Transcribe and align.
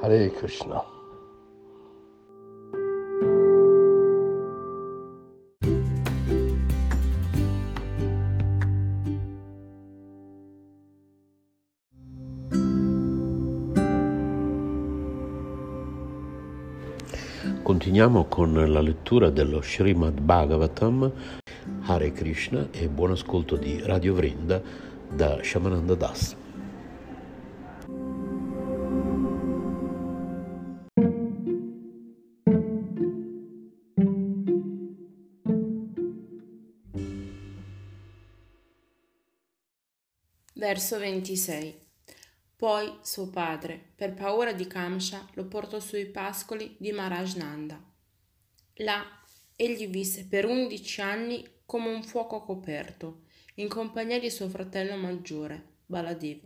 Hare 0.00 0.30
Krishna. 0.30 0.80
Continuiamo 17.62 18.26
con 18.26 18.54
la 18.54 18.80
lettura 18.80 19.30
dello 19.30 19.60
Srimad 19.62 20.20
Bhagavatam, 20.20 21.12
Hare 21.82 22.12
Krishna 22.12 22.68
e 22.70 22.88
buon 22.88 23.10
ascolto 23.10 23.56
di 23.56 23.80
Radio 23.82 24.14
Vrinda 24.14 24.62
da 25.10 25.42
Shamananda 25.42 25.94
Das. 25.96 26.36
Verso 40.78 40.96
26 40.96 41.76
poi 42.54 42.98
suo 43.02 43.28
padre, 43.30 43.90
per 43.96 44.14
paura 44.14 44.52
di 44.52 44.68
Kamsha, 44.68 45.28
lo 45.32 45.46
portò 45.46 45.80
sui 45.80 46.06
pascoli 46.06 46.76
di 46.78 46.92
Maharaj 46.92 47.34
Nanda. 47.34 47.82
Là 48.74 49.04
egli 49.56 49.88
visse 49.88 50.26
per 50.26 50.44
undici 50.44 51.00
anni 51.00 51.44
come 51.66 51.88
un 51.88 52.04
fuoco 52.04 52.44
coperto, 52.44 53.22
in 53.54 53.66
compagnia 53.66 54.20
di 54.20 54.30
suo 54.30 54.48
fratello 54.48 54.94
maggiore, 54.94 55.78
Baladev. 55.84 56.42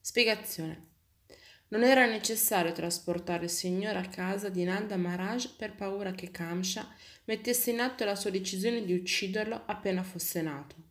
Spiegazione. 0.00 0.86
Non 1.68 1.82
era 1.82 2.06
necessario 2.06 2.72
trasportare 2.72 3.44
il 3.44 3.50
Signore 3.50 3.98
a 3.98 4.08
casa 4.08 4.48
di 4.48 4.64
Nanda 4.64 4.96
Maharaj 4.96 5.56
per 5.56 5.74
paura 5.74 6.12
che 6.12 6.30
Kamsha 6.30 6.88
mettesse 7.24 7.70
in 7.70 7.80
atto 7.80 8.06
la 8.06 8.14
sua 8.14 8.30
decisione 8.30 8.82
di 8.82 8.94
ucciderlo 8.94 9.64
appena 9.66 10.02
fosse 10.02 10.40
nato. 10.40 10.81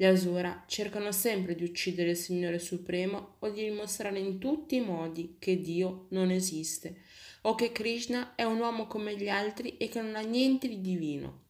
Gli 0.00 0.04
Asura 0.04 0.62
cercano 0.68 1.10
sempre 1.10 1.56
di 1.56 1.64
uccidere 1.64 2.10
il 2.10 2.16
Signore 2.16 2.60
Supremo 2.60 3.34
o 3.40 3.50
di 3.50 3.64
dimostrare 3.64 4.20
in 4.20 4.38
tutti 4.38 4.76
i 4.76 4.80
modi 4.80 5.38
che 5.40 5.60
Dio 5.60 6.06
non 6.10 6.30
esiste 6.30 7.02
o 7.42 7.56
che 7.56 7.72
Krishna 7.72 8.36
è 8.36 8.44
un 8.44 8.60
uomo 8.60 8.86
come 8.86 9.16
gli 9.16 9.28
altri 9.28 9.76
e 9.76 9.88
che 9.88 10.00
non 10.00 10.14
ha 10.14 10.20
niente 10.20 10.68
di 10.68 10.80
divino. 10.80 11.46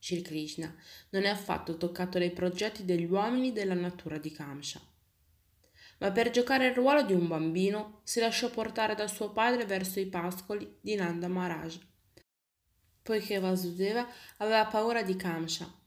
Shri 0.00 0.22
Krishna 0.22 0.74
non 1.10 1.22
è 1.22 1.28
affatto 1.28 1.76
toccato 1.76 2.18
dai 2.18 2.32
progetti 2.32 2.84
degli 2.84 3.04
uomini 3.04 3.52
della 3.52 3.74
natura 3.74 4.18
di 4.18 4.32
Kamsha. 4.32 4.80
Ma 5.98 6.10
per 6.10 6.30
giocare 6.30 6.66
il 6.66 6.74
ruolo 6.74 7.04
di 7.04 7.12
un 7.12 7.28
bambino 7.28 8.00
si 8.02 8.18
lasciò 8.18 8.50
portare 8.50 8.96
da 8.96 9.06
suo 9.06 9.30
padre 9.30 9.66
verso 9.66 10.00
i 10.00 10.06
pascoli 10.06 10.78
di 10.80 10.96
Nanda 10.96 11.28
Maharaj, 11.28 11.78
poiché 13.04 13.38
Vasudeva 13.38 14.04
aveva 14.38 14.66
paura 14.66 15.04
di 15.04 15.14
Kamsha 15.14 15.77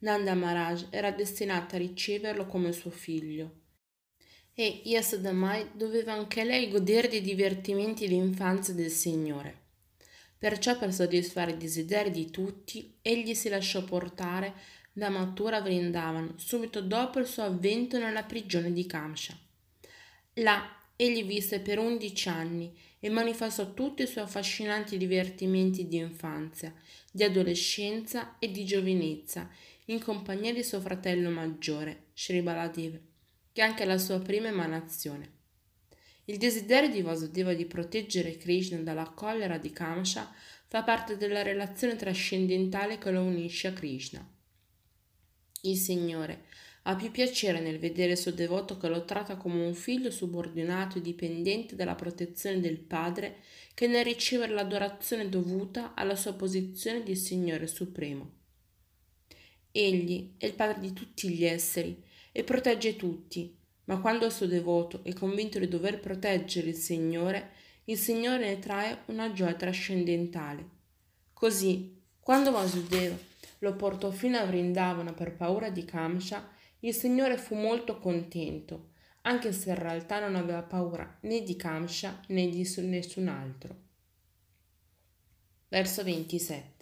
Nanda 0.00 0.34
Maharaj 0.34 0.86
era 0.90 1.10
destinata 1.10 1.76
a 1.76 1.78
riceverlo 1.78 2.46
come 2.46 2.72
suo 2.72 2.90
figlio. 2.90 3.62
E 4.54 4.82
Yasodamai 4.84 5.70
doveva 5.74 6.12
anche 6.12 6.44
lei 6.44 6.68
godere 6.68 7.08
dei 7.08 7.20
divertimenti 7.20 8.06
d'infanzia 8.06 8.74
del 8.74 8.90
Signore. 8.90 9.66
Perciò 10.38 10.78
per 10.78 10.92
soddisfare 10.92 11.52
i 11.52 11.56
desideri 11.56 12.10
di 12.10 12.30
tutti, 12.30 12.96
egli 13.02 13.34
si 13.34 13.48
lasciò 13.48 13.82
portare 13.82 14.54
da 14.92 15.08
Mathura 15.08 15.60
Vrindavan 15.60 16.34
subito 16.36 16.80
dopo 16.80 17.18
il 17.18 17.26
suo 17.26 17.42
avvento 17.44 17.98
nella 17.98 18.22
prigione 18.22 18.72
di 18.72 18.86
Kamsha. 18.86 19.36
Là 20.34 20.76
egli 20.94 21.24
visse 21.24 21.60
per 21.60 21.78
undici 21.78 22.28
anni 22.28 22.76
e 23.00 23.08
manifestò 23.08 23.74
tutti 23.74 24.02
i 24.02 24.06
suoi 24.06 24.24
affascinanti 24.24 24.96
divertimenti 24.96 25.86
di 25.86 25.96
infanzia, 25.96 26.74
di 27.10 27.22
adolescenza 27.22 28.38
e 28.38 28.50
di 28.50 28.64
giovinezza 28.64 29.48
in 29.90 30.02
compagnia 30.02 30.52
di 30.52 30.62
suo 30.62 30.80
fratello 30.80 31.30
maggiore, 31.30 32.08
Sri 32.14 32.42
Baladev, 32.42 33.00
che 33.52 33.62
è 33.62 33.64
anche 33.64 33.86
la 33.86 33.96
sua 33.96 34.20
prima 34.20 34.48
emanazione. 34.48 35.36
Il 36.26 36.36
desiderio 36.36 36.90
di 36.90 37.00
Vasudeva 37.00 37.54
di 37.54 37.64
proteggere 37.64 38.36
Krishna 38.36 38.78
dalla 38.80 39.08
collera 39.08 39.56
di 39.56 39.70
Kamsha 39.70 40.30
fa 40.66 40.82
parte 40.82 41.16
della 41.16 41.40
relazione 41.40 41.96
trascendentale 41.96 42.98
che 42.98 43.10
lo 43.10 43.22
unisce 43.22 43.68
a 43.68 43.72
Krishna. 43.72 44.26
Il 45.62 45.76
Signore 45.76 46.44
ha 46.82 46.94
più 46.94 47.10
piacere 47.10 47.60
nel 47.60 47.78
vedere 47.78 48.12
il 48.12 48.18
suo 48.18 48.30
devoto 48.30 48.76
che 48.76 48.88
lo 48.88 49.06
tratta 49.06 49.36
come 49.36 49.64
un 49.64 49.74
figlio 49.74 50.10
subordinato 50.10 50.98
e 50.98 51.00
dipendente 51.00 51.74
dalla 51.76 51.94
protezione 51.94 52.60
del 52.60 52.78
Padre 52.78 53.36
che 53.72 53.86
nel 53.86 54.04
ricevere 54.04 54.52
l'adorazione 54.52 55.30
dovuta 55.30 55.94
alla 55.94 56.14
sua 56.14 56.34
posizione 56.34 57.02
di 57.02 57.16
Signore 57.16 57.66
Supremo. 57.66 58.36
Egli 59.80 60.34
è 60.38 60.46
il 60.46 60.54
padre 60.54 60.80
di 60.80 60.92
tutti 60.92 61.28
gli 61.28 61.44
esseri 61.44 62.02
e 62.32 62.42
protegge 62.42 62.96
tutti, 62.96 63.56
ma 63.84 64.00
quando 64.00 64.26
il 64.26 64.32
suo 64.32 64.46
devoto 64.46 65.04
è 65.04 65.12
convinto 65.12 65.60
di 65.60 65.68
dover 65.68 66.00
proteggere 66.00 66.70
il 66.70 66.74
Signore, 66.74 67.52
il 67.84 67.96
Signore 67.96 68.44
ne 68.44 68.58
trae 68.58 69.02
una 69.06 69.30
gioia 69.30 69.54
trascendentale. 69.54 70.68
Così, 71.32 71.96
quando 72.18 72.50
Vasudeva 72.50 73.16
lo 73.60 73.76
portò 73.76 74.10
fino 74.10 74.36
a 74.38 74.46
Vrindavana 74.46 75.12
per 75.12 75.36
paura 75.36 75.70
di 75.70 75.84
Kamsha, 75.84 76.50
il 76.80 76.92
Signore 76.92 77.38
fu 77.38 77.54
molto 77.54 78.00
contento, 78.00 78.88
anche 79.22 79.52
se 79.52 79.68
in 79.70 79.76
realtà 79.76 80.18
non 80.18 80.34
aveva 80.34 80.62
paura 80.62 81.18
né 81.20 81.44
di 81.44 81.54
Kamsha 81.54 82.22
né 82.28 82.48
di 82.48 82.68
nessun 82.78 83.28
altro. 83.28 83.76
Verso 85.68 86.02
27 86.02 86.77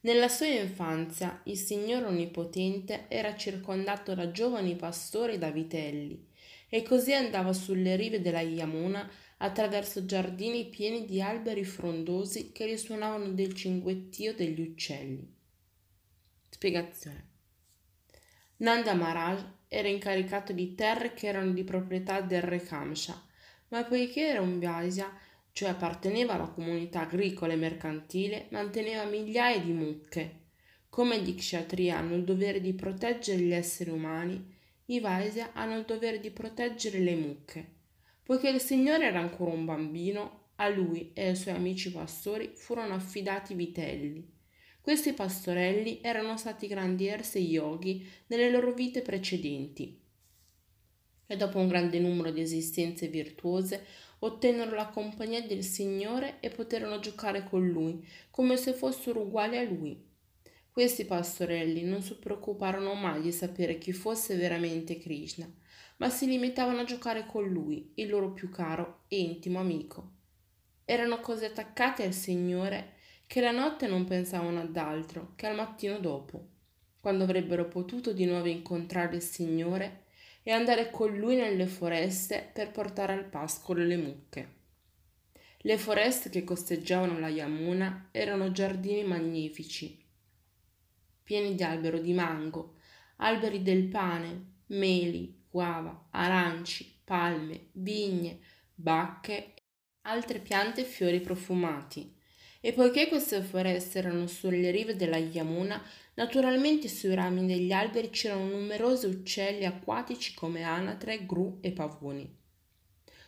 nella 0.00 0.28
sua 0.28 0.46
infanzia 0.46 1.40
il 1.44 1.56
Signore 1.56 2.06
Onnipotente 2.06 3.06
era 3.08 3.36
circondato 3.36 4.14
da 4.14 4.30
giovani 4.30 4.76
pastori 4.76 5.34
e 5.34 5.38
da 5.38 5.50
vitelli, 5.50 6.26
e 6.68 6.82
così 6.82 7.14
andava 7.14 7.52
sulle 7.52 7.96
rive 7.96 8.20
della 8.20 8.40
Yamuna 8.40 9.10
attraverso 9.38 10.04
giardini 10.04 10.66
pieni 10.66 11.04
di 11.04 11.20
alberi 11.20 11.64
frondosi 11.64 12.52
che 12.52 12.66
risuonavano 12.66 13.32
del 13.32 13.54
cinguettio 13.54 14.34
degli 14.34 14.60
uccelli. 14.60 15.34
Spiegazione. 16.48 17.26
Nanda 18.58 18.94
Maharaj 18.94 19.44
era 19.68 19.88
incaricato 19.88 20.52
di 20.52 20.74
terre 20.74 21.14
che 21.14 21.28
erano 21.28 21.52
di 21.52 21.62
proprietà 21.62 22.20
del 22.20 22.42
re 22.42 22.60
Kamsha, 22.60 23.22
ma 23.68 23.84
poiché 23.84 24.28
era 24.28 24.40
un 24.40 24.58
Vaisya, 24.58 25.10
cioè 25.58 25.70
apparteneva 25.70 26.34
alla 26.34 26.46
comunità 26.46 27.00
agricola 27.00 27.52
e 27.52 27.56
mercantile, 27.56 28.46
manteneva 28.50 29.02
migliaia 29.06 29.58
di 29.58 29.72
mucche. 29.72 30.42
Come 30.88 31.20
gli 31.20 31.34
kshatriya 31.34 31.98
hanno 31.98 32.14
il 32.14 32.22
dovere 32.22 32.60
di 32.60 32.74
proteggere 32.74 33.42
gli 33.42 33.52
esseri 33.52 33.90
umani, 33.90 34.54
i 34.84 35.00
Vaisya 35.00 35.54
hanno 35.54 35.76
il 35.76 35.84
dovere 35.84 36.20
di 36.20 36.30
proteggere 36.30 37.00
le 37.00 37.16
mucche. 37.16 37.72
Poiché 38.22 38.50
il 38.50 38.60
Signore 38.60 39.06
era 39.06 39.18
ancora 39.18 39.50
un 39.50 39.64
bambino, 39.64 40.50
a 40.54 40.68
lui 40.68 41.10
e 41.12 41.26
ai 41.26 41.34
suoi 41.34 41.54
amici 41.54 41.90
pastori 41.90 42.52
furono 42.54 42.94
affidati 42.94 43.54
vitelli. 43.54 44.24
Questi 44.80 45.12
pastorelli 45.12 45.98
erano 46.02 46.36
stati 46.36 46.68
grandi 46.68 47.08
erse 47.08 47.40
yogi 47.40 48.08
nelle 48.28 48.48
loro 48.48 48.72
vite 48.72 49.02
precedenti 49.02 50.06
e 51.30 51.36
dopo 51.36 51.58
un 51.58 51.68
grande 51.68 51.98
numero 51.98 52.30
di 52.30 52.40
esistenze 52.40 53.08
virtuose 53.08 53.84
ottennero 54.20 54.74
la 54.74 54.88
compagnia 54.88 55.42
del 55.42 55.62
Signore 55.62 56.38
e 56.40 56.50
poterono 56.50 56.98
giocare 56.98 57.44
con 57.44 57.66
Lui, 57.68 58.06
come 58.30 58.56
se 58.56 58.72
fossero 58.72 59.20
uguali 59.20 59.56
a 59.56 59.62
Lui. 59.62 60.06
Questi 60.70 61.04
pastorelli 61.04 61.82
non 61.82 62.02
si 62.02 62.14
preoccuparono 62.14 62.94
mai 62.94 63.20
di 63.20 63.32
sapere 63.32 63.78
chi 63.78 63.92
fosse 63.92 64.36
veramente 64.36 64.98
Krishna, 64.98 65.50
ma 65.96 66.08
si 66.08 66.26
limitavano 66.26 66.80
a 66.80 66.84
giocare 66.84 67.26
con 67.26 67.48
Lui, 67.48 67.92
il 67.94 68.08
loro 68.08 68.32
più 68.32 68.48
caro 68.48 69.00
e 69.08 69.18
intimo 69.18 69.58
amico. 69.58 70.12
Erano 70.84 71.20
così 71.20 71.44
attaccati 71.44 72.02
al 72.02 72.12
Signore 72.12 72.94
che 73.26 73.40
la 73.40 73.50
notte 73.50 73.86
non 73.86 74.04
pensavano 74.04 74.60
ad 74.60 74.76
altro 74.76 75.32
che 75.34 75.46
al 75.46 75.54
mattino 75.54 75.98
dopo, 75.98 76.48
quando 77.00 77.24
avrebbero 77.24 77.68
potuto 77.68 78.12
di 78.12 78.24
nuovo 78.24 78.46
incontrare 78.46 79.16
il 79.16 79.22
Signore 79.22 80.04
e 80.42 80.50
andare 80.50 80.90
con 80.90 81.16
lui 81.16 81.36
nelle 81.36 81.66
foreste 81.66 82.50
per 82.52 82.70
portare 82.70 83.12
al 83.12 83.24
pascolo 83.24 83.84
le 83.84 83.96
mucche. 83.96 84.56
Le 85.58 85.76
foreste 85.76 86.30
che 86.30 86.44
costeggiavano 86.44 87.18
la 87.18 87.28
Yamuna 87.28 88.08
erano 88.12 88.52
giardini 88.52 89.04
magnifici, 89.04 90.02
pieni 91.22 91.54
di 91.54 91.62
albero 91.62 91.98
di 91.98 92.12
mango, 92.12 92.76
alberi 93.16 93.62
del 93.62 93.88
pane, 93.88 94.62
meli, 94.66 95.44
guava, 95.50 96.08
aranci, 96.10 97.00
palme, 97.04 97.68
vigne, 97.72 98.38
bacche 98.74 99.32
e 99.32 99.54
altre 100.02 100.38
piante 100.38 100.82
e 100.82 100.84
fiori 100.84 101.20
profumati. 101.20 102.16
E 102.60 102.72
poiché 102.72 103.08
queste 103.08 103.42
foreste 103.42 103.98
erano 103.98 104.26
sulle 104.26 104.70
rive 104.70 104.96
della 104.96 105.16
Yamuna, 105.16 105.82
naturalmente 106.18 106.88
sui 106.88 107.14
rami 107.14 107.46
degli 107.46 107.70
alberi 107.70 108.10
c'erano 108.10 108.48
numerosi 108.48 109.06
uccelli 109.06 109.64
acquatici 109.64 110.34
come 110.34 110.64
anatre, 110.64 111.24
gru 111.24 111.58
e 111.60 111.70
pavoni. 111.70 112.36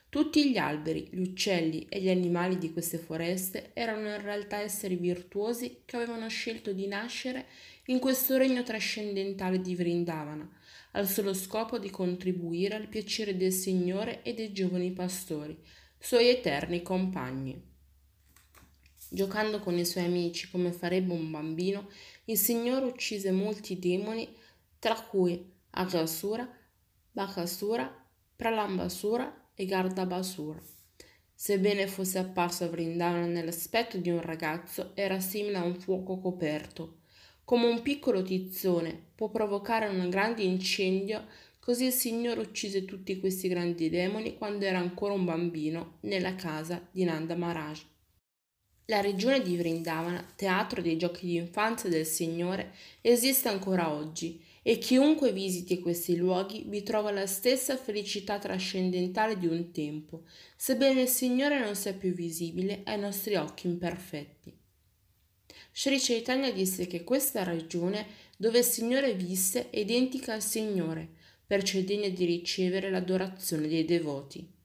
Tutti 0.08 0.50
gli 0.50 0.56
alberi, 0.56 1.08
gli 1.12 1.20
uccelli 1.20 1.86
e 1.88 2.00
gli 2.00 2.10
animali 2.10 2.58
di 2.58 2.72
queste 2.72 2.98
foreste 2.98 3.70
erano 3.74 4.08
in 4.08 4.20
realtà 4.20 4.58
esseri 4.58 4.96
virtuosi 4.96 5.82
che 5.84 5.94
avevano 5.94 6.28
scelto 6.28 6.72
di 6.72 6.88
nascere 6.88 7.46
in 7.86 8.00
questo 8.00 8.36
regno 8.36 8.64
trascendentale 8.64 9.60
di 9.60 9.76
Vrindavana, 9.76 10.50
al 10.92 11.06
solo 11.06 11.32
scopo 11.32 11.78
di 11.78 11.90
contribuire 11.90 12.74
al 12.74 12.88
piacere 12.88 13.36
del 13.36 13.52
Signore 13.52 14.22
e 14.24 14.34
dei 14.34 14.52
giovani 14.52 14.90
pastori, 14.90 15.56
suoi 15.96 16.26
eterni 16.26 16.82
compagni. 16.82 17.68
Giocando 19.12 19.58
con 19.58 19.76
i 19.76 19.84
suoi 19.84 20.04
amici 20.04 20.48
come 20.50 20.70
farebbe 20.70 21.12
un 21.12 21.32
bambino, 21.32 21.88
il 22.24 22.36
Signore 22.36 22.86
uccise 22.86 23.30
molti 23.30 23.78
demoni, 23.78 24.28
tra 24.78 24.94
cui 25.00 25.52
Agasura, 25.70 26.48
Bakasura, 27.12 27.92
Pralambasura 28.36 29.50
e 29.54 29.64
Gardabasura. 29.66 30.60
Sebbene 31.34 31.86
fosse 31.86 32.18
apparso 32.18 32.64
a 32.64 32.68
Vrindavana 32.68 33.26
nell'aspetto 33.26 33.96
di 33.96 34.10
un 34.10 34.20
ragazzo, 34.20 34.92
era 34.94 35.20
simile 35.20 35.56
a 35.56 35.64
un 35.64 35.74
fuoco 35.74 36.18
coperto. 36.18 36.98
Come 37.44 37.66
un 37.66 37.82
piccolo 37.82 38.22
tizzone 38.22 39.08
può 39.14 39.30
provocare 39.30 39.88
un 39.88 40.08
grande 40.08 40.42
incendio, 40.42 41.26
così 41.58 41.86
il 41.86 41.92
Signore 41.92 42.40
uccise 42.40 42.84
tutti 42.84 43.18
questi 43.18 43.48
grandi 43.48 43.88
demoni 43.88 44.36
quando 44.36 44.66
era 44.66 44.78
ancora 44.78 45.14
un 45.14 45.24
bambino 45.24 45.98
nella 46.00 46.34
casa 46.34 46.86
di 46.90 47.04
Nanda 47.04 47.36
Maharaj. 47.36 47.89
La 48.90 49.00
regione 49.00 49.40
di 49.40 49.56
Vrindavana, 49.56 50.32
teatro 50.34 50.82
dei 50.82 50.96
giochi 50.96 51.26
di 51.26 51.36
infanzia 51.36 51.88
del 51.88 52.04
Signore, 52.04 52.72
esiste 53.02 53.48
ancora 53.48 53.92
oggi 53.92 54.42
e 54.62 54.78
chiunque 54.78 55.32
visiti 55.32 55.78
questi 55.78 56.16
luoghi 56.16 56.64
vi 56.66 56.82
trova 56.82 57.12
la 57.12 57.28
stessa 57.28 57.76
felicità 57.76 58.40
trascendentale 58.40 59.38
di 59.38 59.46
un 59.46 59.70
tempo, 59.70 60.24
sebbene 60.56 61.02
il 61.02 61.08
Signore 61.08 61.60
non 61.60 61.76
sia 61.76 61.94
più 61.94 62.12
visibile 62.12 62.80
ai 62.82 62.98
nostri 62.98 63.36
occhi 63.36 63.68
imperfetti. 63.68 64.58
Sri 65.72 66.00
Chaitanya 66.00 66.50
disse 66.50 66.88
che 66.88 67.04
questa 67.04 67.44
ragione 67.44 68.04
dove 68.36 68.58
il 68.58 68.64
Signore 68.64 69.14
visse 69.14 69.70
è 69.70 69.78
identica 69.78 70.34
al 70.34 70.42
Signore, 70.42 71.10
perciò 71.46 71.78
è 71.78 71.84
degna 71.84 72.08
di 72.08 72.24
ricevere 72.24 72.90
l'adorazione 72.90 73.68
dei 73.68 73.84
devoti. 73.84 74.58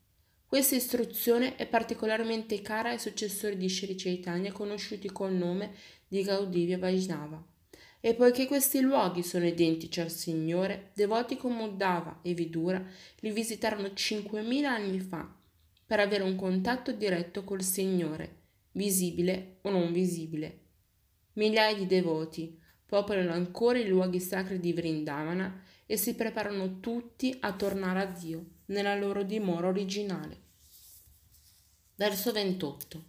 Questa 0.47 0.75
istruzione 0.75 1.55
è 1.55 1.65
particolarmente 1.65 2.61
cara 2.61 2.89
ai 2.89 2.99
successori 2.99 3.57
di 3.57 3.67
Sri 3.67 3.95
Chaitanya 3.95 4.51
conosciuti 4.51 5.11
col 5.11 5.33
nome 5.33 5.73
di 6.07 6.21
Gaudivya 6.21 6.77
Vaishnava. 6.77 7.43
E 7.99 8.13
poiché 8.13 8.45
questi 8.45 8.79
luoghi 8.79 9.23
sono 9.23 9.47
identici 9.47 9.99
al 9.99 10.11
Signore, 10.11 10.91
devoti 10.93 11.35
come 11.35 11.63
Uddhava 11.63 12.19
e 12.21 12.35
Vidura 12.35 12.81
li 13.21 13.31
visitarono 13.31 13.87
5.000 13.87 14.63
anni 14.65 14.99
fa 14.99 15.35
per 15.83 15.99
avere 15.99 16.23
un 16.23 16.35
contatto 16.35 16.91
diretto 16.91 17.43
col 17.43 17.63
Signore, 17.63 18.43
visibile 18.73 19.57
o 19.61 19.71
non 19.71 19.91
visibile. 19.91 20.59
Migliaia 21.33 21.75
di 21.75 21.87
devoti 21.87 22.57
popolano 22.85 23.31
ancora 23.31 23.79
i 23.79 23.87
luoghi 23.87 24.19
sacri 24.19 24.59
di 24.59 24.73
Vrindavana 24.73 25.63
e 25.87 25.97
si 25.97 26.13
preparano 26.13 26.79
tutti 26.79 27.35
a 27.39 27.51
tornare 27.53 27.99
a 27.99 28.05
Dio 28.05 28.53
nella 28.67 28.95
loro 28.95 29.23
dimora 29.23 29.67
originale. 29.67 30.37
Verso 31.95 32.31
28. 32.31 33.03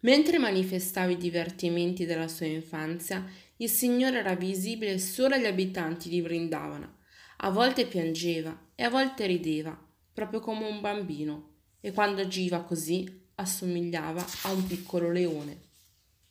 Mentre 0.00 0.38
manifestava 0.38 1.10
i 1.10 1.16
divertimenti 1.16 2.04
della 2.04 2.28
sua 2.28 2.46
infanzia, 2.46 3.26
il 3.56 3.68
Signore 3.68 4.18
era 4.18 4.36
visibile 4.36 4.98
solo 4.98 5.34
agli 5.34 5.46
abitanti 5.46 6.08
di 6.08 6.20
Vrindavana. 6.20 6.96
A 7.38 7.50
volte 7.50 7.86
piangeva 7.86 8.70
e 8.74 8.84
a 8.84 8.90
volte 8.90 9.26
rideva, 9.26 9.76
proprio 10.12 10.40
come 10.40 10.66
un 10.66 10.80
bambino, 10.80 11.56
e 11.80 11.92
quando 11.92 12.20
agiva 12.20 12.62
così 12.62 13.26
assomigliava 13.36 14.24
a 14.42 14.52
un 14.52 14.66
piccolo 14.66 15.10
leone. 15.10 15.60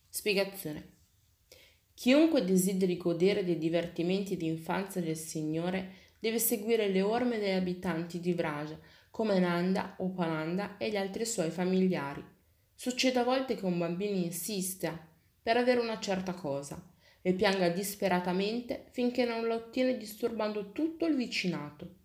Spiegazione. 0.09 0.95
Chiunque 1.93 2.45
desideri 2.45 2.95
godere 2.95 3.43
dei 3.43 3.57
divertimenti 3.57 4.37
di 4.37 4.45
infanzia 4.45 5.01
del 5.01 5.17
Signore 5.17 6.06
deve 6.19 6.39
seguire 6.39 6.87
le 6.89 7.01
orme 7.01 7.39
degli 7.39 7.55
abitanti 7.55 8.19
di 8.19 8.33
Vraja, 8.33 8.79
come 9.09 9.39
Nanda, 9.39 9.95
Upananda 9.99 10.77
e 10.77 10.89
gli 10.89 10.97
altri 10.97 11.25
suoi 11.25 11.49
familiari. 11.49 12.23
Succede 12.75 13.19
a 13.19 13.23
volte 13.23 13.55
che 13.55 13.65
un 13.65 13.77
bambino 13.77 14.15
insista 14.15 14.97
per 15.41 15.57
avere 15.57 15.79
una 15.79 15.99
certa 15.99 16.33
cosa 16.33 16.93
e 17.21 17.33
pianga 17.33 17.69
disperatamente 17.69 18.85
finché 18.91 19.25
non 19.25 19.47
la 19.47 19.55
ottiene 19.55 19.97
disturbando 19.97 20.71
tutto 20.71 21.05
il 21.05 21.15
vicinato. 21.15 21.95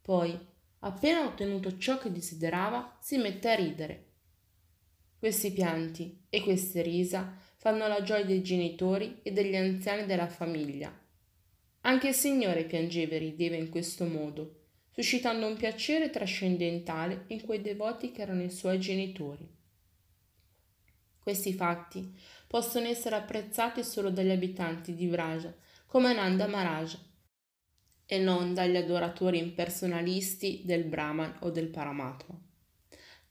Poi, 0.00 0.38
appena 0.80 1.26
ottenuto 1.26 1.76
ciò 1.76 1.98
che 1.98 2.10
desiderava, 2.10 2.96
si 3.00 3.18
mette 3.18 3.50
a 3.50 3.54
ridere. 3.54 4.12
Questi 5.18 5.52
pianti 5.52 6.26
e 6.28 6.42
queste 6.42 6.82
risa 6.82 7.36
fanno 7.56 7.86
la 7.86 8.02
gioia 8.02 8.24
dei 8.24 8.42
genitori 8.42 9.20
e 9.22 9.32
degli 9.32 9.56
anziani 9.56 10.06
della 10.06 10.28
famiglia. 10.28 11.03
Anche 11.86 12.08
il 12.08 12.14
Signore 12.14 12.64
piangeva 12.64 13.14
e 13.14 13.18
rideva 13.18 13.56
in 13.56 13.68
questo 13.68 14.06
modo, 14.06 14.60
suscitando 14.90 15.46
un 15.46 15.56
piacere 15.56 16.08
trascendentale 16.08 17.24
in 17.28 17.42
quei 17.42 17.60
devoti 17.60 18.10
che 18.10 18.22
erano 18.22 18.42
i 18.42 18.50
suoi 18.50 18.80
genitori. 18.80 19.46
Questi 21.18 21.52
fatti 21.52 22.18
possono 22.46 22.86
essere 22.86 23.16
apprezzati 23.16 23.84
solo 23.84 24.10
dagli 24.10 24.30
abitanti 24.30 24.94
di 24.94 25.08
Vraja, 25.08 25.54
come 25.86 26.14
Nanda 26.14 26.46
Maharaj, 26.46 26.96
e 28.06 28.18
non 28.18 28.54
dagli 28.54 28.76
adoratori 28.76 29.38
impersonalisti 29.38 30.62
del 30.64 30.84
Brahman 30.84 31.36
o 31.40 31.50
del 31.50 31.68
Paramatma. 31.68 32.38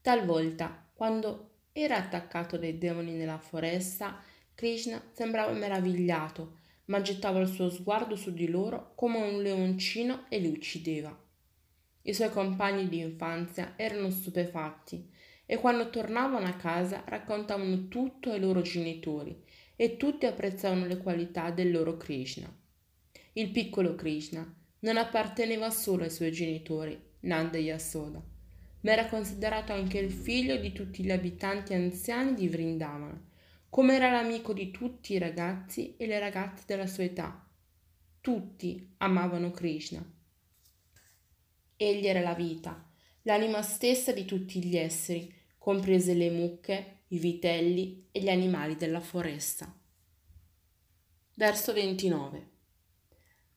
Talvolta, 0.00 0.90
quando 0.92 1.62
era 1.72 1.96
attaccato 1.96 2.56
dai 2.56 2.78
demoni 2.78 3.12
nella 3.12 3.38
foresta, 3.38 4.22
Krishna 4.54 5.02
sembrava 5.12 5.52
meravigliato, 5.52 6.62
ma 6.86 7.00
gettava 7.00 7.40
il 7.40 7.48
suo 7.48 7.70
sguardo 7.70 8.16
su 8.16 8.32
di 8.32 8.48
loro 8.48 8.92
come 8.94 9.18
un 9.18 9.42
leoncino 9.42 10.26
e 10.28 10.38
li 10.38 10.48
uccideva. 10.48 11.18
I 12.02 12.12
suoi 12.12 12.30
compagni 12.30 12.88
di 12.88 12.98
infanzia 12.98 13.74
erano 13.76 14.10
stupefatti 14.10 15.10
e 15.46 15.56
quando 15.58 15.90
tornavano 15.90 16.46
a 16.46 16.54
casa 16.54 17.02
raccontavano 17.06 17.88
tutto 17.88 18.30
ai 18.30 18.40
loro 18.40 18.60
genitori 18.62 19.42
e 19.76 19.96
tutti 19.96 20.26
apprezzavano 20.26 20.86
le 20.86 20.98
qualità 20.98 21.50
del 21.50 21.70
loro 21.70 21.96
Krishna. 21.96 22.50
Il 23.32 23.50
piccolo 23.50 23.94
Krishna 23.94 24.46
non 24.80 24.96
apparteneva 24.96 25.70
solo 25.70 26.04
ai 26.04 26.10
suoi 26.10 26.30
genitori, 26.30 27.00
Nanda 27.20 27.58
Yasoda, 27.58 28.22
ma 28.80 28.92
era 28.92 29.06
considerato 29.06 29.72
anche 29.72 29.98
il 29.98 30.12
figlio 30.12 30.56
di 30.56 30.72
tutti 30.72 31.02
gli 31.02 31.10
abitanti 31.10 31.72
anziani 31.72 32.34
di 32.34 32.48
Vrindavana, 32.48 33.32
come 33.74 33.96
era 33.96 34.08
l'amico 34.08 34.52
di 34.52 34.70
tutti 34.70 35.14
i 35.14 35.18
ragazzi 35.18 35.96
e 35.96 36.06
le 36.06 36.20
ragazze 36.20 36.62
della 36.64 36.86
sua 36.86 37.02
età. 37.02 37.44
Tutti 38.20 38.94
amavano 38.98 39.50
Krishna. 39.50 40.00
Egli 41.74 42.06
era 42.06 42.20
la 42.20 42.34
vita, 42.34 42.88
l'anima 43.22 43.62
stessa 43.62 44.12
di 44.12 44.24
tutti 44.24 44.64
gli 44.64 44.76
esseri, 44.76 45.34
comprese 45.58 46.14
le 46.14 46.30
mucche, 46.30 47.00
i 47.08 47.18
vitelli 47.18 48.06
e 48.12 48.20
gli 48.20 48.28
animali 48.28 48.76
della 48.76 49.00
foresta. 49.00 49.76
Verso 51.34 51.72
29. 51.72 52.50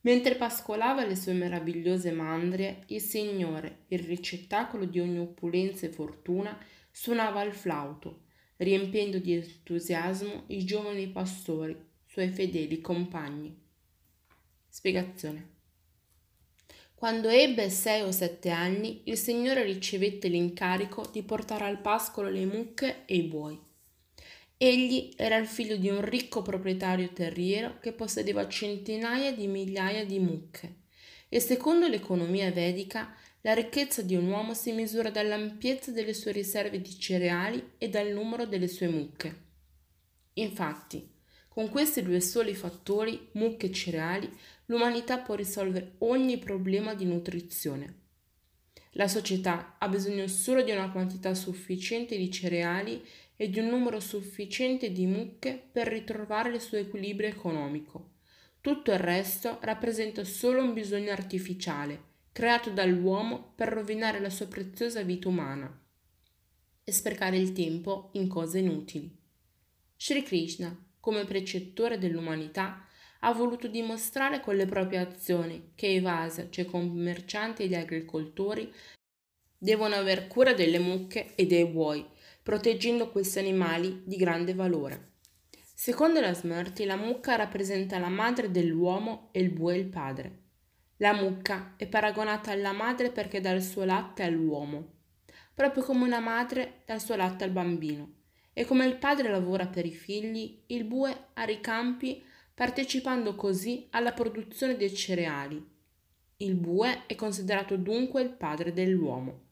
Mentre 0.01 0.33
pascolava 0.33 1.05
le 1.05 1.15
sue 1.15 1.33
meravigliose 1.33 2.09
mandrie, 2.09 2.85
il 2.87 3.01
Signore, 3.01 3.83
il 3.89 3.99
ricettacolo 3.99 4.85
di 4.85 4.99
ogni 4.99 5.19
opulenza 5.19 5.85
e 5.85 5.91
fortuna, 5.91 6.57
suonava 6.89 7.43
il 7.43 7.53
flauto, 7.53 8.25
riempiendo 8.57 9.19
di 9.19 9.33
entusiasmo 9.33 10.43
i 10.47 10.65
giovani 10.65 11.07
pastori, 11.07 11.75
suoi 12.05 12.29
fedeli 12.29 12.81
compagni. 12.81 13.55
Spiegazione. 14.67 15.55
Quando 16.93 17.29
ebbe 17.29 17.69
sei 17.69 18.01
o 18.01 18.11
sette 18.11 18.49
anni, 18.49 19.01
il 19.05 19.17
Signore 19.17 19.63
ricevette 19.63 20.27
l'incarico 20.27 21.07
di 21.11 21.21
portare 21.21 21.65
al 21.65 21.79
pascolo 21.79 22.29
le 22.29 22.45
mucche 22.45 23.05
e 23.05 23.15
i 23.15 23.23
buoi. 23.23 23.59
Egli 24.57 25.13
era 25.15 25.37
il 25.37 25.45
figlio 25.45 25.77
di 25.77 25.89
un 25.89 26.01
ricco 26.01 26.41
proprietario 26.41 27.13
terriero 27.13 27.77
che 27.79 27.91
possedeva 27.91 28.47
centinaia 28.47 29.31
di 29.31 29.45
migliaia 29.45 30.03
di 30.03 30.17
mucche 30.17 30.85
e 31.29 31.39
secondo 31.39 31.87
l'economia 31.87 32.51
vedica 32.51 33.15
La 33.41 33.53
ricchezza 33.53 34.01
di 34.01 34.15
un 34.15 34.27
uomo 34.27 34.53
si 34.53 34.71
misura 34.71 35.09
dall'ampiezza 35.09 35.91
delle 35.91 36.13
sue 36.13 36.31
riserve 36.31 36.81
di 36.81 36.99
cereali 36.99 37.73
e 37.77 37.89
dal 37.89 38.09
numero 38.09 38.45
delle 38.45 38.67
sue 38.67 38.87
mucche. 38.87 39.45
Infatti, 40.33 41.07
con 41.47 41.69
questi 41.69 42.03
due 42.03 42.19
soli 42.19 42.53
fattori, 42.53 43.29
mucche 43.33 43.67
e 43.67 43.71
cereali, 43.71 44.29
l'umanità 44.65 45.19
può 45.19 45.35
risolvere 45.35 45.93
ogni 45.99 46.37
problema 46.37 46.93
di 46.93 47.05
nutrizione. 47.05 48.05
La 48.91 49.07
società 49.07 49.75
ha 49.77 49.87
bisogno 49.87 50.27
solo 50.27 50.63
di 50.63 50.71
una 50.71 50.91
quantità 50.91 51.33
sufficiente 51.33 52.17
di 52.17 52.31
cereali 52.31 53.03
e 53.35 53.49
di 53.49 53.59
un 53.59 53.67
numero 53.67 53.99
sufficiente 53.99 54.91
di 54.91 55.05
mucche 55.05 55.61
per 55.71 55.87
ritrovare 55.87 56.49
il 56.49 56.61
suo 56.61 56.77
equilibrio 56.77 57.29
economico. 57.29 58.13
Tutto 58.59 58.91
il 58.91 58.99
resto 58.99 59.59
rappresenta 59.61 60.23
solo 60.23 60.63
un 60.63 60.73
bisogno 60.73 61.11
artificiale, 61.11 62.15
creato 62.37 62.69
dall'uomo 62.69 63.53
per 63.55 63.69
rovinare 63.69 64.19
la 64.19 64.29
sua 64.29 64.45
preziosa 64.45 65.01
vita 65.01 65.27
umana 65.27 65.75
e 66.83 66.91
sprecare 66.91 67.35
il 67.35 67.51
tempo 67.51 68.11
in 68.11 68.27
cose 68.27 68.59
inutili. 68.59 69.11
Sri 69.97 70.21
Krishna, 70.21 70.71
come 70.99 71.25
precettore 71.25 71.97
dell'umanità, 71.97 72.85
ha 73.21 73.33
voluto 73.33 73.67
dimostrare 73.67 74.39
con 74.39 74.55
le 74.55 74.67
proprie 74.67 74.99
azioni 74.99 75.71
che 75.73 75.87
i 75.87 75.99
Vasa, 75.99 76.47
cioè 76.51 76.65
i 76.65 76.69
commercianti 76.69 77.63
e 77.63 77.67
gli 77.69 77.73
agricoltori, 77.73 78.71
devono 79.57 79.95
aver 79.95 80.27
cura 80.27 80.53
delle 80.53 80.77
mucche 80.77 81.33
e 81.33 81.47
dei 81.47 81.65
buoi, 81.65 82.05
proteggendo 82.43 83.09
questi 83.09 83.39
animali 83.39 84.03
di 84.05 84.15
grande 84.15 84.53
valore. 84.53 85.13
Secondo 85.73 86.19
la 86.19 86.35
Smrti, 86.35 86.85
la 86.85 86.97
mucca 86.97 87.35
rappresenta 87.35 87.97
la 87.97 88.09
madre 88.09 88.51
dell'uomo 88.51 89.29
e 89.31 89.39
il 89.39 89.49
bue 89.49 89.75
il 89.75 89.87
padre. 89.87 90.45
La 90.99 91.13
mucca 91.13 91.75
è 91.77 91.87
paragonata 91.87 92.51
alla 92.51 92.71
madre 92.71 93.11
perché 93.11 93.39
dà 93.39 93.51
il 93.51 93.61
suo 93.61 93.83
latte 93.83 94.23
all'uomo, 94.23 94.93
proprio 95.53 95.83
come 95.83 96.03
una 96.03 96.19
madre 96.19 96.81
dà 96.85 96.95
il 96.95 97.01
suo 97.01 97.15
latte 97.15 97.43
al 97.43 97.51
bambino. 97.51 98.13
E 98.51 98.65
come 98.65 98.87
il 98.87 98.97
padre 98.97 99.29
lavora 99.29 99.67
per 99.67 99.85
i 99.85 99.91
figli, 99.91 100.63
il 100.67 100.85
bue 100.85 101.27
ha 101.33 101.47
i 101.47 101.61
campi 101.61 102.23
partecipando 102.51 103.35
così 103.35 103.85
alla 103.91 104.13
produzione 104.13 104.75
dei 104.75 104.91
cereali. 104.91 105.63
Il 106.37 106.55
bue 106.55 107.05
è 107.05 107.13
considerato 107.13 107.75
dunque 107.75 108.23
il 108.23 108.31
padre 108.31 108.73
dell'uomo. 108.73 109.45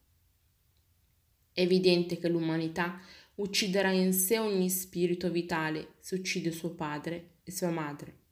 È 1.53 1.61
evidente 1.61 2.17
che 2.17 2.27
l'umanità 2.27 2.99
ucciderà 3.35 3.91
in 3.91 4.13
sé 4.13 4.39
ogni 4.39 4.71
spirito 4.71 5.29
vitale 5.29 5.93
se 5.99 6.15
uccide 6.15 6.49
suo 6.51 6.73
padre 6.73 7.35
e 7.43 7.51
sua 7.51 7.69
madre. 7.69 8.23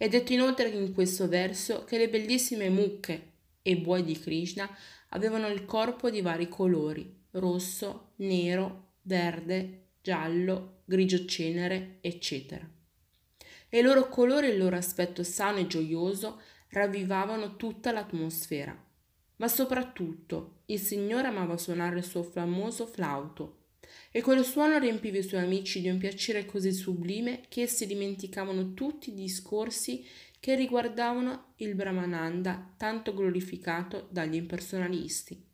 È 0.00 0.08
detto 0.08 0.32
inoltre 0.32 0.70
in 0.70 0.94
questo 0.94 1.28
verso 1.28 1.84
che 1.84 1.98
le 1.98 2.08
bellissime 2.08 2.70
mucche 2.70 3.32
e 3.60 3.76
buoi 3.76 4.02
di 4.02 4.18
Krishna 4.18 4.66
avevano 5.10 5.46
il 5.48 5.66
corpo 5.66 6.08
di 6.08 6.22
vari 6.22 6.48
colori, 6.48 7.24
rosso, 7.32 8.12
nero, 8.16 8.92
verde, 9.02 9.88
giallo, 10.00 10.84
grigio 10.86 11.26
cenere, 11.26 11.98
eccetera. 12.00 12.66
E 13.68 13.78
il 13.78 13.84
loro 13.84 14.08
colore 14.08 14.48
e 14.48 14.52
il 14.52 14.58
loro 14.58 14.76
aspetto 14.76 15.22
sano 15.22 15.58
e 15.58 15.66
gioioso 15.66 16.40
ravvivavano 16.70 17.56
tutta 17.56 17.92
l'atmosfera 17.92 18.74
ma 19.36 19.48
soprattutto 19.48 20.60
il 20.66 20.78
Signore 20.78 21.26
amava 21.28 21.56
suonare 21.56 21.98
il 21.98 22.04
suo 22.04 22.22
famoso 22.22 22.86
flauto 22.86 23.59
e 24.10 24.22
quel 24.22 24.44
suono 24.44 24.78
riempiva 24.78 25.18
i 25.18 25.22
suoi 25.22 25.42
amici 25.42 25.80
di 25.80 25.88
un 25.88 25.98
piacere 25.98 26.44
così 26.44 26.72
sublime 26.72 27.42
che 27.48 27.62
essi 27.62 27.86
dimenticavano 27.86 28.74
tutti 28.74 29.10
i 29.10 29.14
discorsi 29.14 30.04
che 30.40 30.54
riguardavano 30.54 31.52
il 31.56 31.74
Brahmananda 31.74 32.74
tanto 32.76 33.14
glorificato 33.14 34.08
dagli 34.10 34.34
impersonalisti. 34.36 35.48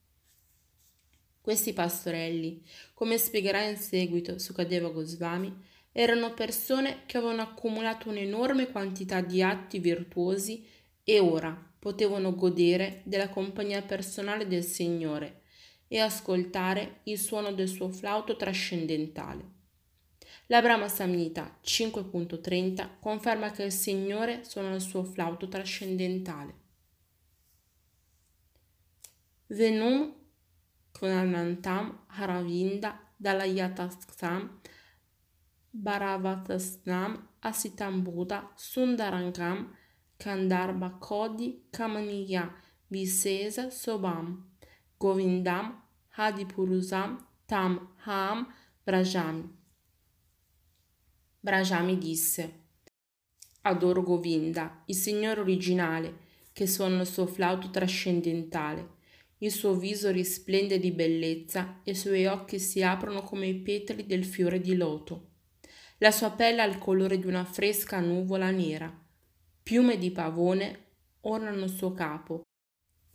Questi 1.40 1.72
pastorelli, 1.72 2.62
come 2.94 3.18
spiegherà 3.18 3.62
in 3.62 3.76
seguito 3.76 4.38
Sukadeva 4.38 4.88
Goswami, 4.90 5.54
erano 5.92 6.34
persone 6.34 7.02
che 7.06 7.18
avevano 7.18 7.42
accumulato 7.42 8.08
un'enorme 8.08 8.70
quantità 8.70 9.20
di 9.20 9.42
atti 9.42 9.78
virtuosi 9.78 10.66
e 11.02 11.18
ora, 11.20 11.74
potevano 11.78 12.34
godere 12.34 13.02
della 13.04 13.28
compagnia 13.28 13.82
personale 13.82 14.46
del 14.46 14.64
Signore 14.64 15.42
e 15.88 16.00
ascoltare 16.00 17.00
il 17.04 17.18
suono 17.18 17.52
del 17.52 17.68
suo 17.68 17.88
flauto 17.88 18.36
trascendentale. 18.36 19.54
La 20.48 20.60
Brahma 20.60 20.88
Samhita 20.88 21.58
5.30 21.62 22.98
conferma 23.00 23.50
che 23.50 23.64
il 23.64 23.72
Signore 23.72 24.44
suona 24.44 24.74
il 24.74 24.80
suo 24.80 25.02
flauto 25.02 25.48
trascendentale. 25.48 26.54
Venum 29.48 30.12
Kunanantam 30.92 32.04
Haravinda 32.08 32.98
Dalayatasam 33.16 34.60
Bharavatasnam 35.70 37.28
Asitam 37.40 38.02
Buddha 38.02 38.50
Sundarangam 38.56 39.72
Kandarbha 40.16 40.98
Kodi 40.98 41.66
Kamaniya 41.70 42.52
Visesa 42.88 43.70
Sobam 43.70 44.45
Govindam 44.98 45.82
Hadipurusam 46.16 47.18
Tam 47.46 47.94
Ham 48.04 48.46
Brajami. 48.82 49.48
Brajami 51.40 51.98
disse 51.98 52.64
Adoro 53.62 54.02
Govinda, 54.02 54.82
il 54.86 54.94
Signore 54.94 55.40
originale, 55.40 56.24
che 56.52 56.66
suona 56.66 57.00
il 57.00 57.06
suo 57.06 57.26
flauto 57.26 57.70
trascendentale. 57.70 58.94
Il 59.38 59.50
suo 59.50 59.74
viso 59.74 60.10
risplende 60.10 60.78
di 60.78 60.92
bellezza 60.92 61.80
e 61.84 61.90
i 61.90 61.94
suoi 61.94 62.26
occhi 62.26 62.58
si 62.58 62.82
aprono 62.82 63.22
come 63.22 63.48
i 63.48 63.54
petali 63.54 64.06
del 64.06 64.24
fiore 64.24 64.60
di 64.60 64.76
loto. 64.76 65.30
La 65.98 66.10
sua 66.10 66.30
pelle 66.30 66.62
ha 66.62 66.66
il 66.66 66.78
colore 66.78 67.18
di 67.18 67.26
una 67.26 67.44
fresca 67.44 68.00
nuvola 68.00 68.50
nera 68.50 69.04
piume 69.66 69.98
di 69.98 70.12
pavone 70.12 70.84
ornano 71.22 71.64
il 71.64 71.70
suo 71.70 71.92
capo 71.92 72.45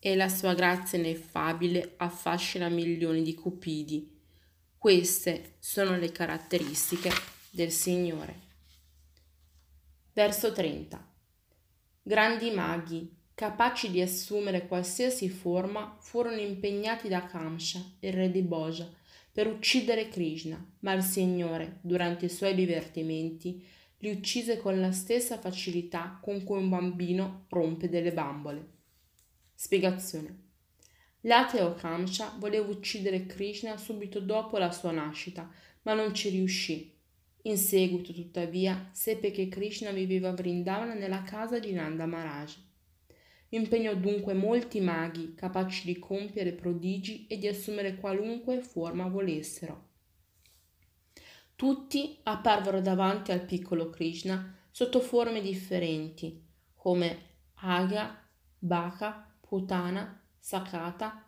e 0.03 0.15
la 0.15 0.29
sua 0.29 0.55
grazia 0.55 0.97
ineffabile 0.97 1.93
affascina 1.97 2.69
milioni 2.69 3.21
di 3.21 3.35
cupidi. 3.35 4.19
Queste 4.75 5.57
sono 5.59 5.95
le 5.95 6.11
caratteristiche 6.11 7.11
del 7.51 7.69
Signore. 7.69 8.49
Verso 10.11 10.51
30. 10.51 11.07
Grandi 12.01 12.49
maghi, 12.49 13.15
capaci 13.35 13.91
di 13.91 14.01
assumere 14.01 14.65
qualsiasi 14.65 15.29
forma, 15.29 15.95
furono 15.99 16.39
impegnati 16.39 17.07
da 17.07 17.23
Kamsha, 17.27 17.97
il 17.99 18.11
re 18.11 18.31
di 18.31 18.41
Boja, 18.41 18.89
per 19.31 19.45
uccidere 19.45 20.09
Krishna, 20.09 20.65
ma 20.79 20.93
il 20.93 21.03
Signore, 21.03 21.77
durante 21.81 22.25
i 22.25 22.29
suoi 22.29 22.55
divertimenti, 22.55 23.63
li 23.99 24.09
uccise 24.09 24.57
con 24.57 24.79
la 24.79 24.91
stessa 24.91 25.37
facilità 25.37 26.17
con 26.19 26.43
cui 26.43 26.57
un 26.57 26.69
bambino 26.69 27.45
rompe 27.49 27.87
delle 27.87 28.11
bambole. 28.11 28.79
Spiegazione. 29.63 30.37
L'ateo 31.21 31.75
Kamsha 31.75 32.35
voleva 32.39 32.67
uccidere 32.67 33.27
Krishna 33.27 33.77
subito 33.77 34.19
dopo 34.19 34.57
la 34.57 34.71
sua 34.71 34.89
nascita, 34.89 35.47
ma 35.83 35.93
non 35.93 36.15
ci 36.15 36.29
riuscì. 36.29 36.91
In 37.43 37.57
seguito, 37.57 38.11
tuttavia, 38.11 38.89
seppe 38.91 39.29
che 39.29 39.49
Krishna 39.49 39.91
viveva 39.91 40.29
a 40.29 40.33
Vrindavana 40.33 40.95
nella 40.95 41.21
casa 41.21 41.59
di 41.59 41.73
Nanda 41.73 42.07
Maharaj. 42.07 42.55
Impegnò 43.49 43.93
dunque 43.93 44.33
molti 44.33 44.79
maghi 44.79 45.35
capaci 45.35 45.85
di 45.85 45.99
compiere 45.99 46.53
prodigi 46.53 47.27
e 47.27 47.37
di 47.37 47.47
assumere 47.47 47.97
qualunque 47.97 48.63
forma 48.63 49.07
volessero. 49.09 49.89
Tutti 51.55 52.17
apparvero 52.23 52.81
davanti 52.81 53.31
al 53.31 53.45
piccolo 53.45 53.91
Krishna 53.91 54.57
sotto 54.71 54.99
forme 54.99 55.39
differenti, 55.39 56.43
come 56.73 57.17
Aga, 57.53 58.27
Baka, 58.57 59.30
Putana, 59.51 60.17
Sakata, 60.39 61.25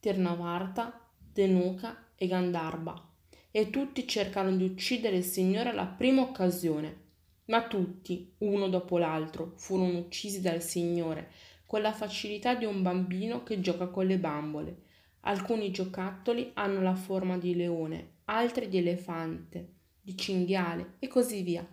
Tirnavarta, 0.00 1.08
Denuka 1.16 2.08
e 2.16 2.26
Gandharva, 2.26 3.10
e 3.52 3.70
tutti 3.70 4.04
cercarono 4.04 4.56
di 4.56 4.64
uccidere 4.64 5.18
il 5.18 5.22
Signore 5.22 5.68
alla 5.68 5.86
prima 5.86 6.22
occasione. 6.22 7.02
Ma 7.44 7.68
tutti, 7.68 8.34
uno 8.38 8.68
dopo 8.68 8.98
l'altro, 8.98 9.52
furono 9.54 9.98
uccisi 9.98 10.40
dal 10.40 10.60
Signore 10.60 11.30
con 11.64 11.82
la 11.82 11.92
facilità 11.92 12.56
di 12.56 12.64
un 12.64 12.82
bambino 12.82 13.44
che 13.44 13.60
gioca 13.60 13.86
con 13.86 14.06
le 14.06 14.18
bambole. 14.18 14.82
Alcuni 15.20 15.70
giocattoli 15.70 16.50
hanno 16.54 16.82
la 16.82 16.96
forma 16.96 17.38
di 17.38 17.54
leone, 17.54 18.14
altri 18.24 18.66
di 18.66 18.78
elefante, 18.78 19.74
di 20.00 20.16
cinghiale 20.16 20.94
e 20.98 21.06
così 21.06 21.42
via, 21.42 21.64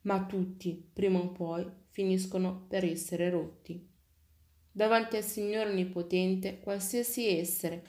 ma 0.00 0.26
tutti, 0.26 0.90
prima 0.92 1.20
o 1.20 1.28
poi, 1.28 1.64
finiscono 1.90 2.64
per 2.66 2.84
essere 2.84 3.30
rotti. 3.30 3.94
Davanti 4.76 5.16
al 5.16 5.22
Signore 5.22 5.70
Onnipotente, 5.70 6.60
qualsiasi 6.60 7.28
essere, 7.38 7.82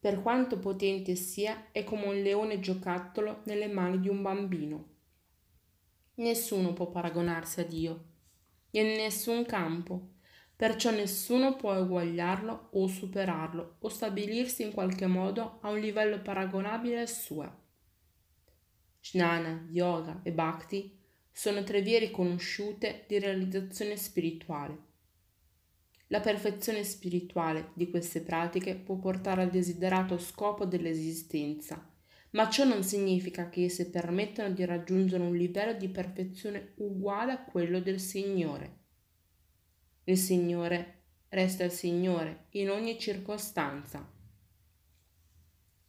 per 0.00 0.22
quanto 0.22 0.58
potente 0.58 1.14
sia, 1.14 1.66
è 1.72 1.84
come 1.84 2.06
un 2.06 2.22
leone 2.22 2.58
giocattolo 2.58 3.42
nelle 3.44 3.68
mani 3.68 4.00
di 4.00 4.08
un 4.08 4.22
bambino. 4.22 4.86
Nessuno 6.14 6.72
può 6.72 6.88
paragonarsi 6.88 7.60
a 7.60 7.64
Dio, 7.64 8.04
in 8.70 8.94
nessun 8.96 9.44
campo. 9.44 10.14
perciò 10.56 10.90
nessuno 10.90 11.54
può 11.54 11.74
eguagliarlo 11.74 12.68
o 12.72 12.86
superarlo 12.86 13.76
o 13.80 13.88
stabilirsi 13.90 14.62
in 14.62 14.72
qualche 14.72 15.06
modo 15.06 15.58
a 15.60 15.68
un 15.68 15.78
livello 15.78 16.22
paragonabile 16.22 17.00
al 17.00 17.10
suo. 17.10 17.64
Jnana, 19.02 19.66
Yoga 19.68 20.20
e 20.22 20.32
Bhakti 20.32 20.98
sono 21.30 21.62
tre 21.62 21.82
vie 21.82 21.98
riconosciute 21.98 23.04
di 23.06 23.18
realizzazione 23.18 23.98
spirituale. 23.98 24.85
La 26.08 26.20
perfezione 26.20 26.84
spirituale 26.84 27.70
di 27.74 27.90
queste 27.90 28.20
pratiche 28.20 28.76
può 28.76 28.96
portare 28.96 29.42
al 29.42 29.50
desiderato 29.50 30.18
scopo 30.18 30.64
dell'esistenza, 30.64 31.84
ma 32.30 32.48
ciò 32.48 32.64
non 32.64 32.84
significa 32.84 33.48
che 33.48 33.64
esse 33.64 33.90
permettano 33.90 34.54
di 34.54 34.64
raggiungere 34.64 35.24
un 35.24 35.34
livello 35.34 35.72
di 35.72 35.88
perfezione 35.88 36.74
uguale 36.76 37.32
a 37.32 37.44
quello 37.44 37.80
del 37.80 37.98
Signore. 37.98 38.84
Il 40.04 40.16
Signore 40.16 41.06
resta 41.30 41.64
il 41.64 41.72
Signore 41.72 42.46
in 42.50 42.70
ogni 42.70 43.00
circostanza. 43.00 44.08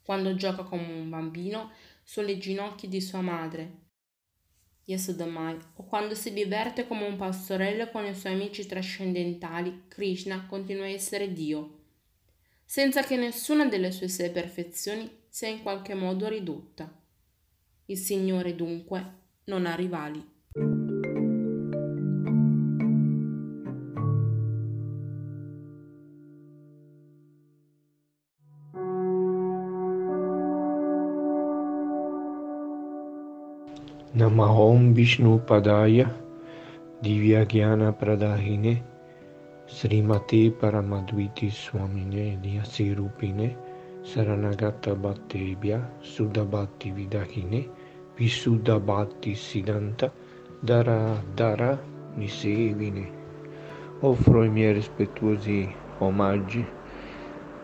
Quando 0.01 0.33
gioca 0.35 0.63
come 0.63 0.91
un 0.91 1.09
bambino 1.09 1.71
sulle 2.01 2.39
ginocchia 2.39 2.89
di 2.89 3.01
sua 3.01 3.21
madre, 3.21 3.86
Yasodamai, 4.89 5.57
o 5.75 5.83
quando 5.83 6.15
si 6.15 6.31
diverte 6.31 6.87
come 6.87 7.05
un 7.05 7.17
pastorello 7.17 7.89
con 7.89 8.05
i 8.05 8.15
suoi 8.15 8.33
amici 8.33 8.65
trascendentali, 8.65 9.83
Krishna 9.89 10.45
continua 10.45 10.85
a 10.85 10.89
essere 10.89 11.33
Dio, 11.33 11.79
senza 12.63 13.03
che 13.03 13.17
nessuna 13.17 13.65
delle 13.65 13.91
sue 13.91 14.07
sei 14.07 14.31
perfezioni 14.31 15.23
sia 15.27 15.49
in 15.49 15.61
qualche 15.61 15.93
modo 15.93 16.29
ridotta. 16.29 16.89
Il 17.87 17.97
Signore 17.97 18.55
dunque 18.55 19.15
non 19.45 19.65
ha 19.65 19.75
rivali. 19.75 20.25
Namahom 34.97 35.05
Vishnu 35.05 35.39
Padaya 35.45 36.09
Divyagyana 37.03 37.93
Pradahine 37.93 38.81
Srimati 39.67 40.49
Paramadviti 40.49 41.51
Swamine 41.51 42.39
Lyasirupine 42.41 43.55
Saranagata 44.01 44.95
Bhattebhya 44.95 45.85
Sudabhatti 46.01 46.91
Vidahine 46.91 47.69
Visudabhatti 48.17 49.35
Siddhanta 49.35 50.11
Dara 50.63 51.21
Dara 51.35 51.77
Nisevine. 52.17 53.11
Offro 54.01 54.43
i 54.43 54.49
miei 54.49 54.73
rispettuosi 54.73 55.75
omaggi 55.99 56.65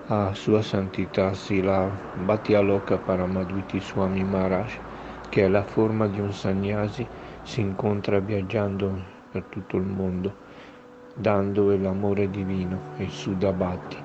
a 0.09 0.33
Sua 0.35 0.61
Santità 0.61 1.33
Sila 1.33 1.89
Bhatti 2.13 2.53
Aloka 2.53 2.97
Paramadviti 2.99 3.79
Swami 3.79 4.23
Maharaj 4.23 4.77
che 5.33 5.45
è 5.45 5.47
la 5.47 5.63
forma 5.63 6.05
di 6.07 6.19
un 6.19 6.31
sannyasi, 6.31 7.07
si 7.43 7.61
incontra 7.61 8.19
viaggiando 8.19 9.01
per 9.31 9.43
tutto 9.49 9.77
il 9.77 9.83
mondo, 9.83 10.33
dando 11.15 11.75
l'amore 11.75 12.29
divino 12.29 12.79
e 12.97 13.07
Sudabhati 13.09 13.97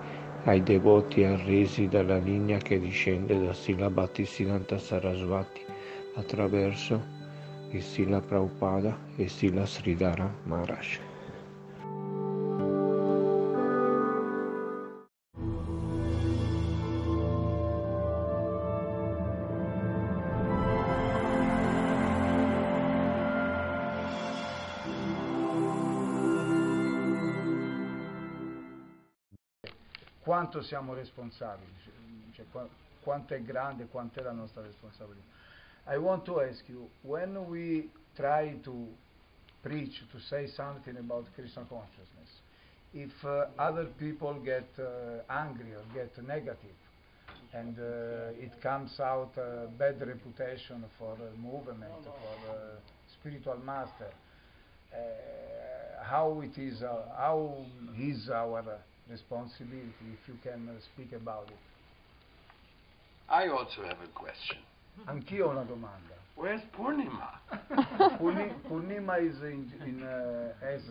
ai 0.45 0.63
devoti 0.63 1.25
arresi 1.25 1.89
dalla 1.89 2.19
linea 2.19 2.59
che 2.59 2.79
discende 2.79 3.39
da 3.39 3.53
Sila 3.53 3.91
Bhattisiddhanta 3.91 4.79
Sarasvati 4.79 5.61
attraverso 6.15 7.17
il 7.71 7.83
Sila 7.83 8.21
Prabhupada 8.21 8.97
e 9.17 9.29
Sila 9.29 9.67
Sridhara 9.67 10.33
Maharaj. 10.45 11.08
Quanto 30.49 30.63
siamo 30.63 30.95
responsabili, 30.95 31.71
cioè, 32.33 32.47
quanto 33.03 33.35
è 33.35 33.43
grande, 33.43 33.85
quanto 33.85 34.21
è 34.21 34.23
la 34.23 34.33
nostra 34.33 34.63
responsabilità. 34.63 35.27
I 35.89 35.97
want 35.97 36.25
to 36.25 36.41
ask 36.41 36.67
you, 36.69 36.89
when 37.03 37.37
we 37.37 37.91
try 38.15 38.59
to 38.63 38.89
preach, 39.61 40.03
to 40.11 40.19
say 40.21 40.47
something 40.47 40.97
about 40.97 41.27
Krishna 41.35 41.67
consciousness, 41.69 42.31
if 42.93 43.13
uh, 43.25 43.49
other 43.59 43.89
people 43.99 44.41
get 44.43 44.67
uh, 44.79 45.23
angry 45.29 45.75
or 45.75 45.83
get 45.93 46.17
negative, 46.23 46.77
and 47.53 47.79
uh, 47.79 48.43
it 48.43 48.59
comes 48.63 48.99
out 49.01 49.37
a 49.37 49.69
bad 49.77 50.01
reputation 50.01 50.83
for 50.99 51.15
movement, 51.37 51.93
for 52.05 52.81
spiritual 53.21 53.59
master, 53.59 54.11
uh, 54.95 56.05
how 56.05 56.41
it 56.41 56.57
is, 56.57 56.83
uh, 56.83 57.03
how 57.19 57.67
is 57.99 58.31
our 58.31 58.79
responsibility, 59.11 60.07
if 60.13 60.29
you 60.29 60.39
can 60.43 60.69
uh, 60.69 60.81
speak 60.95 61.13
about 61.13 61.49
it. 61.49 61.59
I 63.29 63.49
also 63.49 63.83
have 63.85 63.99
a 64.03 64.09
question. 64.15 64.59
Anch'io 65.07 65.47
ho 65.47 65.51
una 65.51 65.65
domanda. 65.65 66.17
Where's 66.35 66.63
Purnima? 66.77 67.41
Purni, 68.19 68.53
Purnima 68.69 69.19
is 69.21 69.37
in, 69.43 69.71
in 69.85 70.03
uh, 70.03 70.53
has 70.61 70.83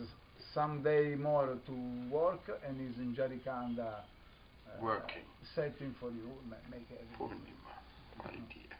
some 0.54 0.82
day 0.82 1.14
more 1.14 1.56
to 1.66 1.72
work 2.10 2.40
and 2.66 2.80
is 2.80 2.98
in 2.98 3.14
Jarikanda 3.14 3.80
uh, 3.80 4.82
working, 4.82 5.24
setting 5.54 5.94
for 5.98 6.10
you, 6.10 6.28
make 6.70 6.86
everything. 6.90 7.16
Purnima, 7.18 8.24
my 8.24 8.30
dear. 8.30 8.76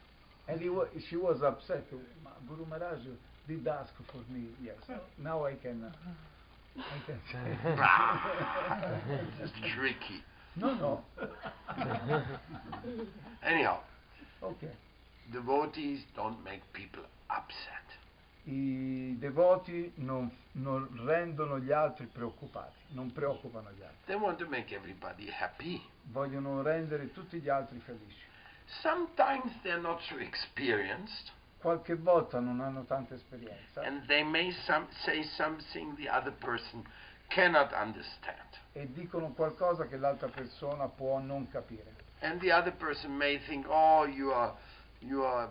And 0.47 0.61
he 0.61 0.69
wa 0.69 0.85
she 1.09 1.15
was 1.15 1.41
upset. 1.41 1.85
Guru 2.47 2.65
Maharaj 2.65 2.99
did 3.47 3.67
ask 3.67 3.91
for 4.11 4.23
me. 4.31 4.45
Yes, 4.63 4.77
now 5.17 5.45
I 5.45 5.55
can. 5.55 5.83
Uh, 5.83 5.91
It's 9.41 9.51
tricky. 9.73 10.23
No, 10.55 10.73
no. 10.73 11.03
Anyhow, 13.43 13.79
okay. 14.41 14.71
devotees 15.31 16.03
don't 16.15 16.43
make 16.43 16.61
people 16.73 17.03
upset. 17.29 17.97
I 18.45 19.15
devoti 19.19 19.91
non, 19.95 20.31
non 20.53 20.87
rendono 21.05 21.59
gli 21.59 21.71
altri 21.71 22.07
preoccupati, 22.07 22.77
non 22.89 23.11
preoccupano 23.11 23.69
gli 23.71 23.81
altri. 23.83 23.97
They 24.05 24.15
want 24.15 24.39
to 24.39 24.47
make 24.47 24.73
everybody 24.73 25.29
happy. 25.29 25.81
Vogliono 26.11 26.61
rendere 26.61 27.11
tutti 27.11 27.39
gli 27.39 27.49
altri 27.49 27.79
felici. 27.79 28.27
Sometimes 28.81 29.51
they're 29.61 29.81
not 29.81 30.01
so 30.01 30.17
experienced. 30.17 31.31
Qualche 31.59 31.95
volta 31.95 32.39
non 32.39 32.61
hanno 32.61 32.83
tanta 32.85 33.13
esperienza 33.13 33.81
and 33.81 34.05
they 34.07 34.23
may 34.23 34.51
some, 34.65 34.87
say 35.03 35.23
something 35.23 35.95
the 35.97 36.09
other 36.09 36.33
person 36.33 36.83
cannot 37.27 37.71
understand. 37.73 38.57
e 38.73 38.91
dicono 38.91 39.31
qualcosa 39.33 39.87
che 39.87 39.97
l'altra 39.97 40.27
persona 40.27 40.87
può 40.87 41.19
non 41.19 41.49
capire. 41.49 41.95
And 42.21 42.39
the 42.39 42.51
other 42.51 42.73
person 42.73 43.15
may 43.15 43.39
think, 43.45 43.65
oh, 43.67 44.05
you 44.05 44.31
are, 44.31 44.53
you 44.99 45.23
are 45.23 45.49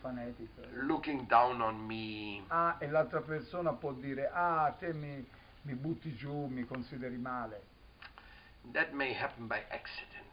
Fanatico. 0.00 0.62
looking 0.82 1.26
down 1.26 1.60
on 1.60 1.84
me. 1.84 2.42
Ah, 2.48 2.76
e 2.78 2.88
l'altra 2.88 3.20
persona 3.20 3.72
può 3.72 3.92
dire, 3.92 4.28
ah, 4.32 4.74
te 4.78 4.92
mi, 4.92 5.26
mi 5.62 5.74
butti 5.74 6.14
giù, 6.14 6.46
mi 6.46 6.64
consideri 6.64 7.16
male. 7.16 7.62
That 8.72 8.92
may 8.92 9.12
happen 9.12 9.46
by 9.46 9.62
accident. 9.68 10.25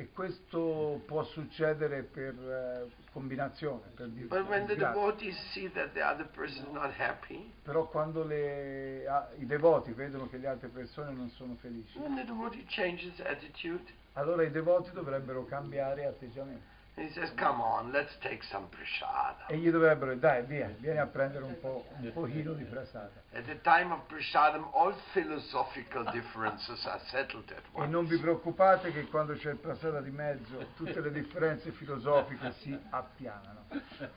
E 0.00 0.08
questo 0.14 1.02
può 1.04 1.22
succedere 1.24 2.04
per 2.04 2.34
uh, 2.34 2.90
combinazione. 3.12 3.82
Per 3.94 4.08
But 4.08 4.48
when 4.48 4.64
the 4.64 4.74
devotees 4.74 5.36
see 5.52 5.70
that 5.72 5.92
the 5.92 6.00
other 6.00 6.26
person 6.26 6.64
is 6.68 6.72
not 6.72 6.90
happy, 6.98 7.52
Però 7.62 7.86
quando 7.86 8.24
le, 8.24 9.06
ah, 9.06 9.28
i 9.36 9.44
devoti 9.44 9.92
vedono 9.92 10.26
che 10.30 10.38
le 10.38 10.46
altre 10.46 10.68
persone 10.68 11.12
non 11.12 11.28
sono 11.28 11.54
felici, 11.60 11.98
when 11.98 12.14
the 12.14 12.24
devotee 12.24 12.64
changes 12.66 13.20
attitude, 13.20 13.92
allora 14.14 14.42
i 14.42 14.50
devoti 14.50 14.90
dovrebbero 14.92 15.44
cambiare 15.44 16.06
atteggiamento. 16.06 16.78
And 17.00 17.08
he 17.08 17.14
says, 17.14 17.30
come 17.36 17.62
on, 17.62 17.92
let's 17.92 18.12
take 18.22 18.42
some 18.50 18.68
prasada. 18.68 19.46
E 19.48 19.56
gli 19.56 19.70
dovrebbero 19.70 20.14
dai, 20.16 20.44
via, 20.44 20.68
vieni 20.78 20.98
a 20.98 21.06
prendere 21.06 21.44
un, 21.44 21.58
po', 21.58 21.86
un 21.98 22.12
pochino 22.12 22.52
di 22.52 22.64
prasada. 22.64 23.22
At 23.32 23.46
the 23.46 23.58
time 23.62 23.90
of 23.92 24.00
prasadam, 24.06 24.68
all 24.74 24.94
philosophical 25.12 26.04
differences 26.12 26.84
are 26.84 27.00
settled 27.06 27.50
at 27.52 27.64
E 27.64 27.68
once. 27.72 27.90
non 27.90 28.06
vi 28.06 28.18
preoccupate 28.18 28.92
che 28.92 29.06
quando 29.06 29.32
c'è 29.34 29.50
il 29.52 29.56
prasada 29.56 30.02
di 30.02 30.10
mezzo 30.10 30.66
tutte 30.76 31.00
le 31.00 31.10
differenze 31.10 31.70
filosofiche 31.72 32.52
si 32.60 32.78
appianano. 32.90 33.64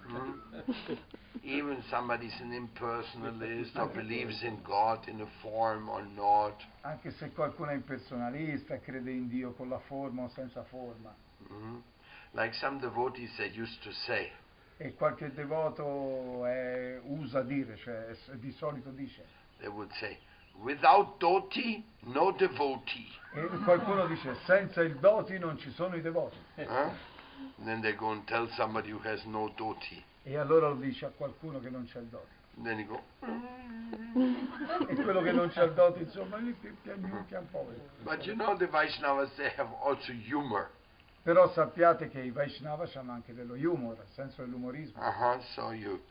Mm. 0.10 0.40
Even 1.44 1.82
somebody's 1.90 2.38
an 2.42 2.52
impersonalist 2.52 3.78
or 3.78 3.88
believes 3.88 4.42
in 4.44 4.62
God 4.62 5.08
in 5.08 5.22
a 5.22 5.28
form 5.42 5.88
or 5.88 6.04
not. 6.04 6.62
Anche 6.82 7.12
se 7.12 7.32
qualcuno 7.32 7.70
è 7.70 7.76
impersonalista, 7.76 8.78
crede 8.80 9.12
in 9.12 9.30
Dio 9.30 9.54
con 9.54 9.70
la 9.70 9.80
forma 9.80 10.24
o 10.24 10.30
senza 10.30 10.64
forma. 10.64 11.14
Mm. 11.50 11.78
Like 12.36 12.54
some 12.56 12.80
devotees 12.80 13.30
they 13.38 13.50
used 13.56 13.82
to 13.84 13.92
say, 13.92 14.32
E 14.78 14.94
qualche 14.96 15.32
devoto 15.34 16.46
è- 16.46 17.00
usa 17.04 17.42
dire, 17.44 17.76
cioè 17.78 18.16
di 18.34 18.52
solito 18.54 18.90
dice, 18.90 19.24
they 19.60 19.68
would 19.70 19.92
say, 19.94 20.18
Without 20.56 21.18
doti, 21.20 21.84
no 22.02 22.32
devotee. 22.32 23.08
E 23.34 23.48
qualcuno 23.64 24.06
dice 24.08 24.36
senza 24.46 24.82
il 24.82 24.98
doti 24.98 25.38
non 25.40 25.58
ci 25.58 25.72
sono 25.72 25.96
i 25.96 26.02
devoti. 26.02 26.38
Huh? 26.58 26.92
then 27.64 27.82
they 27.82 27.94
go 27.96 28.10
and 28.12 28.24
tell 28.26 28.48
somebody 28.52 28.92
who 28.92 29.00
has 29.04 29.24
no 29.26 29.52
doti. 29.56 30.04
E 30.24 30.38
allora 30.38 30.70
lo 30.70 30.76
dice 30.76 31.06
a 31.06 31.10
qualcuno 31.10 31.60
che 31.60 31.70
non 31.70 31.86
c'è 31.86 32.00
il 32.00 32.06
doti. 32.08 32.32
Then 32.62 32.86
go, 32.86 33.02
E 34.88 34.96
quello 34.96 35.22
che 35.22 35.32
non 35.32 35.50
c'è 35.50 35.64
il 35.64 35.74
doti, 35.74 36.02
insomma, 36.04 36.38
lì 36.38 36.52
pi- 36.54 36.76
piagnucchia 36.82 37.40
un 37.40 37.50
po'. 37.50 37.68
but 38.04 38.24
you 38.26 38.36
know 38.36 38.56
the 38.56 38.68
Vaishnavas, 38.68 39.34
they 39.36 39.52
have 39.58 39.70
also 39.84 40.12
humor. 40.12 40.70
Però 41.24 41.50
sappiate 41.54 42.10
che 42.10 42.20
i 42.20 42.32
Vaishnava 42.32 42.86
hanno 42.96 43.14
anche 43.14 43.34
dello 43.34 43.54
humor, 43.54 43.96
il 43.96 44.14
senso 44.14 44.42
dell'umorismo. 44.42 45.02
Uh-huh, 45.02 45.40
so 45.54 45.72
you, 45.72 46.02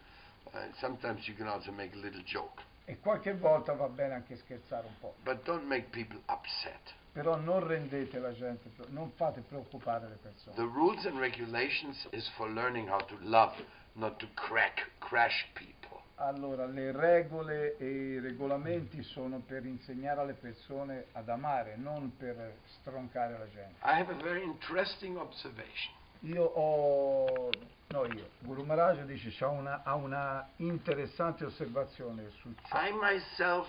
uh, 0.44 0.58
sometimes 0.78 1.26
you 1.28 1.36
can 1.36 1.46
also 1.46 1.70
make 1.70 1.94
a 1.94 1.98
little 1.98 2.22
joke. 2.22 2.62
E 2.86 2.98
qualche 2.98 3.34
volta 3.34 3.74
va 3.74 3.88
bene 3.88 4.14
anche 4.14 4.36
scherzare 4.38 4.86
un 4.86 4.94
po'. 4.98 5.14
But 5.22 5.42
don't 5.44 5.66
make 5.66 5.88
people 5.90 6.18
upset. 6.28 6.94
Però 7.12 7.36
non 7.36 7.66
rendete 7.66 8.18
la 8.18 8.32
gente, 8.32 8.70
non 8.88 9.10
fate 9.10 9.42
preoccupare 9.42 10.08
le 10.08 10.16
persone. 10.16 10.56
The 10.56 10.62
rules 10.62 11.04
and 11.04 11.18
regulations 11.18 12.08
is 12.12 12.26
for 12.30 12.48
learning 12.48 12.88
how 12.88 13.04
to 13.04 13.16
love, 13.20 13.54
not 13.92 14.18
to 14.18 14.26
crack, 14.32 14.90
crash 14.98 15.46
people. 15.52 15.91
Allora, 16.24 16.66
le 16.66 16.92
regole 16.92 17.76
e 17.78 17.84
i 17.84 18.20
regolamenti 18.20 19.02
sono 19.02 19.40
per 19.44 19.66
insegnare 19.66 20.20
alle 20.20 20.34
persone 20.34 21.06
ad 21.12 21.28
amare, 21.28 21.74
non 21.76 22.16
per 22.16 22.58
stroncare 22.78 23.36
la 23.36 23.48
gente. 23.48 23.74
I 23.82 24.00
have 24.00 24.12
a 24.12 24.22
very 24.22 24.44
interesting 24.44 25.16
observation. 25.16 25.92
Io 26.20 26.44
ho, 26.44 27.50
no 27.88 28.04
io, 28.04 28.28
Guru 28.38 28.62
Maharaj 28.62 29.02
dice, 29.02 29.30
c'ha 29.30 29.48
una, 29.48 29.82
ha 29.82 29.96
una 29.96 30.48
interessante 30.58 31.44
osservazione 31.44 32.30
su 32.38 32.54
ciò. 32.68 32.76
I 32.76 32.92
myself 32.92 33.66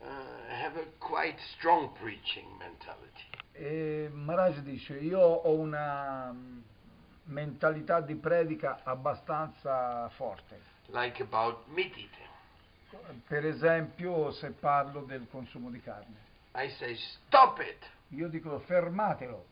uh, 0.00 0.06
have 0.48 0.80
a 0.80 0.86
quite 0.96 1.38
strong 1.56 1.92
preaching 1.98 2.48
mentality. 2.56 3.28
E 3.52 4.08
Maharaj 4.10 4.60
dice, 4.60 4.96
io 4.96 5.20
ho 5.20 5.52
una 5.52 6.32
mm, 6.32 6.58
mentalità 7.24 8.00
di 8.00 8.14
predica 8.14 8.80
abbastanza 8.82 10.08
forte. 10.14 10.71
Like 10.92 11.20
about 11.22 11.66
meat 11.68 11.92
eating. 11.96 12.10
Per 13.26 13.44
esempio, 13.46 14.30
se 14.32 14.50
parlo 14.50 15.02
del 15.02 15.26
consumo 15.30 15.70
di 15.70 15.80
carne. 15.80 16.16
I 16.54 16.68
say, 16.78 16.94
stop 16.96 17.58
it. 17.60 17.82
Io 18.08 18.28
dico 18.28 18.58
fermatelo, 18.60 19.46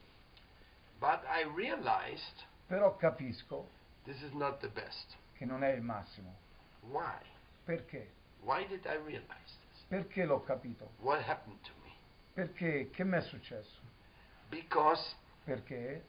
But 0.99 1.23
I 1.25 1.45
realized 1.57 2.45
però 2.67 2.95
capisco 2.97 3.67
this 4.05 4.21
is 4.21 4.33
not 4.33 4.61
the 4.61 4.69
best. 4.69 5.17
che 5.33 5.47
non 5.47 5.65
è 5.65 5.71
il 5.73 5.81
massimo. 5.81 6.35
Why? 6.83 7.17
Perché? 7.65 8.11
Why 8.43 8.67
did 8.67 8.85
I 8.85 8.97
realize 9.05 9.57
this? 9.73 9.85
Perché 9.89 10.25
l'ho 10.27 10.43
capito? 10.43 10.91
What 10.99 11.23
happened 11.27 11.59
to 11.63 11.73
me? 11.83 11.93
Perché 12.35 12.91
che 12.91 13.05
mi 13.05 13.17
è 13.17 13.23
successo? 13.23 13.81
Because 14.51 15.15
Perché? 15.45 16.05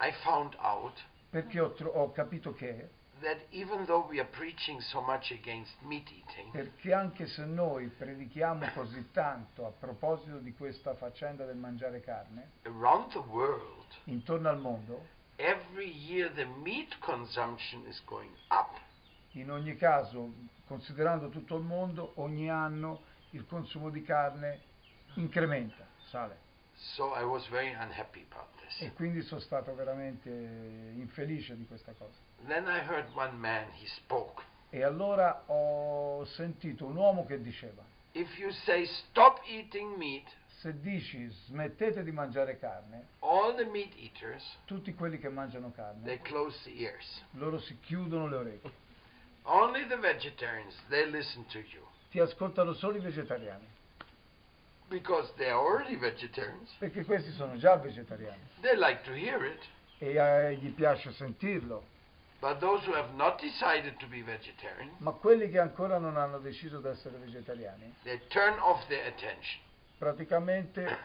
I 0.00 0.12
found 0.22 0.54
out 0.60 1.02
Perché 1.30 1.58
ho, 1.60 1.72
tro- 1.72 1.90
ho 1.90 2.12
capito 2.12 2.52
che, 2.52 2.88
that 3.22 3.38
even 3.50 3.84
though 3.86 4.06
we 4.08 4.18
are 4.18 4.28
preaching 4.28 4.80
so 4.80 5.00
much 5.00 5.30
against 5.30 5.72
meat 5.82 6.08
eating, 6.08 6.50
perché 6.52 6.92
anche 6.92 7.26
se 7.26 7.44
noi 7.44 7.88
predichiamo 7.88 8.70
così 8.74 9.10
tanto 9.12 9.66
a 9.66 9.70
proposito 9.70 10.38
di 10.38 10.52
questa 10.54 10.94
faccenda 10.94 11.44
del 11.44 11.56
mangiare 11.56 12.00
carne, 12.00 12.52
around 12.64 13.12
the 13.12 13.18
world, 13.18 13.86
intorno 14.04 14.48
al 14.48 14.58
mondo, 14.58 15.06
every 15.36 15.90
year 15.90 16.32
the 16.32 16.46
meat 16.62 16.98
consumption 17.00 17.86
is 17.86 18.02
going 18.04 18.34
up. 18.50 18.78
in 19.32 19.50
ogni 19.50 19.76
caso, 19.76 20.32
considerando 20.66 21.28
tutto 21.28 21.56
il 21.56 21.62
mondo, 21.62 22.12
ogni 22.16 22.50
anno 22.50 23.02
il 23.30 23.46
consumo 23.46 23.90
di 23.90 24.02
carne 24.02 24.60
incrementa, 25.14 25.86
sale. 26.08 26.48
So 26.74 27.14
I 27.14 27.24
was 27.24 27.46
very 27.48 27.74
unhappy 27.74 28.26
about 28.30 28.48
this. 28.60 28.80
E 28.80 28.92
quindi 28.94 29.20
sono 29.22 29.40
stato 29.40 29.74
veramente 29.74 30.30
infelice 30.30 31.56
di 31.56 31.66
questa 31.66 31.92
cosa. 31.92 32.16
Then 32.46 32.66
I 32.66 32.80
heard 32.80 33.06
one 33.14 33.36
man, 33.38 33.66
he 33.74 33.86
spoke. 33.86 34.42
E 34.70 34.82
allora 34.82 35.42
ho 35.46 36.24
sentito 36.26 36.84
un 36.86 36.96
uomo 36.96 37.26
che 37.26 37.40
diceva, 37.42 37.82
If 38.12 38.38
you 38.38 38.50
say 38.64 38.86
stop 38.86 39.40
eating 39.46 39.96
meat, 39.96 40.26
se 40.60 40.78
dici 40.80 41.28
smettete 41.46 42.02
di 42.02 42.12
mangiare 42.12 42.58
carne, 42.58 43.06
all 43.20 43.54
the 43.56 43.64
meat 43.64 43.92
eaters, 43.96 44.44
tutti 44.66 44.94
quelli 44.94 45.18
che 45.18 45.28
mangiano 45.28 45.70
carne, 45.72 46.04
they 46.04 46.18
close 46.20 46.56
the 46.64 46.76
ears. 46.80 47.22
loro 47.32 47.58
si 47.60 47.78
chiudono 47.80 48.26
le 48.28 48.36
orecchie. 48.36 48.70
Only 49.44 49.86
the 49.86 49.96
vegetarians, 49.96 50.74
they 50.88 51.08
listen 51.10 51.44
to 51.46 51.58
you. 51.58 51.84
Ti 52.10 52.20
ascoltano 52.20 52.72
solo 52.74 52.96
i 52.96 53.00
vegetariani, 53.00 53.66
Because 54.88 55.32
they 55.36 55.48
are 55.48 55.58
already 55.58 55.96
vegetarians. 55.96 56.70
perché 56.78 57.04
questi 57.04 57.30
sono 57.32 57.56
già 57.56 57.76
vegetariani 57.76 58.40
They 58.60 58.76
like 58.76 59.02
to 59.04 59.12
hear 59.12 59.44
it. 59.44 59.62
e 59.98 60.14
eh, 60.16 60.54
gli 60.56 60.70
piace 60.72 61.12
sentirlo. 61.12 61.98
But 62.40 62.58
those 62.58 62.82
who 62.86 62.94
have 62.94 63.12
not 63.14 63.38
decided 63.40 63.98
to 63.98 64.06
be 64.06 64.22
vegetarian, 64.22 64.94
Ma 64.98 65.12
quelli 65.12 65.50
che 65.50 65.58
ancora 65.58 65.98
non 65.98 66.16
hanno 66.16 66.38
deciso 66.38 66.78
di 66.80 66.88
essere 66.88 67.18
vegetariani, 67.18 67.94
they 68.02 68.18
turn 68.28 68.58
off 68.60 68.86
their 68.86 69.06
attention. 69.06 69.60
praticamente 69.98 70.96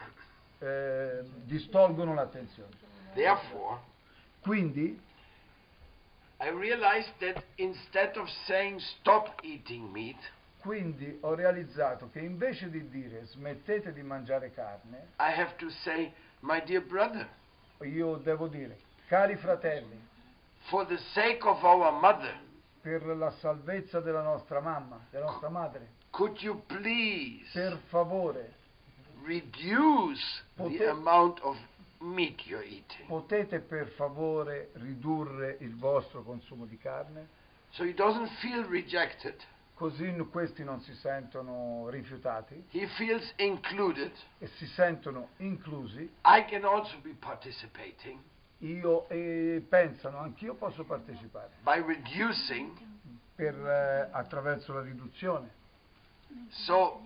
eh, 0.60 1.22
distolgono 1.44 2.14
l'attenzione. 2.14 2.70
Therefore, 3.14 3.80
Quindi 4.40 4.98
I 6.38 6.48
realized 6.50 7.12
that 7.18 7.42
instead 7.56 8.16
of 8.16 8.28
saying 8.46 8.78
stop 8.80 9.38
eating 9.42 9.90
meat, 9.92 10.16
Quindi 10.60 11.18
ho 11.20 11.34
realizzato 11.34 12.08
che 12.10 12.20
invece 12.20 12.70
di 12.70 12.88
dire 12.88 13.24
smettete 13.26 13.92
di 13.92 14.02
mangiare 14.02 14.52
carne, 14.52 15.08
I 15.18 15.32
have 15.38 15.54
to 15.58 15.68
say, 15.70 16.12
my 16.40 16.60
dear 16.64 16.80
brother, 16.82 17.28
io 17.82 18.16
devo 18.16 18.48
dire, 18.48 18.76
cari 19.06 19.36
fratelli, 19.36 19.98
for 20.70 20.84
the 20.86 20.98
sake 21.14 21.44
of 21.46 21.62
our 21.64 21.92
mother, 22.00 22.34
per 22.82 23.04
la 23.16 23.30
salvezza 23.40 24.00
della 24.00 24.22
nostra 24.22 24.60
mamma, 24.60 25.06
della 25.10 25.26
nostra 25.26 25.48
madre, 25.48 25.88
could 26.10 26.40
you 26.40 26.62
please 26.66 27.50
per 27.52 27.78
favore 27.88 28.54
reduce 29.24 30.20
the 30.56 30.62
Pote- 30.62 30.88
amount 30.88 31.40
of 31.42 31.56
meat 32.00 32.40
you're 32.46 32.62
eating 32.64 33.06
potete 33.08 33.58
per 33.60 33.88
favore 33.96 34.70
ridurre 34.74 35.56
il 35.60 35.74
vostro 35.76 36.22
consumo 36.22 36.64
di 36.66 36.76
carne? 36.78 37.26
so 37.70 37.82
he 37.84 37.92
doesn't 37.92 38.28
feel 38.40 38.64
rejected. 38.64 39.34
Così 39.74 40.10
questi 40.30 40.64
non 40.64 40.80
si 40.80 40.94
sentono 40.94 41.88
rifiutati 41.90 42.64
He 42.70 42.86
feels 42.96 43.30
included. 43.36 44.10
e 44.38 44.46
si 44.56 44.66
sentono 44.68 45.28
inclusi. 45.38 46.08
I 46.24 46.44
can 46.48 46.64
also 46.64 46.96
be 47.02 47.14
participating 47.18 48.18
Io, 48.58 49.08
e 49.08 49.64
pensano, 49.68 50.18
anch'io 50.18 50.54
posso 50.54 50.84
partecipare 50.84 51.50
by 51.62 51.82
reducing. 51.84 52.94
per, 53.36 53.54
eh, 53.54 54.08
attraverso 54.10 54.72
la 54.72 54.80
riduzione. 54.80 55.50
So 56.48 57.02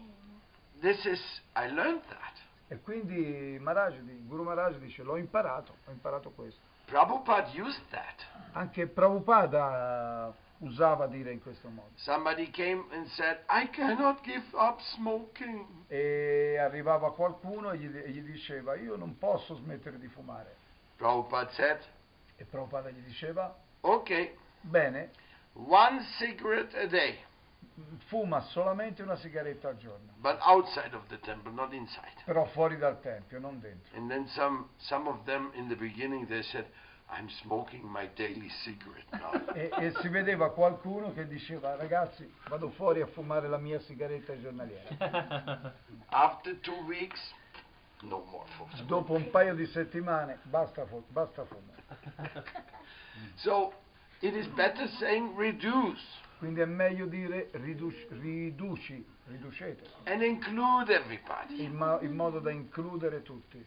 this 0.81 1.05
is, 1.05 1.21
I 1.55 1.69
learned 1.69 2.03
that. 2.09 2.39
E 2.69 2.81
quindi 2.81 3.59
Maharaj, 3.61 3.99
Guru 4.27 4.45
Maharaj 4.45 4.77
dice, 4.77 5.03
l'ho 5.03 5.17
imparato, 5.17 5.75
ho 5.85 5.91
imparato 5.91 6.31
questo. 6.31 6.61
Prabhupada 6.87 7.51
used 7.57 7.83
that. 7.91 8.25
Anche 8.53 8.87
Prabhupada 8.87 10.33
usava 10.59 11.07
dire 11.09 11.33
in 11.33 11.41
questo 11.41 11.69
modo. 11.69 11.91
Somebody 11.97 12.49
came 12.51 12.85
and 12.93 13.07
said, 13.09 13.41
I 13.49 13.69
cannot 13.71 14.23
give 14.23 14.45
up 14.53 14.81
smoking. 14.95 15.67
E 15.89 16.59
arrivava 16.59 17.13
qualcuno 17.13 17.73
e 17.73 17.79
gli, 17.79 17.97
e 17.97 18.11
gli 18.11 18.23
diceva, 18.23 18.77
io 18.77 18.95
non 18.97 19.19
posso 19.19 19.57
smettere 19.57 19.99
di 19.99 20.07
fumare. 20.07 20.60
Prabhupada 21.01 21.51
said, 21.53 21.79
E 22.37 22.45
Prabhupada 22.45 22.91
gli 22.91 23.01
diceva, 23.01 23.57
okay, 23.81 24.35
bene, 24.61 25.11
one 25.55 26.05
cigarette 26.19 26.77
a 26.77 26.87
day, 26.87 27.19
fuma 28.09 28.41
solamente 28.53 29.03
una 29.03 29.17
sigaretta 29.17 29.69
al 29.69 29.79
giorno, 29.79 30.13
but 30.19 30.37
outside 30.43 30.95
of 30.95 31.07
the 31.09 31.19
temple, 31.21 31.53
not 31.53 31.73
inside. 31.73 32.23
però 32.27 32.45
fuori 32.47 32.77
dal 32.77 33.01
tempio, 33.01 33.39
non 33.39 33.59
dentro. 33.61 33.97
And 33.97 34.11
then 34.11 34.27
some, 34.29 34.69
some 34.77 35.09
of 35.09 35.25
them 35.25 35.51
in 35.55 35.69
the 35.69 35.77
beginning, 35.77 36.27
they 36.27 36.43
said, 36.43 36.67
I'm 37.09 37.29
smoking 37.43 37.83
my 37.83 38.07
daily 38.15 38.51
cigarette 38.63 39.11
now. 39.11 39.33
E, 39.55 39.71
e 39.79 39.93
si 40.01 40.09
vedeva 40.09 40.51
qualcuno 40.53 41.13
che 41.15 41.27
diceva, 41.27 41.77
ragazzi, 41.77 42.31
vado 42.49 42.69
fuori 42.71 43.01
a 43.01 43.07
fumare 43.07 43.49
la 43.49 43.59
mia 43.59 43.81
sigaretta 43.81 44.39
giornaliera. 44.39 45.73
After 46.11 46.55
two 46.61 46.85
weeks, 46.87 47.19
no 48.03 48.25
more 48.31 48.47
for 48.57 48.67
smoking. 48.71 48.87
Dopo 48.87 49.13
un 49.15 49.31
paio 49.31 49.55
di 49.55 49.67
settimane, 49.67 50.39
basta, 50.45 50.87
fu- 50.87 51.05
basta 51.09 51.45
fumare. 51.45 52.69
So 53.37 53.73
it 54.21 54.35
is 54.35 54.47
better 54.49 54.89
saying 54.99 55.37
reduce 55.37 56.01
Quindi 56.39 56.61
è 56.61 56.65
meglio 56.65 57.05
dire 57.05 57.51
riduci, 57.53 58.07
riduci 58.09 59.05
riducete, 59.27 59.85
and 60.05 60.23
include 60.23 60.91
everybody. 60.91 61.63
in, 61.63 61.75
ma- 61.75 62.01
in 62.01 62.15
modo 62.17 62.39
da 62.41 62.51
includere 62.51 63.23
tutti. 63.23 63.63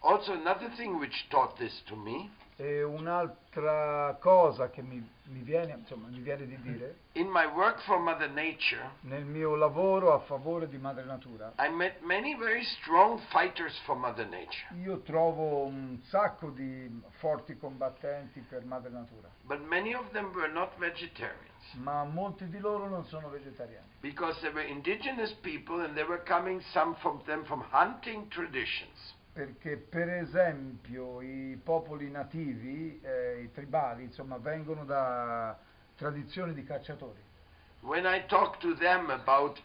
Also, 0.00 0.32
another 0.32 0.70
thing 0.76 0.98
which 0.98 1.26
taught 1.28 1.56
this 1.56 1.82
to 1.84 1.96
me 1.96 2.30
E 2.62 2.82
un'altra 2.82 4.18
cosa 4.20 4.68
che 4.68 4.82
mi, 4.82 5.02
mi 5.28 5.40
viene, 5.40 5.72
insomma, 5.78 6.08
mi 6.08 6.20
viene 6.20 6.44
di 6.44 6.60
dire, 6.60 6.96
in 7.12 7.26
my 7.26 7.46
work 7.46 7.80
for 7.84 7.98
Mother 7.98 8.28
Nature, 8.28 8.96
nel 9.00 9.24
mio 9.24 9.54
lavoro 9.54 10.12
a 10.12 10.18
favore 10.18 10.68
di 10.68 10.76
Madre 10.76 11.04
Natura, 11.04 11.54
I 11.56 11.70
met 11.70 12.02
many 12.02 12.36
very 12.36 12.62
strong 12.64 13.18
fighters 13.30 13.74
for 13.86 13.96
Mother 13.96 14.28
Nature. 14.28 14.74
io 14.82 15.00
trovo 15.00 15.64
un 15.64 16.00
sacco 16.02 16.50
di 16.50 17.00
forti 17.12 17.56
combattenti 17.56 18.40
per 18.46 18.62
Madre 18.66 18.90
Natura, 18.90 19.30
But 19.44 19.60
many 19.60 19.94
of 19.94 20.10
them 20.10 20.30
were 20.34 20.52
not 20.52 20.76
vegetarians 20.76 21.48
ma 21.76 22.04
molti 22.04 22.46
di 22.48 22.58
loro 22.58 22.88
non 22.88 23.06
sono 23.06 23.30
vegetariani, 23.30 23.88
because 24.00 24.38
they 24.42 24.52
were 24.52 24.66
indigenous 24.66 25.32
people 25.40 25.82
and 25.82 25.94
they 25.94 26.04
were 26.04 26.22
coming, 26.24 26.60
some 26.72 26.94
from 26.96 27.22
them, 27.24 27.42
from 27.46 27.64
hunting 27.70 28.28
traditions. 28.28 29.14
Perché 29.32 29.76
per 29.76 30.08
esempio 30.08 31.20
i 31.20 31.58
popoli 31.62 32.10
nativi, 32.10 33.00
eh, 33.02 33.42
i 33.42 33.52
tribali, 33.52 34.04
insomma, 34.04 34.38
vengono 34.38 34.84
da 34.84 35.58
tradizioni 35.96 36.52
di 36.52 36.64
cacciatori. 36.64 37.20
When 37.80 38.04
I 38.04 38.26
talk 38.26 38.58
to 38.58 38.74
them 38.74 39.08
about 39.10 39.60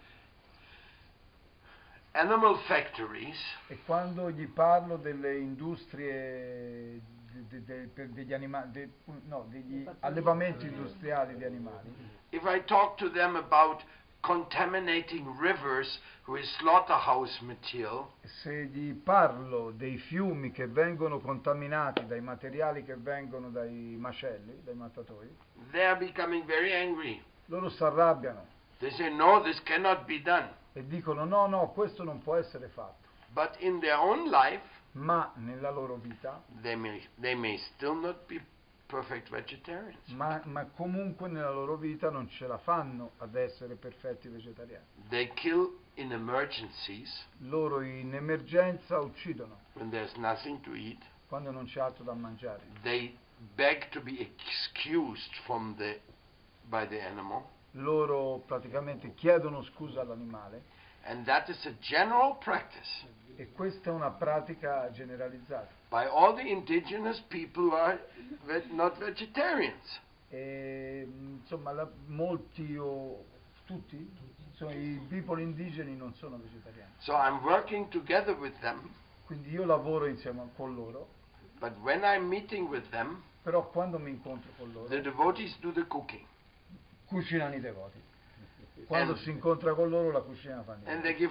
animal 2.12 2.58
factories, 2.60 3.38
E 3.68 3.80
quando 3.86 4.30
gli 4.30 4.48
parlo 4.48 4.98
delle 4.98 5.38
industrie, 5.38 7.02
de- 7.32 7.64
de- 7.66 7.90
de- 7.94 8.14
degli, 8.14 8.34
anima- 8.34 8.66
de- 8.66 8.90
no, 9.28 9.46
degli 9.50 9.86
allevamenti 10.00 10.68
industriali 10.68 11.36
di 11.36 11.44
animali, 11.44 11.94
if 12.30 12.44
I 12.46 12.64
talk 12.66 12.96
to 12.98 13.10
them 13.12 13.36
about 13.36 13.84
contaminating 14.26 15.26
rivers 15.40 16.00
with 16.28 16.44
slaughterhouse 16.60 17.40
material, 17.42 18.08
se 18.42 18.66
gli 18.66 18.94
parlo 18.94 19.72
dei 19.72 19.98
fiumi 19.98 20.52
che 20.52 20.68
vengono 20.68 21.20
contaminati 21.20 22.06
dai 22.08 22.22
materiali 22.22 22.84
che 22.84 22.96
vengono 22.96 23.50
dai 23.50 23.96
macelli, 24.00 24.60
dai 24.64 24.74
mattatori, 24.76 25.30
they 25.72 25.86
are 25.86 25.98
becoming 25.98 26.44
very 26.46 26.74
angry. 26.74 27.22
loro 27.46 27.70
si 27.70 27.84
arrabbiano 27.84 28.54
They 28.80 28.92
say, 28.92 29.10
no, 29.10 29.42
this 29.42 29.62
cannot 29.64 30.06
be 30.06 30.22
done. 30.22 30.50
e 30.74 30.86
dicono 30.86 31.24
no, 31.24 31.48
no, 31.48 31.72
questo 31.72 32.04
non 32.04 32.22
può 32.22 32.36
essere 32.36 32.68
fatto. 32.68 33.04
But 33.30 33.56
in 33.60 33.80
their 33.80 33.98
own 33.98 34.30
life, 34.30 34.62
Ma 34.94 35.32
nella 35.36 35.72
loro 35.72 35.96
vita, 35.96 36.42
they 36.62 36.76
may, 36.76 37.06
they 37.20 37.36
may 37.36 37.58
still 37.58 37.96
not 37.96 38.26
be. 38.28 38.42
Ma, 40.16 40.42
ma 40.46 40.66
comunque 40.66 41.28
nella 41.28 41.52
loro 41.52 41.76
vita 41.78 42.10
non 42.10 42.28
ce 42.30 42.48
la 42.48 42.58
fanno 42.58 43.12
ad 43.20 43.36
essere 43.36 43.76
perfetti 43.76 44.28
vegetariani. 44.28 44.86
They 45.10 45.32
kill 45.34 45.78
in 45.96 46.12
emergencies 46.12 47.28
Loro 47.40 47.82
in 47.82 48.14
emergenza 48.14 49.00
uccidono 49.00 49.60
when 49.74 49.90
there's 49.90 50.16
nothing 50.16 50.62
to 50.62 50.74
eat. 50.74 51.04
quando 51.28 51.52
non 51.52 51.66
c'è 51.66 51.80
altro 51.80 52.04
da 52.04 52.14
mangiare. 52.14 52.62
They 52.82 53.18
beg 53.56 53.90
to 53.90 54.02
be 54.02 54.20
excused 54.20 55.34
from 55.46 55.76
the, 55.76 56.00
by 56.68 56.88
the 56.88 57.00
animal. 57.02 57.44
Loro 57.72 58.42
praticamente 58.46 59.14
chiedono 59.16 59.62
scusa 59.64 60.02
all'animale 60.02 60.64
And 61.08 61.24
that 61.26 61.50
is 61.50 61.64
a 61.66 61.74
general 61.82 62.38
practice 62.38 63.06
e 63.38 63.52
questa 63.52 63.90
è 63.90 63.94
una 63.94 64.12
pratica 64.12 64.90
generalizzata. 64.92 65.68
by 65.90 66.06
all 66.06 66.36
the 66.36 66.42
indigenous 66.42 67.20
people 67.28 67.64
who 67.70 67.76
are 67.76 68.00
not 68.72 68.98
vegetarians. 68.98 70.02
E, 70.30 71.08
insomma, 71.40 71.72
la- 71.72 71.90
molti 72.08 72.76
o 72.78 73.24
tutti, 73.66 73.96
insomma, 74.50 74.74
i 74.74 75.00
popoli 75.08 75.44
indigeni 75.44 75.96
non 75.96 76.14
sono 76.16 76.38
vegetariani. 76.38 76.92
So 76.98 77.14
I'm 77.14 77.42
working 77.44 77.88
together 77.90 78.36
with 78.38 78.58
them, 78.60 78.90
Quindi 79.26 79.50
io 79.52 79.66
lavoro 79.66 80.06
insieme 80.08 80.50
con 80.56 80.76
loro, 80.76 81.08
but 81.60 81.76
when 81.80 82.02
I'm 82.04 82.28
meeting 82.28 82.68
with 82.68 82.88
them, 82.90 83.22
però 83.42 83.68
quando 83.70 83.98
mi 84.00 84.10
incontro 84.12 84.52
con 84.58 84.72
loro 84.72 84.88
the 84.88 85.02
devotees 85.02 85.58
do 85.60 85.72
the 85.72 85.86
cooking. 85.88 86.26
cucinano 87.06 87.56
i 87.56 87.60
devoti. 87.60 88.02
Quando 88.86 89.16
si 89.16 89.30
incontra 89.32 89.74
con 89.74 89.90
loro 89.90 90.12
la 90.12 90.22
cucina 90.22 90.64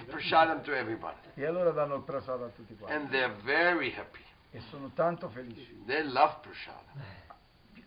prasadam 0.05 0.61
to 0.61 0.73
everyone. 0.73 1.15
E 1.35 1.45
allora 1.45 1.71
danno 1.71 1.95
il 1.95 2.03
prasada 2.03 2.45
a 2.45 2.49
tutti 2.49 2.75
quanti. 2.75 2.93
they're 3.09 3.33
very 3.43 3.93
happy. 3.95 4.23
E 4.51 4.59
sono 4.69 4.91
tanto 4.93 5.29
felici. 5.29 5.83
They 5.85 6.03
love 6.03 6.37
prasadam. 6.41 7.03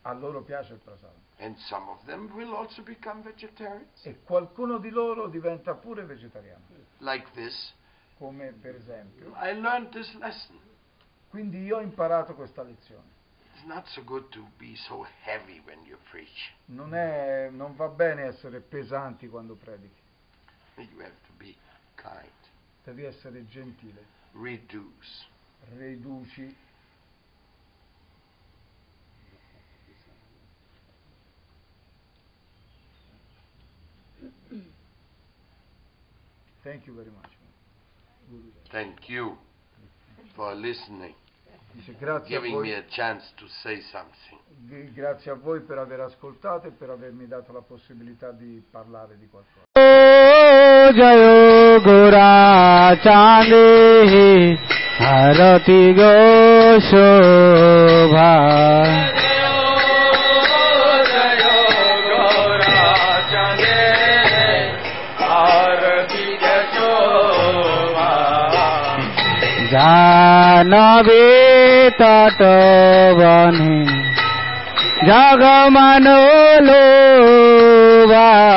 A 0.03 0.13
loro 0.13 0.43
piace 0.43 0.75
il 0.75 0.79
prasada. 0.79 1.15
And 1.39 1.57
some 1.57 1.89
of 1.91 2.05
them 2.05 2.31
will 2.35 2.53
also 2.53 2.83
become 2.83 3.23
vegetarians. 3.23 4.05
E 4.05 4.21
qualcuno 4.23 4.79
di 4.79 4.91
loro 4.91 5.29
diventa 5.29 5.75
pure 5.75 6.05
vegetariano. 6.05 6.65
Like 6.99 7.31
this. 7.33 7.75
Come 8.17 8.53
per 8.53 8.75
esempio. 8.75 9.33
Quindi 11.29 11.63
io 11.63 11.77
ho 11.77 11.81
imparato 11.81 12.35
questa 12.35 12.63
lezione. 12.63 13.17
So 13.67 14.03
so. 14.87 15.07
Non, 16.67 16.95
è, 16.95 17.49
non 17.51 17.75
va 17.75 17.89
bene 17.89 18.23
essere 18.23 18.61
pesanti 18.61 19.29
quando 19.29 19.55
predichi. 19.55 20.01
You 20.77 21.01
have 21.01 21.17
to 21.27 21.33
be 21.37 21.55
kind. 21.97 22.31
Devi 22.85 23.05
essere 23.05 23.47
gentile. 23.49 24.05
Reduce. 24.33 25.27
Riduci. 25.77 26.57
Thank 36.63 36.87
you 36.87 36.95
very 36.95 37.11
much. 37.11 37.31
Thank 38.71 39.09
you 39.09 39.39
for 40.35 40.55
listening, 40.55 41.15
Dice, 41.73 41.95
grazie 41.99 42.37
a, 42.37 42.41
voi, 42.41 42.85
grazie 44.93 45.31
a 45.31 45.35
voi 45.35 45.61
per 45.61 45.79
aver 45.79 46.01
ascoltato 46.01 46.67
e 46.67 46.71
per 46.71 46.91
avermi 46.91 47.27
dato 47.27 47.53
la 47.53 47.63
possibilità 47.63 48.33
di 48.33 48.63
parlare 48.71 49.17
di 49.19 49.29
qualcosa. 49.29 49.67
जयो 50.99 51.79
गोरा 51.85 52.29
चांदे 53.05 53.67
भारती 55.01 55.81
गो 55.99 56.13
शोभा 56.89 58.31
जानवी 69.73 71.48
তটবনে। 71.91 73.85
জগমানো 75.07 76.25
লোবা 76.61 78.49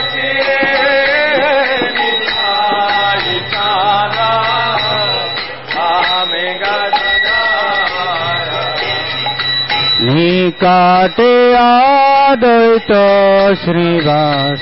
কাটে 10.51 11.57
আদৈত 11.57 12.93
শ্রীবাস। 13.65 14.61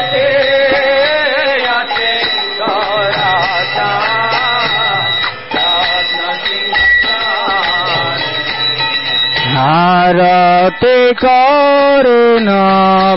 आरति 9.64 11.14
करुण 11.24 12.48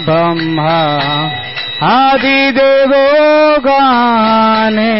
ब्रह्मा 0.05 0.75
आदि 1.83 2.51
देवो 2.51 3.03
गाने। 3.59 4.93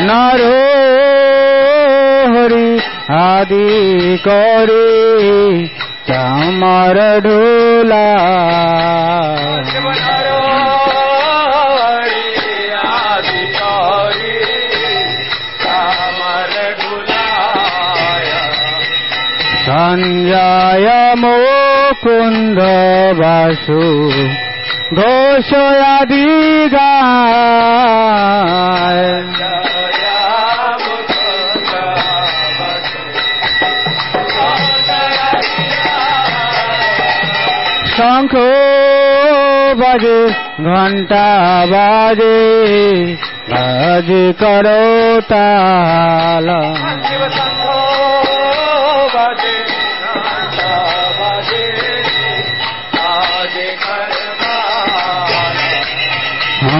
नरो 0.00 0.58
हरि 2.32 2.68
आदि 3.20 4.18
करे 4.28 5.66
चमर 6.08 6.98
ढोला। 7.20 8.06
সঞ্জয় 19.88 20.88
মুকুন্দ 21.22 22.58
বাসু 23.20 23.82
ঘোষয়াদি 24.98 26.30
গায় 26.74 27.88
শঙ্খ 37.96 38.32
বাজে 39.80 40.20
ঘণ্টা 40.64 41.26
বাজে 41.72 42.40
বাজে 43.52 44.24
করো 44.40 44.82
তালা। 45.30 46.60
বাজে 49.14 49.77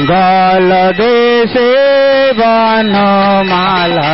গল 0.10 0.70
দেশে 0.92 1.70
বনমালা 2.38 4.12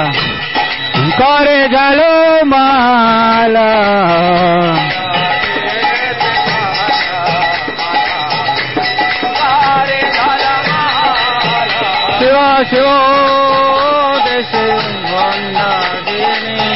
করে 1.21 1.61
জল 1.75 2.01
মালা 2.45 3.73
শিব 12.19 12.37
শিব 12.71 12.89
দেশে 14.27 14.67
বন্দাদিনী 15.05 16.71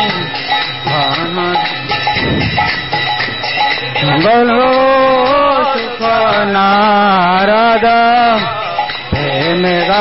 মঙ্গল 4.03 4.49
সুখ 4.51 4.80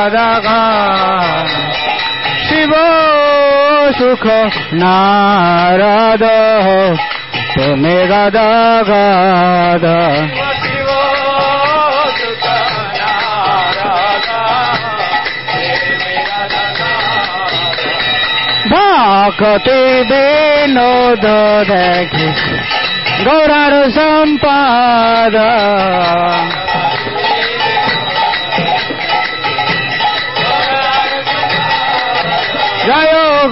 গদা 0.00 0.62
শিব 2.48 2.72
সুখ 3.98 4.24
নারদ 4.72 6.24
প্রেমে 7.52 7.98
গদা 8.06 8.50
গদ 8.82 9.84
ভক্তি 18.70 19.80
বিনোদ 20.10 21.24
দেখে 21.68 22.28
গৌরার 23.24 23.74
সম্পাদ 23.90 25.36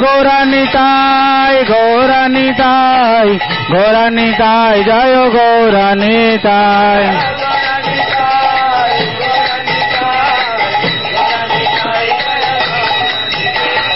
গৌরানিতাই 0.03 1.55
গৌরানিতাই 1.71 3.29
গৌরানিতাই 3.73 4.77
জয় 4.85 5.17
গৌরানিতাই 5.37 7.05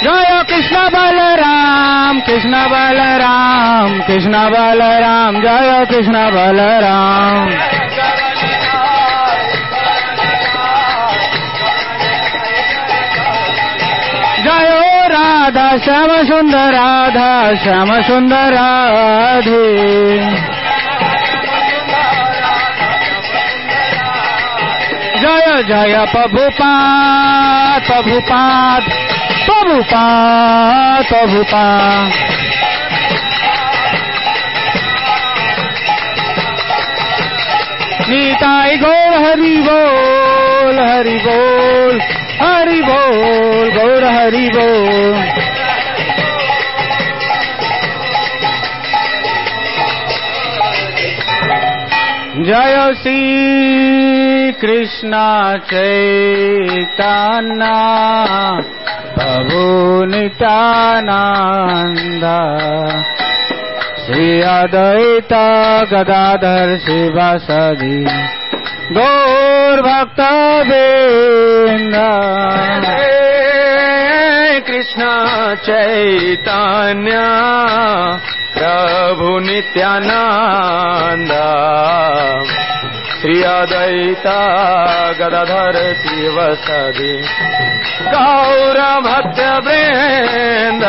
জয় 0.05 0.33
কৃষ্ণ 0.51 0.77
বলরাম 0.95 2.15
কৃষ্ণ 2.27 2.55
বলরাম 2.73 3.89
কৃষ্ণ 4.07 4.35
বলরাম 4.55 5.33
জয় 5.41 5.73
কৃষ্ণ 5.87 6.17
বলরাম 6.31 7.37
राधा 15.44 15.78
श्याम 15.78 16.10
सुंदर, 16.24 16.74
राधा 16.74 17.56
श्याम 17.56 18.02
सुंदर, 18.02 18.54
राधे। 18.54 19.66
जय 25.18 25.64
जय 25.64 26.06
प्रभुपाद 26.12 27.82
प्रभुपाद 27.82 28.82
प्रभुपाद 29.46 31.06
प्रभुपाद 31.06 32.12
नीताई 38.10 38.78
गोल, 38.78 39.14
हरि 39.26 39.56
बोल 39.58 40.80
हरि 40.90 41.18
बोल। 41.18 42.23
हरि 42.42 42.82
बोल, 42.82 43.70
गौर 43.78 44.04
हरि 44.04 44.50
बोल। 44.56 45.52
जय 52.46 52.78
श्री 53.02 54.54
कृष्ण 54.62 55.18
चैतान्ना 55.70 57.76
प्रभु 59.18 59.60
नितानन्दा 60.06 61.12
श्री 64.06 64.26
अद्वैता 64.42 65.46
गदाधर 65.92 66.68
शिवासदि 66.78 67.98
गौरभक्त 68.92 70.20
कृष्ण 74.68 75.02
चैतन्य 75.56 77.12
प्रभु 78.58 79.40
नित्यानन्द। 79.40 81.32
श्री 83.22 83.44
अद्वैता 83.44 84.40
गदाधर 85.12 85.78
शिवसदि 85.94 87.16
गौरभक्त 88.02 89.40
वृन्द। 89.66 90.86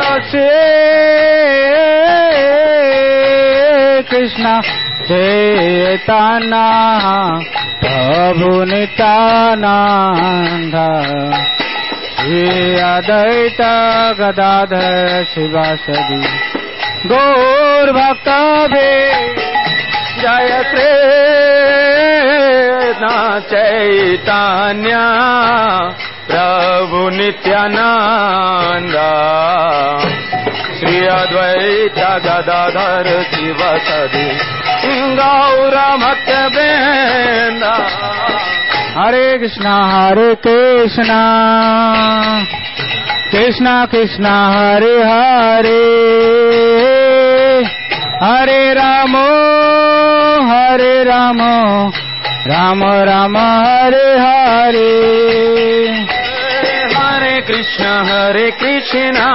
जय 0.00 0.20
श्री 0.30 0.48
कृष्ण। 4.02 4.77
चेतना 5.08 6.64
अभुनितानन्द 7.88 8.74
श्री 12.18 12.42
अद्वैत 12.78 13.60
गदाधर 14.18 15.24
शिवासदि 15.34 16.18
गौरभक्तभे 17.06 18.92
जय 20.20 20.52
कृष्ण 20.72 21.40
चैतन्य। 23.52 24.94
प्रभु 26.28 27.02
नित्यानन्द 27.16 28.96
श्री 30.78 30.98
अद्वैत 31.06 31.98
गदाधर 32.26 33.06
शिवसदि। 33.34 34.57
गौर 35.00 35.96
मत 35.96 36.50
बेंदा। 36.54 37.74
हरे 38.98 39.38
कृष्णा 39.38 39.76
हरे 39.86 40.34
कृष्णा। 40.46 41.20
कृष्णा 43.32 43.86
कृष्णा, 43.86 44.48
हरे 44.48 45.02
हरे। 45.02 45.98
हरे 48.22 48.74
राम 48.74 49.16
हरे 50.50 51.04
राम। 51.04 51.38
राम 52.46 52.84
राम, 52.84 53.36
हरे 53.38 54.18
हरे। 54.18 54.98
हरे 56.96 57.40
कृष्ण, 57.40 57.84
हरे 57.84 58.50
कृष्णा। 58.50 59.34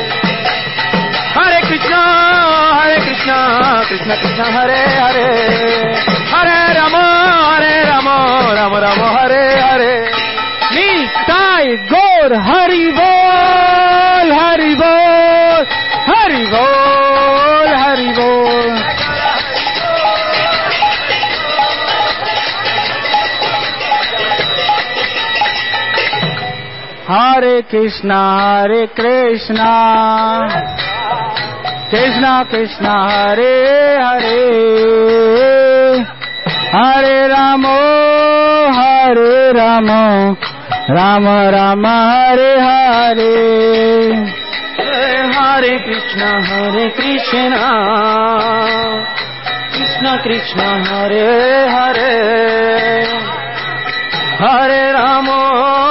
Krishna 3.91 4.15
Krishna, 4.21 4.45
Hare 4.45 4.87
Hare, 5.03 5.29
Hare 6.31 6.59
Ramo, 6.79 7.07
Hare 7.51 7.83
Ramo, 7.83 8.53
Ramo 8.55 8.79
Ramo, 8.79 9.03
Hare 9.17 9.43
Hare. 9.59 10.09
Nitai 10.71 11.75
Gaur 11.89 12.31
Hari 12.39 12.87
Bol, 12.95 14.31
Hari 14.31 14.75
Bol, 14.79 15.65
Hari 16.07 16.43
Bol, 16.53 17.67
Hari 17.83 18.09
Bol. 18.15 18.71
Hare 27.07 27.63
Krishna, 27.63 28.21
Hare 28.39 28.87
Krishna, 28.95 30.80
Krishna 31.91 32.47
Krishna, 32.49 32.93
Hare 33.11 33.99
Hare, 33.99 34.39
Hare 36.71 37.27
Ramo, 37.27 37.75
Hare 38.71 39.51
Ramo, 39.51 40.37
Rama 40.87 41.51
Rama, 41.51 41.95
Hare 42.11 42.59
Hare. 42.61 43.31
Hare 45.35 45.83
Krishna, 45.83 46.29
Hare 46.47 46.91
Krishna, 46.95 47.63
Krishna 49.73 50.21
Krishna, 50.23 50.67
Hare 50.87 51.67
Hare, 51.75 53.03
Hare 54.39 54.93
Ramo, 54.93 55.90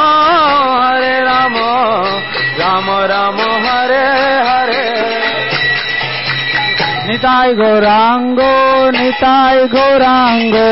Nitai 7.21 7.53
Gaurango, 7.55 8.89
Nitai 8.97 9.69
Gaurango, 9.69 10.69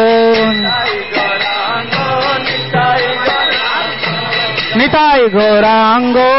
Nitai 4.73 5.29
Gaurango, 5.29 6.29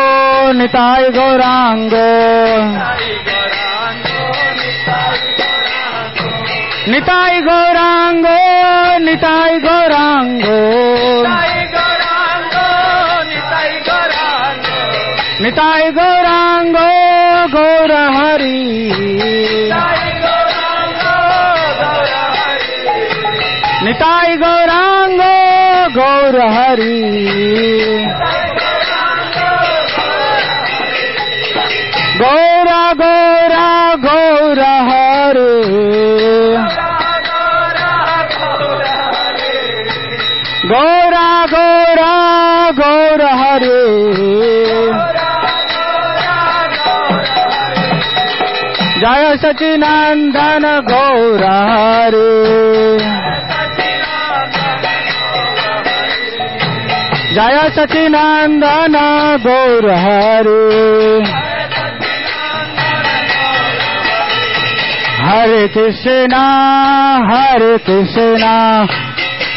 Nitai 0.59 1.13
Gaurango, 1.15 2.09
Nitai 6.91 7.41
Gaurango, 7.47 8.39
Nitai 9.07 9.61
Gaurango, 9.63 10.59
Nitai 15.39 15.93
Gaurango, 15.95 16.89
Gaura 17.55 18.05
Hari. 18.19 20.00
ताई 24.01 24.37
गौरांगो, 24.37 25.95
गौर 25.95 26.41
हरी। 26.41 27.29
गौरा 32.19 32.93
गौरा, 32.93 33.95
गौर 33.95 34.61
हरे। 34.61 35.81
गौरा 40.69 41.47
गौरा, 41.47 42.71
गौर 42.71 43.23
हरे। 43.23 44.11
जय 49.01 49.37
सचिनंदन 49.37 50.87
गौरारे 50.91 53.20
Hari. 57.31 57.35
Jaya 57.35 57.71
Sachinandana 57.71 59.39
Gaura 59.43 59.97
Hari. 59.97 61.25
Hare 65.23 65.69
Krishna, 65.69 66.45
Hare 67.31 67.79
Krishna, 67.81 68.87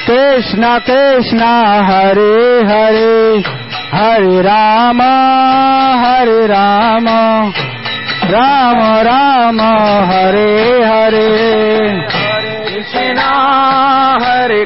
Krishna 0.06 0.82
Krishna, 0.86 1.84
Hare 1.88 2.66
Hare, 2.68 3.42
Hare 3.92 4.44
Rama, 4.44 5.14
Hare 6.04 6.48
Rama, 6.48 7.54
Rama 8.32 9.04
Rama, 9.04 10.06
Hare 10.06 10.84
Hare. 10.84 12.08
Krishna, 12.68 13.30
Hare 14.20 14.66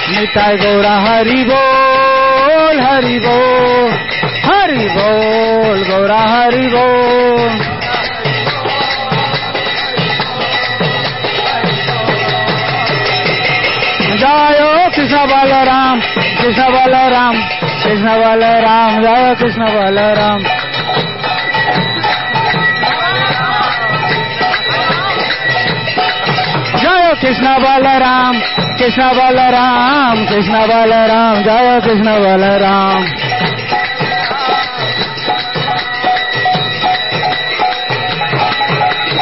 निताय 0.10 0.58
गौरा, 0.58 0.96
हरि 1.00 1.44
बोल 1.44 2.80
हरि 2.80 3.20
बोल 3.20 3.92
हरि 4.46 4.88
बोल, 4.88 5.84
गौरा, 5.84 6.20
हरि 6.20 6.68
बोल। 6.68 7.77
कृष्ण 18.08 18.20
बलराम 18.20 19.02
जय 19.02 19.34
कृष्ण 19.40 19.66
बलराम 19.66 20.42
जय 26.82 27.14
कृष्ण 27.22 27.54
बलराम 27.64 28.40
कृष्ण 28.78 29.10
बलराम 29.18 30.26
कृष्ण 30.26 30.54
बलराम 30.68 31.42
जय 31.44 31.80
कृष्ण 31.84 32.14
बलराम 32.24 33.04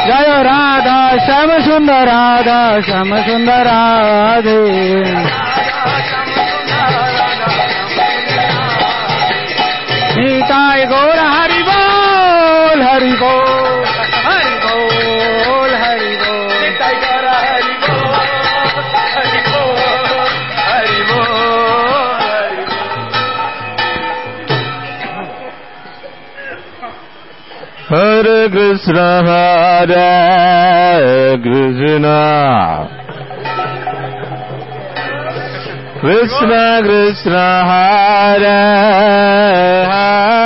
जय 0.06 0.42
राधा, 0.42 0.98
श्याम 1.24 1.58
सुंदर 1.60 2.06
राधा, 2.08 2.80
श्याम 2.80 3.14
सुंदर 3.22 3.64
राधे। 3.66 5.35
নিতাই 10.26 10.80
গৌর 10.92 11.20
হরি 11.34 11.60
বল 11.68 12.78
হরি 12.88 13.14
বল 13.22 13.82
হরি 14.26 14.54
বল 14.64 15.70
হরি 15.82 16.12
বল 16.22 16.50
নিতাই 16.62 16.94
গৌর 17.02 17.26
হরি 17.38 17.74
বল 17.82 18.28
হরি 19.14 19.40
বল 19.48 20.12
হরি 20.68 21.00
বল 21.10 22.54
হরে 27.90 28.40
কৃষ্ণ 28.54 28.96
হরে 29.26 30.10
Krishna 31.44 32.06
Krishna 36.00 36.82
Krishna 36.84 37.46
Hare 37.68 38.60
Hare 39.90 40.15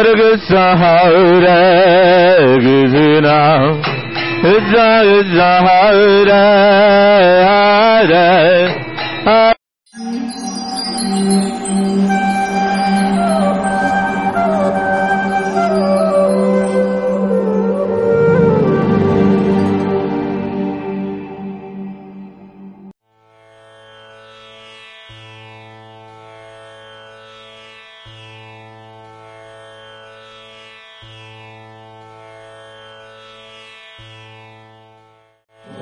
Hare 0.00 0.14
Krishna, 0.14 0.78
Hare 0.78 2.56
Krishna, 2.58 3.82
Krishna 4.40 5.10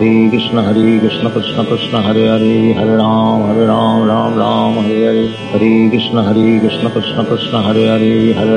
Ram 0.00 0.30
Hare 0.30 0.30
Hare 0.30 0.30
Hare 0.30 0.30
Krishna 0.30 0.62
Hare 0.62 0.98
Krishna 0.98 1.30
Krishna 1.30 1.64
Krishna 1.66 2.00
Hare 2.00 2.26
Hare 2.26 2.72
Hare 2.72 2.96
Ram 2.96 3.42
Hare 3.48 3.66
Ram 3.66 4.08
Ram 4.08 4.38
Ram 4.38 4.74
Hare 4.84 5.04
Hare. 5.04 5.28
Hare 5.52 5.90
Krishna 5.90 6.22
Hare 6.24 6.58
Krishna 6.58 6.90
Krishna 6.90 7.24
Krishna 7.26 7.60
Hare 7.60 7.86
Hare 7.86 8.32
Hare 8.32 8.56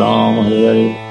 राम 0.01 0.39
हरि 0.41 0.65
हरि 0.65 1.10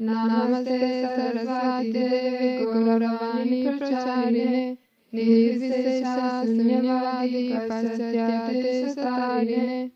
नमस्ते 0.00 1.02
सरस्वती 1.02 2.64
गौरवाणी 2.64 3.78
प्रचारिणे। 3.78 4.74
निर्विशेषाशून्यवादी 5.12 7.52
पश्चात्यसारिणे 7.52 9.88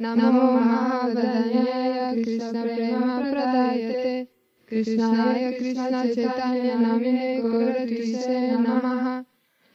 नमो 0.00 0.30
महावदन्याय 0.30 2.24
कृष्णप्रेमप्रदायते 2.24 4.24
कृष्णाय 4.70 5.52
चैतन्य 5.52 6.74
नमिने, 6.74 7.36
गौरकृष्णे 7.36 8.50
नमः। 8.50 9.22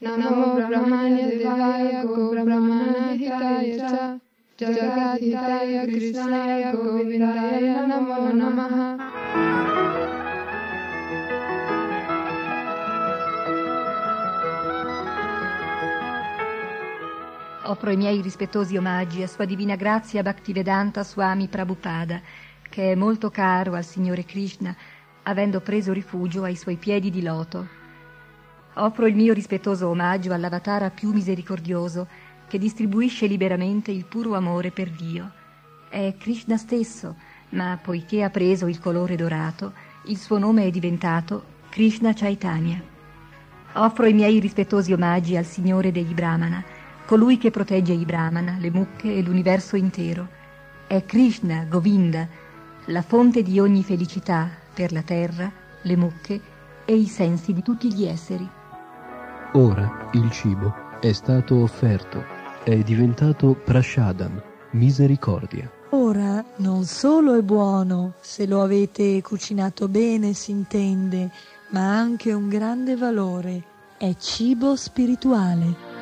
नमो 0.01 0.55
ब्रह्मण्य 0.55 1.38
देवाय 1.38 2.03
गोब्रह्मणहिताय 2.03 3.80
च। 3.80 3.82
Jagadhitaya 4.60 5.86
Krishnaya 5.88 6.76
Govindaya 6.76 7.88
Namo 7.88 8.28
Namaha 8.34 8.97
Offro 17.64 17.91
i 17.91 17.95
miei 17.95 18.22
rispettosi 18.22 18.76
omaggi 18.76 19.24
a 19.24 19.28
Sua 19.28 19.45
Divina 19.45 19.78
Grazia 19.78 20.22
Bhaktivedanta 20.24 21.03
Swami 21.03 21.47
Prabhupada, 21.47 22.20
che 22.68 22.91
è 22.91 22.95
molto 22.95 23.30
caro 23.30 23.76
al 23.76 23.86
Signore 23.86 24.26
Krishna, 24.26 24.76
avendo 25.24 25.62
preso 25.62 25.93
rifugio 25.93 26.43
ai 26.43 26.57
suoi 26.57 26.76
piedi 26.76 27.10
di 27.10 27.22
loto. 27.22 27.68
Offro 28.74 29.07
il 29.07 29.16
mio 29.16 29.34
rispettoso 29.34 29.88
omaggio 29.88 30.34
all'avatara 30.34 30.89
più 30.89 31.12
misericordioso, 31.12 32.07
che 32.49 32.57
distribuisce 32.57 33.27
liberamente 33.27 33.91
il 33.91 34.03
puro 34.05 34.35
amore 34.35 34.71
per 34.71 34.89
Dio. 34.89 35.31
È 35.87 36.15
Krishna 36.17 36.57
stesso, 36.57 37.15
ma 37.49 37.79
poiché 37.81 38.23
ha 38.23 38.29
preso 38.29 38.67
il 38.67 38.79
colore 38.79 39.15
dorato, 39.15 39.71
il 40.05 40.17
suo 40.17 40.37
nome 40.37 40.65
è 40.65 40.69
diventato 40.71 41.57
Krishna 41.69 42.11
Chaitanya. 42.13 42.81
Offro 43.73 44.07
i 44.07 44.13
miei 44.13 44.39
rispettosi 44.39 44.91
omaggi 44.91 45.37
al 45.37 45.45
Signore 45.45 45.91
degli 45.91 46.13
Brahmana, 46.13 46.63
colui 47.05 47.37
che 47.37 47.51
protegge 47.51 47.93
i 47.93 48.05
Brahmana, 48.05 48.57
le 48.59 48.71
mucche 48.71 49.15
e 49.15 49.21
l'universo 49.21 49.75
intero. 49.75 50.27
È 50.87 51.05
Krishna, 51.05 51.65
Govinda, 51.65 52.27
la 52.85 53.03
fonte 53.03 53.43
di 53.43 53.59
ogni 53.59 53.83
felicità 53.83 54.49
per 54.73 54.91
la 54.91 55.03
terra, 55.03 55.51
le 55.83 55.95
mucche 55.95 56.41
e 56.85 56.95
i 56.95 57.05
sensi 57.05 57.53
di 57.53 57.61
tutti 57.61 57.93
gli 57.93 58.05
esseri. 58.05 58.49
Ora 59.53 60.09
il 60.13 60.29
cibo 60.31 60.73
è 60.99 61.11
stato 61.11 61.61
offerto, 61.61 62.38
è 62.68 62.78
diventato 62.78 63.55
prashadam, 63.55 64.42
misericordia. 64.70 65.70
Ora 65.90 66.44
non 66.57 66.84
solo 66.84 67.34
è 67.34 67.42
buono, 67.42 68.14
se 68.20 68.46
lo 68.46 68.62
avete 68.62 69.20
cucinato 69.22 69.88
bene 69.88 70.32
si 70.32 70.50
intende, 70.50 71.30
ma 71.70 71.80
ha 71.80 71.98
anche 71.98 72.32
un 72.32 72.48
grande 72.48 72.96
valore. 72.96 73.62
È 73.96 74.14
cibo 74.16 74.76
spirituale. 74.76 75.92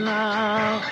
Hare 0.00 0.91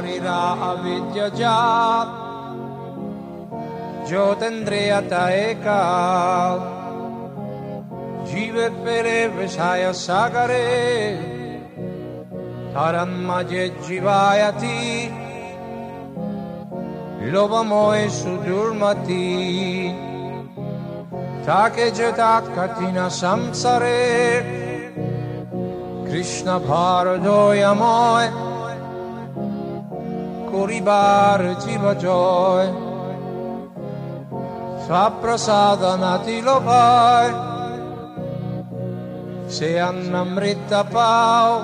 सारिरा 0.00 0.42
अविद्यजात् 0.66 2.12
ज्योतिन्द्रियत 4.08 5.12
एका 5.14 5.80
जीवेत्पेरे 8.30 9.18
विषाय 9.36 9.84
सागरे 10.02 10.62
तरन्मजे 12.76 13.68
जीवायति 13.88 14.80
लोभमोहे 17.34 18.08
सुदुर्मति 18.18 19.22
ताके 21.48 21.90
जेतात 22.00 22.52
कठिन 22.56 22.98
संसारे 23.20 24.02
কৃষ্ণ 26.08 26.48
ভারদয়াময় 26.68 28.28
Kuribar 30.51 31.39
Jiva 31.63 31.95
Joy 31.95 32.67
lo 34.91 36.59
Lopai 36.59 37.29
Se 39.47 39.79
Annamrita 39.79 40.83
Pau 40.83 41.61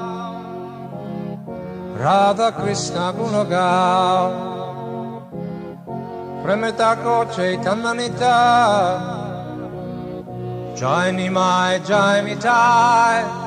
Radha 1.98 2.52
Krishna 2.54 3.12
Gunagau 3.12 4.32
Premetako 6.44 7.28
Chaitanya 7.36 7.94
Nita 7.94 8.40
Jai 10.78 11.12
Nimai 11.12 11.84
Jai 11.84 12.22
Mitai. 12.22 13.47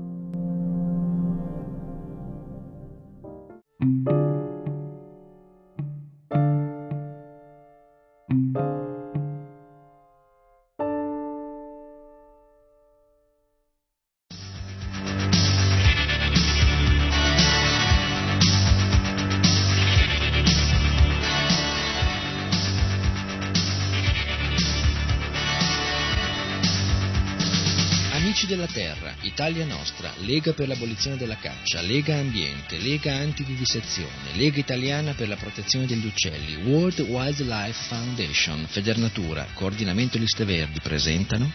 della 28.51 28.67
Terra, 28.67 29.15
Italia 29.21 29.65
Nostra, 29.65 30.11
Lega 30.17 30.51
per 30.51 30.67
l'abolizione 30.67 31.15
della 31.15 31.37
caccia, 31.37 31.81
Lega 31.81 32.17
Ambiente, 32.17 32.79
Lega 32.79 33.13
Antivivisezione, 33.13 34.33
Lega 34.33 34.59
Italiana 34.59 35.13
per 35.13 35.29
la 35.29 35.37
protezione 35.37 35.85
degli 35.85 36.05
uccelli, 36.05 36.55
World 36.55 36.99
Wildlife 36.99 37.87
Foundation, 37.87 38.65
Federnatura, 38.67 39.47
Coordinamento 39.53 40.17
Liste 40.17 40.43
Verdi 40.43 40.79
presentano 40.81 41.49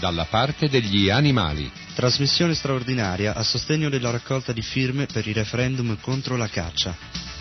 Dalla 0.00 0.24
parte 0.24 0.68
degli 0.68 1.10
animali. 1.10 1.70
Trasmissione 1.94 2.54
straordinaria 2.54 3.34
a 3.34 3.42
sostegno 3.42 3.88
della 3.88 4.10
raccolta 4.10 4.52
di 4.52 4.62
firme 4.62 5.06
per 5.06 5.26
il 5.28 5.34
referendum 5.34 5.96
contro 6.00 6.36
la 6.36 6.48
caccia. 6.48 7.31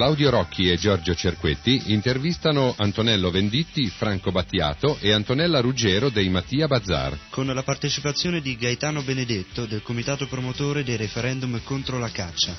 Claudio 0.00 0.30
Rocchi 0.30 0.70
e 0.70 0.78
Giorgio 0.78 1.14
Cerquetti 1.14 1.92
intervistano 1.92 2.74
Antonello 2.78 3.30
Venditti, 3.30 3.86
Franco 3.90 4.30
Battiato 4.30 4.96
e 4.98 5.12
Antonella 5.12 5.60
Ruggero 5.60 6.08
dei 6.08 6.30
Mattia 6.30 6.66
Bazar. 6.66 7.18
Con 7.28 7.46
la 7.48 7.62
partecipazione 7.62 8.40
di 8.40 8.56
Gaetano 8.56 9.02
Benedetto 9.02 9.66
del 9.66 9.82
comitato 9.82 10.26
promotore 10.26 10.84
dei 10.84 10.96
referendum 10.96 11.62
contro 11.62 11.98
la 11.98 12.08
caccia. 12.08 12.56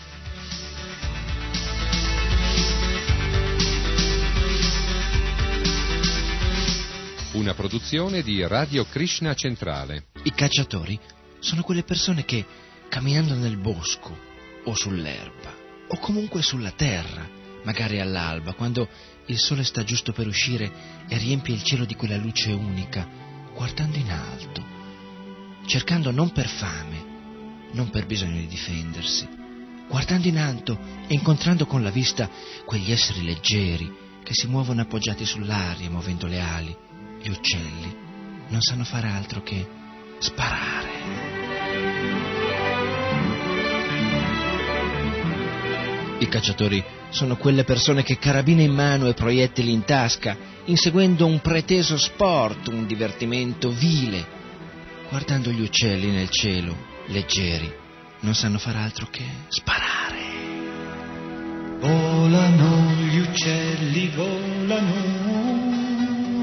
Una 7.31 7.55
produzione 7.55 8.21
di 8.21 8.45
Radio 8.45 8.85
Krishna 8.85 9.33
Centrale. 9.33 10.09
I 10.21 10.31
cacciatori 10.31 10.99
sono 11.39 11.63
quelle 11.63 11.81
persone 11.81 12.23
che, 12.23 12.45
camminando 12.87 13.33
nel 13.33 13.57
bosco 13.57 14.15
o 14.63 14.75
sull'erba 14.75 15.60
o 15.93 15.97
comunque 15.99 16.41
sulla 16.41 16.71
terra, 16.71 17.27
magari 17.63 17.99
all'alba, 17.99 18.53
quando 18.53 18.87
il 19.25 19.37
sole 19.37 19.63
sta 19.63 19.83
giusto 19.83 20.13
per 20.13 20.25
uscire 20.25 20.71
e 21.07 21.17
riempie 21.17 21.53
il 21.53 21.63
cielo 21.63 21.85
di 21.85 21.95
quella 21.95 22.17
luce 22.17 22.51
unica, 22.51 23.07
guardando 23.53 23.97
in 23.97 24.09
alto, 24.09 24.63
cercando 25.65 26.11
non 26.11 26.31
per 26.31 26.47
fame, 26.47 27.09
non 27.73 27.89
per 27.89 28.05
bisogno 28.05 28.39
di 28.39 28.47
difendersi, 28.47 29.27
guardando 29.87 30.27
in 30.27 30.37
alto 30.37 30.79
e 31.07 31.13
incontrando 31.13 31.65
con 31.65 31.83
la 31.83 31.91
vista 31.91 32.29
quegli 32.65 32.91
esseri 32.91 33.23
leggeri 33.23 33.93
che 34.23 34.33
si 34.33 34.47
muovono 34.47 34.81
appoggiati 34.81 35.25
sull'aria, 35.25 35.89
muovendo 35.89 36.25
le 36.27 36.39
ali, 36.39 36.75
gli 37.21 37.29
uccelli, 37.29 37.95
non 38.47 38.61
sanno 38.61 38.85
fare 38.85 39.07
altro 39.07 39.43
che 39.43 39.67
sparare. 40.19 41.40
I 46.21 46.27
cacciatori 46.27 46.83
sono 47.09 47.35
quelle 47.35 47.63
persone 47.63 48.03
che 48.03 48.19
carabine 48.19 48.61
in 48.61 48.75
mano 48.75 49.07
e 49.07 49.15
proiettili 49.15 49.71
in 49.71 49.83
tasca 49.83 50.37
inseguendo 50.65 51.25
un 51.25 51.41
preteso 51.41 51.97
sport, 51.97 52.67
un 52.67 52.85
divertimento 52.85 53.71
vile, 53.71 54.23
guardando 55.09 55.49
gli 55.49 55.61
uccelli 55.61 56.11
nel 56.11 56.29
cielo, 56.29 56.77
leggeri, 57.07 57.73
non 58.19 58.35
sanno 58.35 58.59
far 58.59 58.75
altro 58.75 59.07
che 59.09 59.25
sparare. 59.47 60.19
Volano 61.79 62.91
gli 63.01 63.17
uccelli, 63.17 64.11
volano 64.15 64.93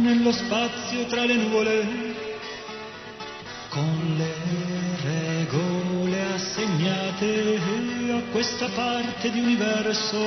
nello 0.01 0.33
spazio 0.33 1.07
tra 1.07 1.25
le 1.25 1.35
nuvole, 1.37 1.89
con 3.69 4.15
le 4.17 4.35
regole 5.05 6.33
assegnate 6.35 7.88
a 8.11 8.23
questa 8.31 8.69
parte 8.69 9.31
di 9.31 9.39
universo, 9.39 10.19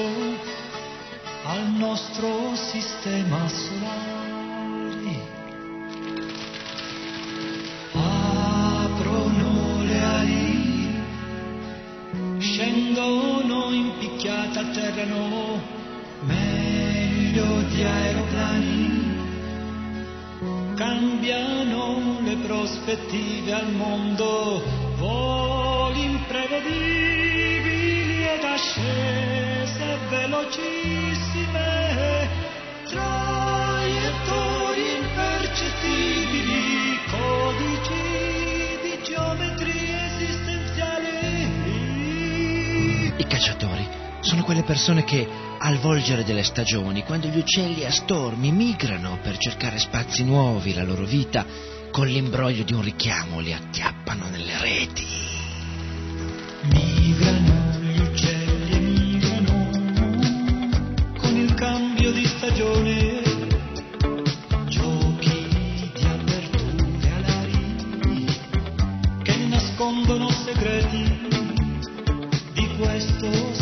al 1.44 1.72
nostro 1.78 2.56
sistema 2.56 3.48
solare. 3.48 5.30
Aprono 7.94 9.84
le 9.84 10.00
ali, 10.04 11.04
scendono 12.40 13.72
in 13.72 13.92
picchiata, 13.98 14.60
atterrano 14.60 15.60
meglio 16.22 17.62
di 17.64 17.84
aeroplani, 17.84 19.18
cambiano 20.76 22.20
le 22.22 22.36
prospettive 22.46 23.54
al 23.54 23.72
mondo, 23.72 24.62
voli 24.98 26.04
imprevedibili 26.04 27.11
ed 28.34 28.44
ascese 28.44 29.98
velocissime, 30.10 32.28
traiettorie 32.88 34.98
impercettibili, 34.98 37.00
codici 37.10 38.80
di 38.82 39.00
geometrie 39.04 40.06
esistenziali. 40.06 41.10
I 43.18 43.26
cacciatori 43.28 43.88
sono 44.22 44.44
quelle 44.44 44.64
persone 44.64 45.04
che, 45.04 45.28
al 45.58 45.80
volgere 45.80 46.24
delle 46.24 46.44
stagioni, 46.44 47.04
quando 47.04 47.28
gli 47.28 47.38
uccelli 47.38 47.84
a 47.86 47.92
stormi 47.92 48.50
migrano 48.52 49.20
per 49.22 49.38
cercare 49.38 49.78
spazi 49.78 50.24
nuovi, 50.24 50.74
la 50.74 50.84
loro 50.84 51.04
vita, 51.04 51.46
con 51.92 52.08
l'imbroglio 52.08 52.64
di 52.64 52.74
un 52.74 52.82
richiamo 52.82 53.42
li 53.42 53.52
acchiappano 53.52 54.30
nelle 54.30 54.58
reti. 54.60 55.06
Migrano 56.62 57.41
nascondono 69.82 70.30
segreti 70.30 71.28
di 72.54 72.68
questo 72.78 73.61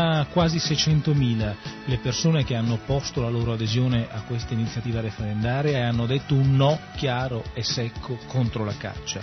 già 0.00 0.26
quasi 0.32 0.56
600.000 0.56 1.54
le 1.84 1.98
persone 1.98 2.44
che 2.44 2.54
hanno 2.54 2.78
posto 2.86 3.20
la 3.20 3.28
loro 3.28 3.52
adesione 3.52 4.08
a 4.10 4.22
questa 4.22 4.54
iniziativa 4.54 5.00
referendaria 5.00 5.78
e 5.78 5.82
hanno 5.82 6.06
detto 6.06 6.34
un 6.34 6.56
no 6.56 6.78
chiaro 6.96 7.44
e 7.52 7.62
secco 7.62 8.18
contro 8.26 8.64
la 8.64 8.74
caccia. 8.76 9.20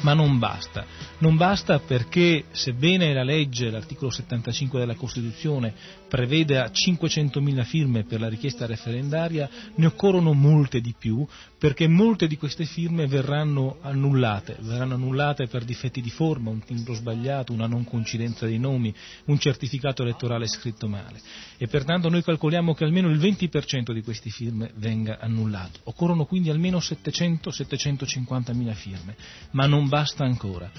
Ma 0.00 0.14
non 0.14 0.38
basta, 0.38 0.86
non 1.18 1.36
basta 1.36 1.80
perché 1.80 2.44
sebbene 2.52 3.12
la 3.12 3.24
legge, 3.24 3.70
l'articolo 3.70 4.10
75 4.10 4.78
della 4.78 4.94
Costituzione, 4.94 5.74
preveda 6.08 6.70
500.000 6.70 7.64
firme 7.64 8.04
per 8.04 8.20
la 8.20 8.28
richiesta 8.28 8.66
referendaria, 8.66 9.48
ne 9.74 9.86
occorrono 9.86 10.32
molte 10.32 10.80
di 10.80 10.94
più 10.96 11.26
perché 11.58 11.88
molte 11.88 12.28
di 12.28 12.36
queste 12.36 12.64
firme 12.64 13.08
verranno 13.08 13.78
annullate, 13.82 14.56
verranno 14.60 14.94
annullate 14.94 15.48
per 15.48 15.64
difetti 15.64 16.00
di 16.00 16.10
forma, 16.10 16.50
un 16.50 16.62
timbro 16.62 16.94
sbagliato, 16.94 17.52
una 17.52 17.66
non 17.66 17.84
coincidenza 17.84 18.46
dei 18.46 18.60
nomi, 18.60 18.94
un 19.24 19.38
certificato 19.38 20.02
elettorale 20.02 20.46
scritto 20.46 20.86
male. 20.86 21.20
E 21.56 21.66
pertanto 21.66 22.08
noi 22.08 22.22
calcoliamo 22.22 22.74
che 22.74 22.84
almeno 22.84 23.10
il 23.10 23.18
20% 23.18 23.90
di 23.90 24.02
queste 24.02 24.30
firme 24.30 24.70
venga 24.76 25.18
annullato. 25.20 25.80
Occorrono 25.84 26.26
quindi 26.26 26.48
almeno 26.48 26.78
700-750 26.78 28.54
mila 28.54 28.74
firme, 28.74 29.16
ma 29.50 29.66
non 29.66 29.87
basta 29.88 30.24
ancora. 30.24 30.70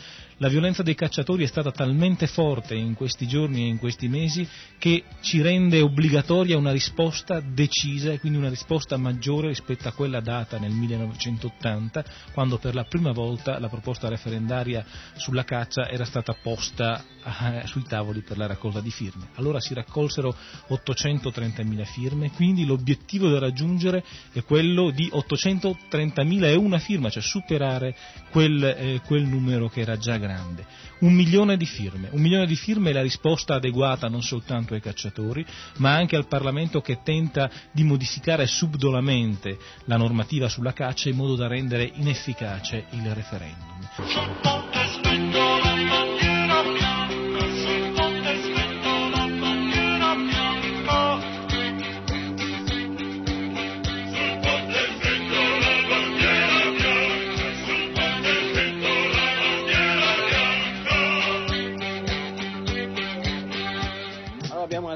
La 0.42 0.48
violenza 0.48 0.84
dei 0.84 0.96
cacciatori 0.96 1.44
è 1.44 1.48
stata 1.48 1.70
talmente 1.70 2.26
forte 2.26 2.74
in 2.74 2.94
questi 2.94 3.28
giorni 3.28 3.64
e 3.64 3.68
in 3.68 3.78
questi 3.78 4.08
mesi 4.08 4.48
che 4.78 5.04
ci 5.20 5.42
rende 5.42 5.82
obbligatoria 5.82 6.58
una 6.58 6.72
risposta 6.72 7.42
decisa 7.42 8.14
e 8.14 8.20
quindi 8.20 8.38
una 8.38 8.48
risposta 8.48 8.96
maggiore 8.96 9.50
rispetto 9.50 9.90
a 9.90 9.92
quella 9.92 10.22
data 10.22 10.58
nel 10.58 10.72
1980, 10.72 12.06
quando 12.32 12.58
per 12.58 12.74
la 12.74 12.86
prima 12.86 13.12
volta 13.12 13.60
la 13.60 13.68
proposta 13.68 14.08
referendaria 14.08 14.86
sulla 15.18 15.44
caccia 15.44 15.90
era 15.90 16.06
stata 16.06 16.34
posta 16.42 17.04
eh, 17.04 17.68
sui 17.68 17.84
tavoli 17.84 18.22
per 18.22 18.38
la 18.38 18.48
raccolta 18.48 18.80
di 18.80 18.92
firme. 18.92 19.32
Allora 19.36 19.60
si 19.60 19.74
raccolsero 19.74 20.34
830.000 20.70 21.84
firme, 21.84 22.32
quindi 22.32 22.66
l'obiettivo 22.66 23.28
da 23.28 23.40
raggiungere 23.40 24.06
è 24.32 24.42
quello 24.44 24.90
di 24.92 25.12
830.000 25.14 26.44
e 26.46 26.56
una 26.56 26.80
firma, 26.80 27.10
cioè 27.10 27.22
superare 27.22 27.94
quel, 28.32 28.64
eh, 28.64 29.02
quel 29.06 29.24
numero 29.24 29.68
che 29.68 29.82
era 29.82 29.98
già 29.98 30.18
grande. 30.30 30.66
Un 31.00 31.14
milione 31.14 31.58
di 31.58 31.66
firme. 31.66 32.10
Un 32.12 32.22
milione 32.22 32.46
di 32.46 32.56
firme 32.56 32.92
è 32.92 32.94
la 32.94 33.02
risposta 33.02 33.56
adeguata 33.56 34.08
non 34.08 34.22
soltanto 34.22 34.74
ai 34.76 34.82
cacciatori, 34.82 35.44
ma 35.78 35.94
anche 35.96 36.16
al 36.16 36.28
Parlamento 36.28 36.82
che 36.82 37.00
tenta 37.04 37.50
di 37.72 37.84
modificare 37.84 38.46
subdolamente 38.46 39.58
la 39.86 39.98
normativa 39.98 40.48
sulla 40.48 40.74
caccia 40.74 41.10
in 41.10 41.16
modo 41.16 41.36
da 41.36 41.48
rendere 41.48 41.90
inefficace 41.96 42.86
il 42.92 43.14
referendum. 43.14 43.78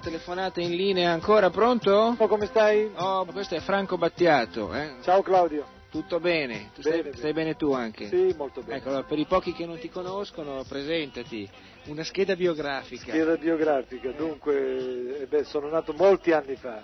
Telefonata 0.04 0.60
in 0.60 0.76
linea 0.76 1.12
ancora, 1.12 1.50
pronto? 1.50 2.16
Oh, 2.18 2.28
come 2.28 2.46
stai? 2.46 2.92
Oh, 2.96 3.26
questo 3.26 3.56
è 3.56 3.60
Franco 3.62 3.98
Battiato, 3.98 4.74
eh? 4.74 4.96
Ciao 5.02 5.22
Claudio. 5.22 5.66
Tutto 5.90 6.20
bene? 6.20 6.72
Tu 6.74 6.82
Bene, 6.82 6.96
stai, 6.96 7.02
bene. 7.04 7.16
stai 7.18 7.34
bene 7.34 7.56
tu 7.56 7.72
anche? 7.72 8.08
Sì, 8.10 8.34
molto 8.36 8.62
bene. 8.62 8.80
Ecco, 8.80 8.90
allora, 8.90 9.04
per 9.04 9.20
i 9.20 9.26
pochi 9.26 9.54
che 9.54 9.66
non 9.66 9.78
ti 9.80 9.90
conoscono, 9.90 10.64
presentati. 10.68 11.48
Una 11.86 12.04
scheda 12.04 12.36
biografica. 12.36 13.12
Scheda 13.12 13.36
biografica, 13.38 14.10
dunque, 14.12 15.22
eh 15.22 15.26
beh, 15.28 15.44
sono 15.46 15.70
nato 15.70 15.94
molti 15.94 16.32
anni 16.32 16.56
fa. 16.56 16.84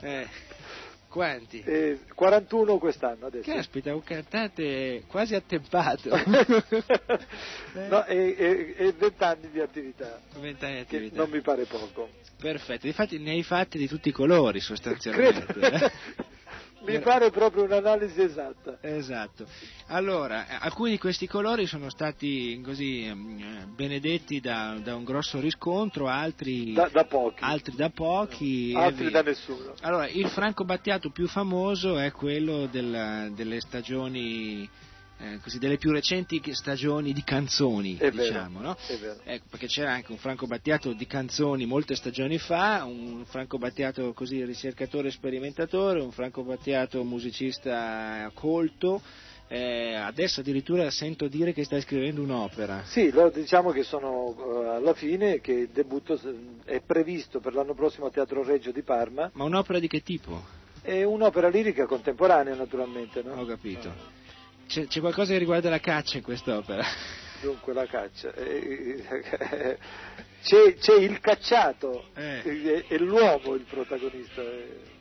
Eh, 0.00 0.26
quanti? 1.08 1.60
Eh, 1.64 1.98
41 2.14 2.78
quest'anno 2.78 3.26
adesso. 3.26 3.50
Caspita, 3.50 3.94
un 3.94 4.02
cantante 4.02 5.02
quasi 5.06 5.34
attempato. 5.34 6.10
no, 7.88 8.04
e, 8.06 8.34
e, 8.38 8.74
e 8.76 8.92
20 8.92 9.22
anni 9.24 9.50
di 9.50 9.60
attività, 9.60 10.20
Vent'anni 10.38 10.78
di 10.78 10.84
che 10.84 10.96
attività. 10.96 11.16
non 11.22 11.30
mi 11.30 11.40
pare 11.40 11.64
poco. 11.64 12.08
Perfetto, 12.40 12.86
infatti 12.86 13.18
ne 13.18 13.30
hai 13.32 13.42
fatti 13.42 13.78
di 13.78 13.88
tutti 13.88 14.10
i 14.10 14.12
colori 14.12 14.60
sostanzialmente. 14.60 15.46
eh. 15.58 15.90
mi 16.86 16.98
pare 17.00 17.30
proprio 17.30 17.64
un'analisi 17.64 18.20
esatta. 18.22 18.78
Esatto. 18.80 19.46
Allora, 19.88 20.46
eh, 20.46 20.56
alcuni 20.60 20.92
di 20.92 20.98
questi 20.98 21.26
colori 21.26 21.66
sono 21.66 21.90
stati 21.90 22.60
così 22.64 23.10
mm, 23.12 23.74
benedetti 23.74 24.40
da, 24.40 24.78
da 24.82 24.94
un 24.94 25.04
grosso 25.04 25.40
riscontro, 25.40 26.06
altri 26.08 26.72
Da, 26.72 26.88
da 26.92 27.04
pochi, 27.04 27.42
altri 27.42 27.74
da 27.76 27.90
pochi. 27.90 28.72
altri 28.76 29.10
da 29.10 29.22
nessuno. 29.22 29.74
Allora, 29.80 30.08
il 30.08 30.28
Franco 30.28 30.64
Battiato 30.64 31.10
più 31.10 31.26
famoso 31.26 31.98
è 31.98 32.12
quello 32.12 32.66
della- 32.66 33.28
delle 33.30 33.60
stagioni 33.60 34.68
eh, 35.20 35.38
così, 35.42 35.58
delle 35.58 35.78
più 35.78 35.90
recenti 35.90 36.40
stagioni 36.52 37.12
di 37.12 37.24
canzoni, 37.24 37.96
È 37.96 38.10
vero, 38.10 38.22
diciamo, 38.22 38.60
no? 38.60 38.76
vero. 39.00 39.20
Ecco, 39.24 39.46
perché 39.50 39.66
c'era 39.66 39.92
anche 39.92 40.12
un 40.12 40.18
Franco 40.18 40.46
Battiato 40.46 40.92
di 40.92 41.06
canzoni 41.06 41.66
molte 41.66 41.96
stagioni 41.96 42.38
fa, 42.38 42.84
un 42.84 43.24
Franco 43.26 43.58
Battiato 43.58 44.12
così 44.12 44.44
ricercatore 44.44 45.10
sperimentatore, 45.10 46.00
un 46.00 46.12
Franco 46.12 46.42
Battiato 46.42 47.02
musicista 47.04 48.30
colto. 48.34 49.02
eh, 49.48 49.94
adesso 49.94 50.40
addirittura 50.40 50.90
sento 50.90 51.26
dire 51.26 51.52
che 51.52 51.64
stai 51.64 51.80
scrivendo 51.80 52.22
un'opera. 52.22 52.82
Sì, 52.84 53.12
diciamo 53.32 53.70
che 53.70 53.82
sono 53.82 54.36
eh, 54.36 54.76
alla 54.76 54.94
fine, 54.94 55.40
che 55.40 55.52
il 55.52 55.68
debutto 55.70 56.20
è 56.64 56.80
previsto 56.80 57.40
per 57.40 57.54
l'anno 57.54 57.74
prossimo 57.74 58.06
a 58.06 58.10
Teatro 58.10 58.44
Reggio 58.44 58.70
di 58.70 58.82
Parma. 58.82 59.30
Ma 59.32 59.44
un'opera 59.44 59.78
di 59.78 59.88
che 59.88 60.02
tipo? 60.02 60.44
È 60.82 61.02
un'opera 61.02 61.48
lirica 61.48 61.86
contemporanea 61.86 62.54
naturalmente, 62.54 63.22
no? 63.22 63.32
Ho 63.40 63.46
capito. 63.46 64.16
C'è, 64.68 64.86
c'è 64.86 65.00
qualcosa 65.00 65.32
che 65.32 65.38
riguarda 65.38 65.70
la 65.70 65.80
caccia 65.80 66.18
in 66.18 66.22
quest'opera? 66.22 66.84
Dunque 67.40 67.72
la 67.72 67.86
caccia. 67.86 68.32
eh, 68.34 69.02
eh, 69.40 69.78
C'è, 70.42 70.74
c'è 70.74 70.94
il 70.94 71.18
cacciato 71.20 72.08
e, 72.14 72.84
e 72.86 72.98
l'uomo 72.98 73.54
il 73.54 73.64
protagonista. 73.68 74.42
eh. 74.42 74.96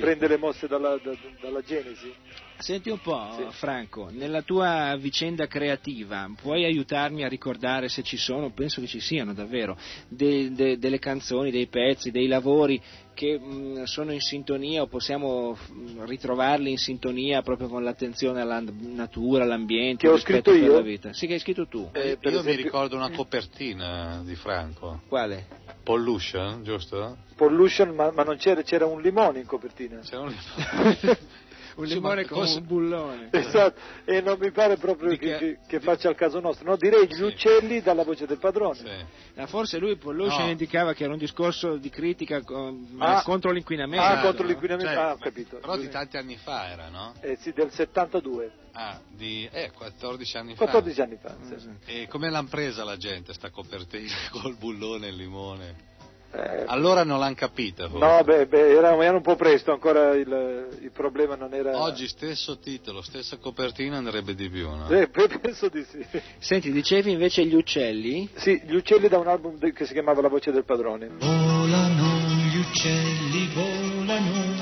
Prende 0.00 0.26
le 0.26 0.36
mosse 0.38 0.66
dalla, 0.66 0.96
da- 1.02 1.14
dalla 1.40 1.60
Genesi. 1.62 2.12
Senti 2.60 2.90
un 2.90 3.00
po', 3.00 3.48
Franco, 3.52 4.08
nella 4.10 4.42
tua 4.42 4.94
vicenda 5.00 5.46
creativa 5.46 6.30
puoi 6.40 6.64
aiutarmi 6.64 7.24
a 7.24 7.28
ricordare 7.28 7.88
se 7.88 8.02
ci 8.02 8.18
sono, 8.18 8.50
penso 8.50 8.82
che 8.82 8.86
ci 8.86 9.00
siano 9.00 9.32
davvero, 9.32 9.78
de- 10.08 10.52
de- 10.52 10.78
delle 10.78 10.98
canzoni, 10.98 11.50
dei 11.50 11.68
pezzi, 11.68 12.10
dei 12.10 12.26
lavori 12.26 12.78
che 13.14 13.38
mh, 13.38 13.84
sono 13.84 14.12
in 14.12 14.20
sintonia 14.20 14.82
o 14.82 14.88
possiamo 14.88 15.52
mh, 15.56 16.04
ritrovarli 16.04 16.70
in 16.70 16.76
sintonia 16.76 17.40
proprio 17.40 17.68
con 17.68 17.82
l'attenzione 17.82 18.42
alla 18.42 18.62
natura, 18.80 19.44
all'ambiente, 19.44 20.06
Che 20.06 20.12
ho 20.12 20.18
scritto 20.18 20.52
io? 20.52 20.82
vita. 20.82 21.14
Sì, 21.14 21.26
che 21.26 21.34
hai 21.34 21.38
scritto 21.40 21.66
tu. 21.66 21.88
Eh, 21.94 22.18
per 22.18 22.32
Io 22.32 22.42
mi 22.42 22.48
esempio- 22.50 22.62
ricordo 22.64 22.96
una 22.96 23.10
copertina 23.10 24.20
di 24.22 24.34
Franco. 24.34 25.00
Quale? 25.08 25.46
Pollution, 25.82 26.62
giusto? 26.62 27.16
Pollution, 27.36 27.94
ma, 27.94 28.10
ma 28.10 28.22
non 28.22 28.36
c'era, 28.36 28.60
c'era 28.62 28.84
un 28.84 29.00
limone 29.00 29.40
in 29.40 29.46
copertina. 29.46 30.00
C'era 30.00 30.20
un 30.20 30.34
Un 31.80 31.86
Sì, 31.86 31.94
limone 31.94 32.26
con 32.26 32.38
forse- 32.38 32.58
un 32.58 32.66
bullone. 32.66 33.28
Esatto, 33.30 33.80
e 34.04 34.20
non 34.20 34.36
mi 34.38 34.50
pare 34.50 34.76
proprio 34.76 35.16
che, 35.16 35.36
che- 35.38 35.58
che 35.66 35.80
faccia 35.80 36.08
al 36.08 36.14
caso 36.14 36.38
nostro. 36.40 36.68
No, 36.68 36.76
direi 36.76 37.06
gli 37.06 37.22
uccelli 37.22 37.80
dalla 37.80 38.04
voce 38.04 38.26
del 38.26 38.38
padrone. 38.38 39.06
Ah, 39.36 39.46
forse 39.46 39.78
lui 39.78 39.96
Pollution 39.96 40.44
No. 40.44 40.50
indicava 40.50 40.92
che 40.92 41.04
era 41.04 41.12
un 41.12 41.18
discorso 41.18 41.76
di 41.76 41.88
critica 41.88 42.42
con- 42.42 42.96
Ah. 42.98 43.22
contro 43.22 43.50
l'inquinamento. 43.50 44.04
Ah, 44.04 44.20
contro 44.20 44.46
l'inquinamento, 44.46 44.92
Cioè, 44.92 45.02
ah, 45.02 45.12
ho 45.12 45.16
capito. 45.18 45.56
Però 45.58 45.76
di 45.78 45.88
tanti 45.88 46.16
anni 46.18 46.36
fa 46.36 46.68
era, 46.70 46.88
no? 46.90 47.14
Eh 47.20 47.36
sì, 47.40 47.52
del 47.52 47.70
72, 47.72 48.52
Ah, 48.72 49.00
di 49.08 49.48
eh, 49.50 49.70
14 49.74 50.36
anni 50.36 50.54
fa. 50.54 50.64
14 50.64 51.00
anni 51.00 51.16
fa. 51.20 51.34
sì. 51.42 51.68
E 51.86 52.06
come 52.08 52.28
l'hanno 52.30 52.48
presa 52.48 52.84
la 52.84 52.96
gente 52.96 53.32
sta 53.32 53.50
copertina 53.50 54.14
col 54.30 54.54
bullone 54.56 55.06
e 55.06 55.10
il 55.10 55.16
limone? 55.16 55.88
Eh, 56.32 56.62
Allora 56.66 57.02
non 57.02 57.18
l'hanno 57.18 57.34
capita. 57.34 57.88
forse. 57.88 58.06
No, 58.06 58.22
beh, 58.22 58.46
beh, 58.46 58.76
era, 58.76 58.94
era 59.04 59.16
un 59.16 59.22
po' 59.22 59.34
presto, 59.34 59.72
ancora 59.72 60.14
il, 60.14 60.78
il 60.80 60.90
problema 60.92 61.34
non 61.34 61.52
era... 61.54 61.76
Oggi 61.82 62.06
stesso 62.06 62.58
titolo, 62.60 63.02
stessa 63.02 63.36
copertina 63.38 63.96
andrebbe 63.96 64.34
di 64.36 64.48
più, 64.48 64.68
no? 64.68 64.88
Eh, 64.88 65.08
beh, 65.08 65.38
penso 65.40 65.68
di 65.68 65.84
sì. 65.90 66.06
Senti, 66.38 66.70
dicevi 66.70 67.10
invece 67.10 67.44
gli 67.44 67.54
uccelli? 67.54 68.28
Sì, 68.34 68.62
gli 68.64 68.76
uccelli 68.76 69.08
da 69.08 69.18
un 69.18 69.26
album 69.26 69.58
che 69.72 69.84
si 69.86 69.92
chiamava 69.92 70.20
La 70.20 70.28
voce 70.28 70.52
del 70.52 70.64
padrone. 70.64 71.08
Volano 71.18 72.18
gli 72.48 72.58
uccelli, 72.58 73.48
volano 73.52 74.58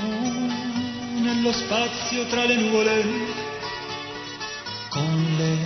nello 1.21 1.53
spazio 1.53 2.25
tra 2.29 2.47
le 2.47 2.57
nuvole, 2.57 3.03
con 4.89 5.35
le 5.37 5.57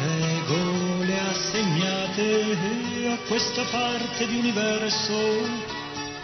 regole 0.00 1.18
assegnate 1.20 2.93
a 3.10 3.18
questa 3.28 3.62
parte 3.70 4.26
di 4.26 4.38
universo. 4.38 5.12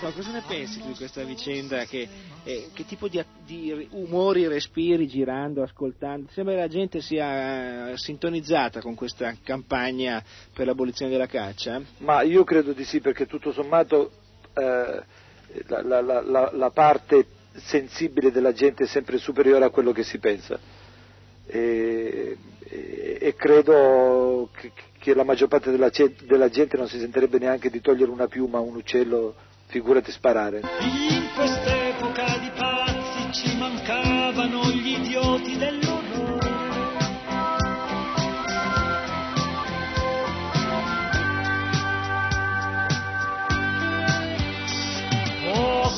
Ma 0.02 0.11
cosa 0.12 0.31
ne 0.32 0.43
pensi 0.47 0.81
tu 0.81 0.89
di 0.89 0.94
questa 0.94 1.23
vicenda? 1.24 1.85
Che, 1.85 2.09
eh, 2.44 2.70
che 2.73 2.86
tipo 2.86 3.07
di, 3.09 3.23
di 3.44 3.89
umori 3.90 4.47
respiri 4.47 5.07
girando, 5.07 5.62
ascoltando? 5.62 6.27
Ti 6.28 6.32
Sembra 6.32 6.55
che 6.55 6.61
la 6.61 6.69
gente 6.69 7.01
sia 7.02 7.90
eh, 7.90 7.98
sintonizzata 7.98 8.81
con 8.81 8.94
questa 8.94 9.35
campagna 9.44 10.23
per 10.55 10.66
l'abolizione 10.66 11.11
della 11.11 11.27
caccia? 11.27 11.82
Ma 11.98 12.23
io 12.23 12.44
credo 12.44 12.73
di 12.73 12.85
sì, 12.85 13.01
perché 13.01 13.27
tutto 13.27 13.52
sommato 13.52 14.11
eh, 14.55 15.02
la- 15.66 15.82
la- 15.82 16.23
la- 16.23 16.51
la 16.52 16.70
parte 16.70 17.27
sensibile 17.57 18.31
della 18.31 18.52
gente 18.52 18.85
è 18.85 18.86
sempre 18.86 19.19
superiore 19.19 19.66
a 19.66 19.70
quello 19.70 19.93
che 19.93 20.02
si 20.02 20.19
pensa. 20.19 20.59
E, 21.52 22.36
e- 22.62 23.35
credo 23.36 24.51
che, 24.56 24.70
che 24.98 25.14
la 25.14 25.24
maggior 25.24 25.48
parte 25.48 25.70
della, 25.70 25.90
della 26.24 26.48
gente 26.48 26.77
non 26.77 26.89
si 26.89 26.98
sentirebbe 26.98 27.39
neanche 27.39 27.70
di 27.70 27.81
togliere 27.81 28.10
una 28.10 28.28
piuma 28.28 28.59
a 28.59 28.60
un 28.60 28.77
uccello, 28.77 29.35
figurati 29.66 30.12
sparare. 30.12 30.60
In 30.81 31.28
quest'epoca 31.35 32.39
di 32.39 32.51
pazzi 32.56 33.32
ci 33.32 33.56
mancavano 33.56 34.70
gli 34.70 34.98
idioti 34.98 35.56
dell'orrore. 35.56 36.48
Ho 45.52 45.89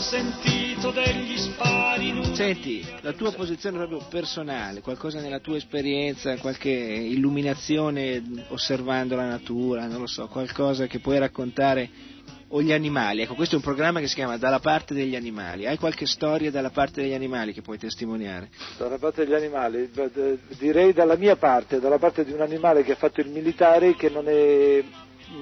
sentito 0.83 0.91
degli 0.91 1.39
spari 1.39 2.35
Senti, 2.35 2.85
la 3.03 3.13
tua 3.13 3.31
posizione 3.33 3.77
proprio 3.77 4.01
personale, 4.09 4.81
qualcosa 4.81 5.21
nella 5.21 5.39
tua 5.39 5.57
esperienza, 5.57 6.37
qualche 6.39 6.71
illuminazione 6.71 8.23
osservando 8.49 9.15
la 9.15 9.27
natura, 9.27 9.87
non 9.87 10.01
lo 10.01 10.07
so, 10.07 10.27
qualcosa 10.27 10.87
che 10.87 10.99
puoi 10.99 11.19
raccontare 11.19 11.89
o 12.49 12.61
gli 12.63 12.73
animali. 12.73 13.23
Ecco, 13.23 13.35
questo 13.35 13.55
è 13.55 13.59
un 13.59 13.65
programma 13.65 14.01
che 14.01 14.09
si 14.09 14.15
chiama 14.15 14.37
Dalla 14.39 14.59
parte 14.59 14.93
degli 14.93 15.15
animali. 15.15 15.67
Hai 15.67 15.79
qualche 15.79 16.07
storia 16.07 16.51
dalla 16.51 16.71
parte 16.71 17.03
degli 17.03 17.15
animali 17.15 17.53
che 17.53 17.63
puoi 17.63 17.79
testimoniare? 17.79 18.49
Dalla 18.77 18.99
parte 18.99 19.25
degli 19.25 19.35
animali, 19.35 19.91
direi 20.59 20.93
dalla 20.93 21.17
mia 21.17 21.37
parte, 21.37 21.79
dalla 21.79 21.99
parte 21.99 22.25
di 22.25 22.33
un 22.33 22.41
animale 22.41 22.83
che 22.83 22.93
ha 22.93 22.97
fatto 22.97 23.21
il 23.21 23.29
militare 23.29 23.95
che 23.95 24.09
non 24.11 24.29
è 24.29 24.83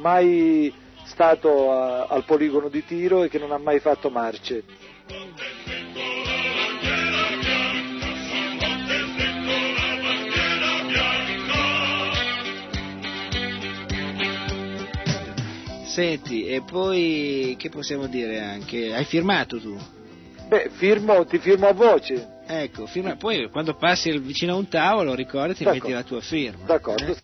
mai 0.00 0.72
stato 1.04 1.72
a- 1.72 2.06
al 2.06 2.24
poligono 2.24 2.68
di 2.68 2.84
tiro 2.84 3.22
e 3.22 3.28
che 3.28 3.38
non 3.38 3.52
ha 3.52 3.58
mai 3.58 3.80
fatto 3.80 4.10
marce. 4.10 4.62
Senti, 15.86 16.46
e 16.46 16.62
poi 16.62 17.56
che 17.58 17.68
possiamo 17.68 18.06
dire 18.06 18.40
anche? 18.40 18.94
Hai 18.94 19.04
firmato 19.04 19.58
tu? 19.58 19.76
Beh, 20.46 20.70
firmo, 20.70 21.24
ti 21.24 21.38
firmo 21.38 21.66
a 21.66 21.72
voce. 21.72 22.38
Ecco, 22.46 22.86
firma, 22.86 23.16
poi 23.16 23.50
quando 23.50 23.74
passi 23.74 24.16
vicino 24.18 24.54
a 24.54 24.56
un 24.56 24.68
tavolo 24.68 25.14
ricordati 25.14 25.64
e 25.64 25.70
metti 25.70 25.90
la 25.90 26.02
tua 26.02 26.20
firma. 26.20 26.64
D'accordo. 26.64 27.12
eh? 27.12 27.16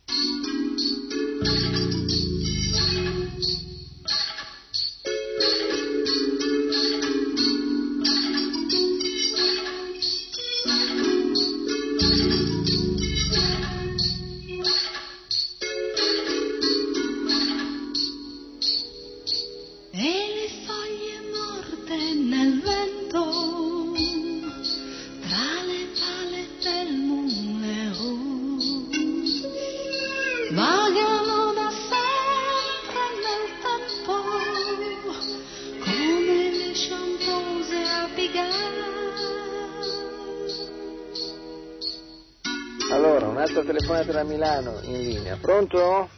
Telefonata 44.06 44.12
da 44.12 44.22
Milano 44.22 44.78
in 44.82 45.02
linea. 45.02 45.36
Pronto? 45.36 46.08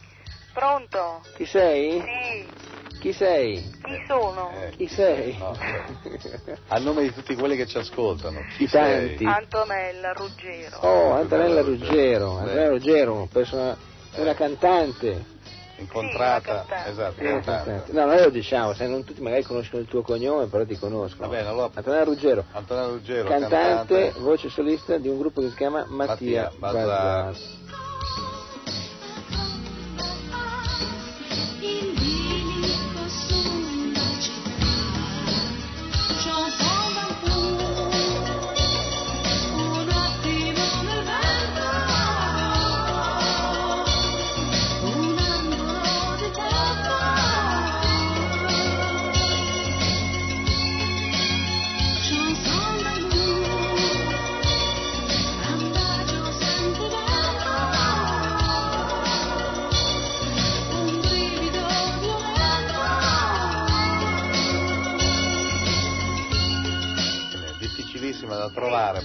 Pronto? 0.53 1.21
Chi 1.35 1.45
sei? 1.45 1.99
Sì. 2.01 2.97
Chi 2.99 3.13
sei? 3.13 3.71
Chi 3.83 4.03
sono? 4.07 4.51
Chi 4.75 4.87
sei? 4.87 5.37
A 6.67 6.77
nome 6.79 7.03
di 7.03 7.13
tutti 7.13 7.33
quelli 7.35 7.55
che 7.55 7.65
ci 7.65 7.77
ascoltano. 7.77 8.43
Chi 8.57 8.67
tanti. 8.67 9.23
Antonella 9.25 10.11
Ruggero. 10.13 10.77
Oh, 10.81 11.13
Antonella 11.13 11.61
Ruggero. 11.61 12.37
Antonella 12.37 12.67
Ruggero, 12.69 13.27
persona- 13.31 13.77
una 14.15 14.33
cantante. 14.33 15.37
Incontrata, 15.79 16.65
esatto, 16.87 17.21
Eh, 17.21 17.23
cantante. 17.25 17.71
cantante. 17.71 17.91
No, 17.91 18.05
noi 18.05 18.19
lo 18.19 18.29
diciamo, 18.29 18.73
se 18.73 18.87
non 18.87 19.03
tutti 19.03 19.21
magari 19.21 19.43
conoscono 19.43 19.81
il 19.81 19.87
tuo 19.87 20.01
cognome, 20.01 20.47
però 20.47 20.65
ti 20.65 20.77
conoscono. 20.77 21.27
Va 21.27 21.35
bene, 21.35 21.47
allora 21.49 21.69
Antonella 21.73 22.03
Ruggero, 22.03 22.45
Antonello 22.51 22.91
Ruggero, 22.93 23.27
cantante, 23.29 23.55
cantante. 23.55 24.13
voce 24.19 24.49
solista 24.49 24.97
di 24.97 25.07
un 25.07 25.17
gruppo 25.17 25.41
che 25.41 25.49
si 25.49 25.55
chiama 25.55 25.85
Mattia, 25.87 26.51
Mattia 26.57 26.79
Bazar. 26.81 27.35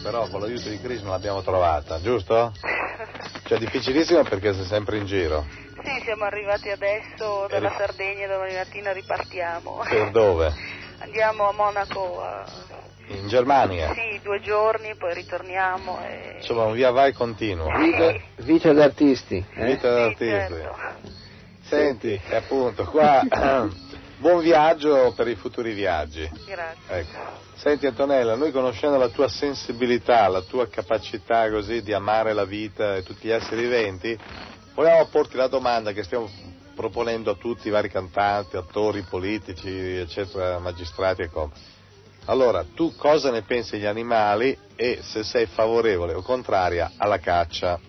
Però 0.05 0.29
con 0.29 0.41
l'aiuto 0.43 0.69
di 0.69 0.79
Krishna 0.79 1.09
l'abbiamo 1.09 1.41
trovata, 1.41 1.99
giusto? 1.99 2.53
Cioè 3.45 3.57
difficilissima 3.59 4.23
perché 4.23 4.53
sei 4.53 4.67
sempre 4.67 4.99
in 4.99 5.07
giro. 5.07 5.47
Sì, 5.83 6.03
siamo 6.05 6.25
arrivati 6.25 6.69
adesso 6.69 7.47
dalla 7.49 7.71
Sardegna, 7.79 8.27
domani 8.27 8.55
mattina 8.55 8.93
ripartiamo. 8.93 9.83
Per 9.89 10.11
dove? 10.11 10.53
Andiamo 10.99 11.49
a 11.49 11.53
Monaco, 11.53 12.21
a- 12.23 12.45
In 13.09 13.29
Germania. 13.29 13.95
sì, 13.95 14.21
due 14.23 14.41
giorni, 14.41 14.95
poi 14.97 15.15
ritorniamo 15.15 15.99
e... 16.05 16.35
Insomma, 16.37 16.65
un 16.65 16.75
via 16.75 16.91
vai 16.91 17.13
continuo. 17.15 17.75
Vita, 17.79 18.15
vita 18.37 18.73
d'artisti. 18.75 19.43
eh? 19.55 19.65
Vita 19.65 19.91
d'artisti. 19.91 20.69
Senti, 21.61 22.21
e 22.29 22.37
appunto, 22.37 22.85
qua 22.85 23.23
buon 24.19 24.41
viaggio 24.41 25.13
per 25.17 25.29
i 25.29 25.35
futuri 25.35 25.73
viaggi. 25.73 26.29
Grazie. 26.47 26.99
Ecco. 26.99 27.44
Senti 27.65 27.87
Antonella, 27.87 28.35
noi 28.35 28.53
conoscendo 28.53 28.99
la 28.99 29.09
tua 29.09 29.27
sensibilità, 29.27 30.29
la 30.29 30.43
tua 30.43 30.69
capacità 30.69 31.49
così 31.49 31.81
di 31.81 31.95
amare 31.95 32.35
la 32.35 32.45
vita 32.45 32.97
e 32.97 33.03
tutti 33.03 33.27
gli 33.27 33.31
esseri 33.31 33.63
viventi, 33.63 34.19
volevamo 34.75 35.07
porti 35.07 35.39
la 35.39 35.47
domanda 35.47 35.93
che 35.93 36.03
stiamo 36.03 36.29
proponendo 36.75 37.31
a 37.31 37.37
tutti 37.37 37.69
i 37.69 37.71
vari 37.71 37.89
cantanti, 37.89 38.59
attori, 38.59 39.01
politici, 39.09 39.97
eccetera, 39.97 40.59
magistrati 40.59 41.23
e 41.23 41.31
come. 41.31 41.53
Allora, 42.27 42.67
tu 42.75 42.95
cosa 42.97 43.31
ne 43.31 43.41
pensi 43.41 43.77
degli 43.77 43.87
animali 43.87 44.55
e 44.77 44.99
se 45.01 45.25
sei 45.25 45.47
favorevole 45.47 46.13
o 46.13 46.21
contraria 46.21 46.93
alla 46.99 47.19
caccia? 47.19 47.81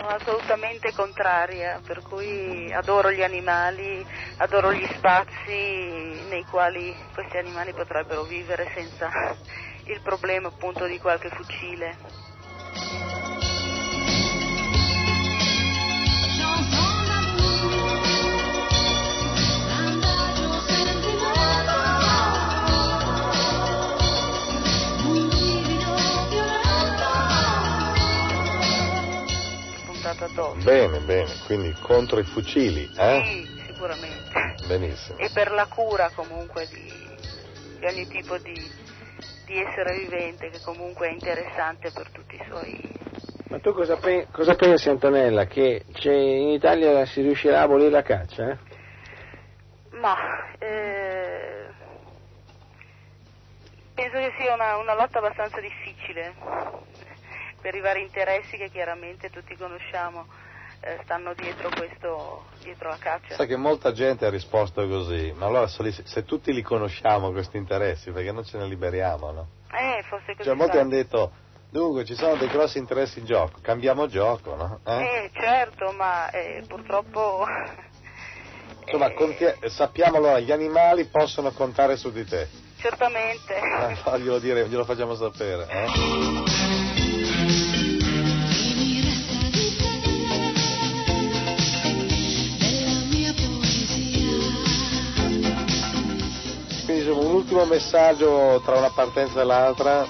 Sono 0.00 0.14
assolutamente 0.14 0.94
contraria, 0.94 1.78
per 1.86 2.00
cui 2.00 2.72
adoro 2.72 3.10
gli 3.10 3.22
animali, 3.22 4.02
adoro 4.38 4.72
gli 4.72 4.88
spazi 4.96 6.24
nei 6.26 6.42
quali 6.48 6.96
questi 7.12 7.36
animali 7.36 7.74
potrebbero 7.74 8.22
vivere 8.22 8.70
senza 8.74 9.10
il 9.84 10.00
problema 10.00 10.48
appunto 10.48 10.86
di 10.86 10.98
qualche 10.98 11.28
fucile. 11.28 11.98
Addosso. 30.24 30.62
Bene, 30.62 31.00
bene, 31.00 31.38
quindi 31.46 31.74
contro 31.80 32.18
i 32.18 32.24
fucili, 32.24 32.90
eh? 32.96 33.22
Sì, 33.24 33.62
sicuramente. 33.66 34.56
Benissimo. 34.66 35.18
E 35.18 35.30
per 35.30 35.50
la 35.50 35.66
cura 35.66 36.10
comunque 36.10 36.66
di, 36.68 37.08
di 37.78 37.86
ogni 37.86 38.06
tipo 38.06 38.36
di, 38.38 38.70
di 39.46 39.58
essere 39.58 39.96
vivente 39.98 40.50
che 40.50 40.60
comunque 40.60 41.08
è 41.08 41.12
interessante 41.12 41.90
per 41.90 42.10
tutti 42.10 42.34
i 42.36 42.44
suoi... 42.48 42.98
Ma 43.48 43.58
tu 43.58 43.72
cosa, 43.72 43.96
pe- 43.96 44.28
cosa 44.30 44.54
pensi 44.54 44.88
Antonella? 44.88 45.46
Che 45.46 45.84
c'è- 45.92 46.12
in 46.12 46.50
Italia 46.50 47.04
si 47.06 47.22
riuscirà 47.22 47.60
a 47.60 47.62
abolire 47.62 47.90
la 47.90 48.02
caccia? 48.02 48.50
eh? 48.50 48.58
Ma 49.92 50.16
eh, 50.58 51.66
penso 53.94 54.16
che 54.18 54.32
sia 54.38 54.54
una, 54.54 54.76
una 54.76 54.94
lotta 54.94 55.18
abbastanza 55.18 55.60
difficile 55.60 56.34
per 57.60 57.74
i 57.74 57.80
vari 57.80 58.02
interessi 58.02 58.56
che 58.56 58.70
chiaramente 58.70 59.30
tutti 59.30 59.56
conosciamo 59.56 60.26
eh, 60.82 60.98
stanno 61.04 61.34
dietro 61.34 61.68
questo, 61.76 62.44
dietro 62.62 62.88
la 62.88 62.96
caccia. 62.98 63.34
Sai 63.34 63.46
che 63.46 63.56
molta 63.56 63.92
gente 63.92 64.24
ha 64.24 64.30
risposto 64.30 64.86
così, 64.88 65.32
ma 65.36 65.46
allora 65.46 65.66
se, 65.66 65.82
li- 65.82 65.92
se 66.04 66.24
tutti 66.24 66.52
li 66.54 66.62
conosciamo 66.62 67.32
questi 67.32 67.58
interessi, 67.58 68.10
perché 68.10 68.32
non 68.32 68.44
ce 68.44 68.56
ne 68.58 68.66
liberiamo, 68.66 69.30
no? 69.30 69.48
Eh, 69.72 70.02
forse 70.08 70.32
così. 70.32 70.44
Cioè 70.44 70.54
molti 70.54 70.78
hanno 70.78 70.88
detto, 70.88 71.32
dunque 71.70 72.04
ci 72.06 72.14
sono 72.14 72.36
dei 72.36 72.48
grossi 72.48 72.78
interessi 72.78 73.18
in 73.18 73.26
gioco, 73.26 73.58
cambiamo 73.60 74.06
gioco, 74.06 74.54
no? 74.56 74.80
Eh? 74.86 75.02
Eh, 75.24 75.30
certo, 75.34 75.92
ma 75.92 76.30
eh, 76.30 76.64
purtroppo 76.66 77.46
Insomma, 78.86 79.12
conti- 79.12 79.68
sappiamo 79.68 80.16
allora, 80.16 80.40
gli 80.40 80.50
animali 80.50 81.04
possono 81.04 81.50
contare 81.52 81.96
su 81.96 82.10
di 82.10 82.24
te. 82.24 82.48
certamente. 82.78 83.54
Eh, 83.54 83.94
faglielo 83.96 84.38
dire, 84.38 84.66
glielo 84.66 84.84
facciamo 84.86 85.14
sapere. 85.14 85.66
Eh? 85.68 86.89
Ultimo 97.50 97.64
messaggio 97.64 98.60
tra 98.64 98.76
una 98.76 98.90
partenza 98.90 99.40
e 99.40 99.44
l'altra. 99.44 100.06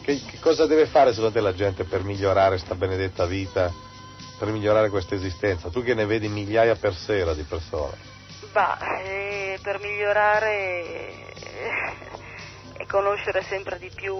Che, 0.00 0.18
che 0.24 0.38
cosa 0.40 0.66
deve 0.66 0.86
fare 0.86 1.12
secondo 1.12 1.32
te 1.34 1.40
la 1.40 1.52
gente 1.52 1.84
per 1.84 2.02
migliorare 2.02 2.56
questa 2.56 2.74
benedetta 2.74 3.26
vita, 3.26 3.70
per 4.38 4.48
migliorare 4.48 4.88
questa 4.88 5.14
esistenza? 5.14 5.68
Tu 5.68 5.82
che 5.82 5.92
ne 5.92 6.06
vedi 6.06 6.28
migliaia 6.28 6.76
per 6.76 6.94
sera 6.94 7.34
di 7.34 7.42
persone. 7.42 7.98
Bah, 8.52 8.78
eh, 9.04 9.58
per 9.62 9.78
migliorare 9.78 10.52
eh, 10.54 11.24
e 12.78 12.86
conoscere 12.86 13.42
sempre 13.42 13.78
di 13.78 13.90
più 13.94 14.16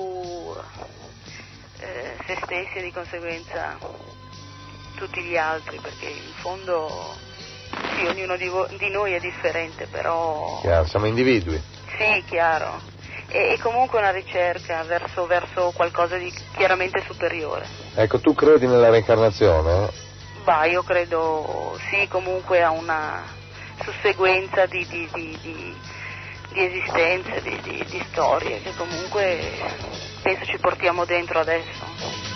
eh, 1.79 2.17
se 2.27 2.39
stessi 2.45 2.77
e 2.77 2.83
di 2.83 2.93
conseguenza 2.93 3.79
tutti 4.97 5.23
gli 5.23 5.39
altri, 5.39 5.79
perché 5.81 6.09
in 6.11 6.33
fondo 6.43 7.17
sì, 7.97 8.05
ognuno 8.05 8.37
di, 8.37 8.49
vo- 8.49 8.69
di 8.77 8.91
noi 8.91 9.15
è 9.15 9.19
differente, 9.19 9.87
però 9.87 10.61
Chiaro, 10.61 10.85
siamo 10.85 11.07
individui. 11.07 11.79
Sì, 11.99 12.25
chiaro. 12.27 12.81
E, 13.29 13.53
e 13.53 13.59
comunque 13.61 13.99
una 13.99 14.11
ricerca 14.11 14.83
verso, 14.85 15.27
verso 15.27 15.73
qualcosa 15.75 16.17
di 16.17 16.33
chiaramente 16.57 17.03
superiore. 17.07 17.67
Ecco, 17.95 18.21
tu 18.21 18.35
credi 18.35 18.67
nella 18.67 18.91
reincarnazione? 18.91 19.89
Bah, 20.45 20.65
io 20.65 20.83
credo 20.83 21.79
sì, 21.91 22.09
comunque 22.09 22.63
a 22.63 22.71
una 22.71 23.25
susseguenza 23.85 24.67
di, 24.67 24.87
di- 24.89 25.09
di- 25.13 25.39
di- 25.43 25.77
di 26.53 26.65
esistenze, 26.65 27.41
di, 27.43 27.61
di- 27.63 27.87
di 27.89 28.05
storie 28.11 28.61
che 28.61 28.75
comunque 28.75 29.59
penso 30.23 30.45
ci 30.47 30.59
portiamo 30.59 31.05
dentro 31.05 31.39
adesso. 31.41 32.30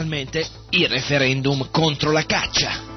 Finalmente 0.00 0.48
il 0.70 0.88
referendum 0.88 1.68
contro 1.70 2.10
la 2.10 2.24
caccia. 2.24 2.89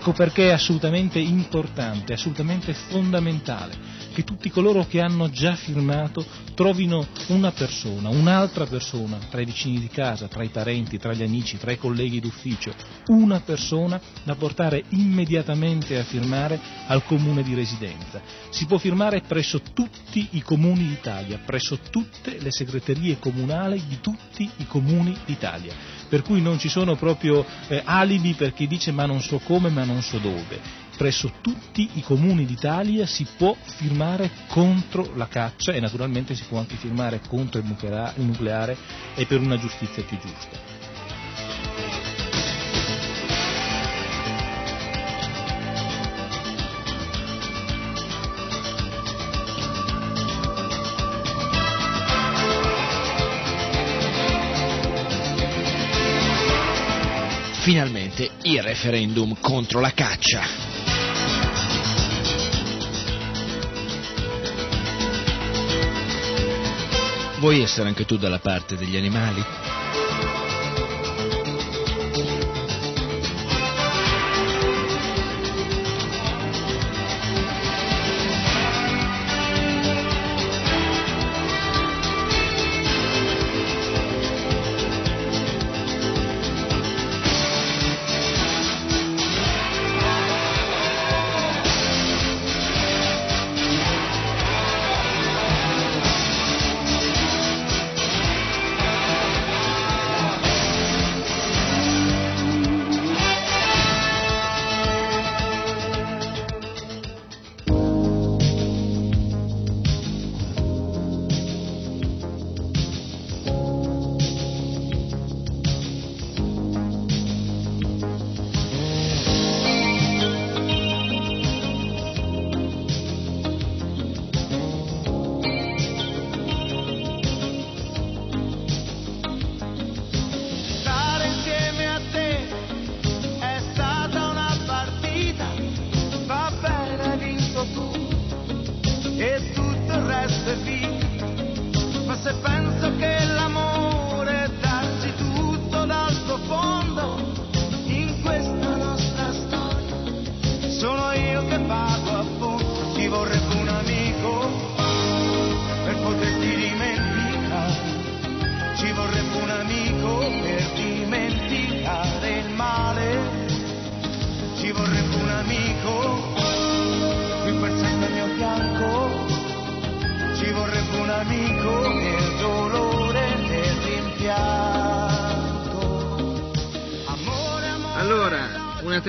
Ecco 0.00 0.12
perché 0.12 0.48
è 0.48 0.52
assolutamente 0.52 1.18
importante, 1.18 2.14
assolutamente 2.14 2.72
fondamentale 2.72 3.76
che 4.14 4.24
tutti 4.24 4.48
coloro 4.48 4.86
che 4.86 4.98
hanno 4.98 5.28
già 5.28 5.54
firmato 5.54 6.24
trovino 6.54 7.06
una 7.26 7.52
persona, 7.52 8.08
un'altra 8.08 8.64
persona, 8.64 9.18
tra 9.28 9.42
i 9.42 9.44
vicini 9.44 9.78
di 9.78 9.88
casa, 9.88 10.26
tra 10.26 10.42
i 10.42 10.48
parenti, 10.48 10.98
tra 10.98 11.12
gli 11.12 11.22
amici, 11.22 11.58
tra 11.58 11.70
i 11.70 11.76
colleghi 11.76 12.18
d'ufficio, 12.18 12.72
una 13.08 13.40
persona 13.40 14.00
da 14.24 14.34
portare 14.36 14.84
immediatamente 14.88 15.98
a 15.98 16.02
firmare 16.02 16.58
al 16.86 17.04
comune 17.04 17.42
di 17.42 17.52
residenza. 17.52 18.22
Si 18.48 18.64
può 18.64 18.78
firmare 18.78 19.20
presso 19.20 19.60
tutti 19.60 20.28
i 20.30 20.40
comuni 20.40 20.86
d'Italia, 20.86 21.40
presso 21.44 21.78
tutte 21.90 22.38
le 22.40 22.50
segreterie 22.50 23.18
comunali 23.18 23.84
di 23.86 24.00
tutti 24.00 24.48
i 24.56 24.66
comuni 24.66 25.14
d'Italia. 25.26 25.99
Per 26.10 26.22
cui 26.22 26.42
non 26.42 26.58
ci 26.58 26.68
sono 26.68 26.96
proprio 26.96 27.46
eh, 27.68 27.80
alibi 27.82 28.34
per 28.34 28.52
chi 28.52 28.66
dice 28.66 28.90
ma 28.90 29.06
non 29.06 29.22
so 29.22 29.38
come, 29.38 29.70
ma 29.70 29.84
non 29.84 30.02
so 30.02 30.18
dove 30.18 30.88
presso 31.00 31.32
tutti 31.40 31.88
i 31.94 32.02
comuni 32.02 32.44
d'Italia 32.44 33.06
si 33.06 33.26
può 33.38 33.56
firmare 33.58 34.30
contro 34.48 35.12
la 35.14 35.28
caccia 35.28 35.72
e 35.72 35.80
naturalmente 35.80 36.34
si 36.34 36.44
può 36.46 36.58
anche 36.58 36.76
firmare 36.76 37.22
contro 37.26 37.58
il 37.58 38.14
nucleare 38.16 38.76
e 39.14 39.24
per 39.24 39.40
una 39.40 39.56
giustizia 39.56 40.02
più 40.02 40.18
giusta. 40.18 40.69
Finalmente 58.20 58.30
il 58.42 58.62
referendum 58.62 59.34
contro 59.40 59.80
la 59.80 59.92
caccia. 59.92 60.42
Vuoi 67.38 67.62
essere 67.62 67.88
anche 67.88 68.04
tu 68.04 68.18
dalla 68.18 68.38
parte 68.38 68.76
degli 68.76 68.96
animali? 68.96 69.69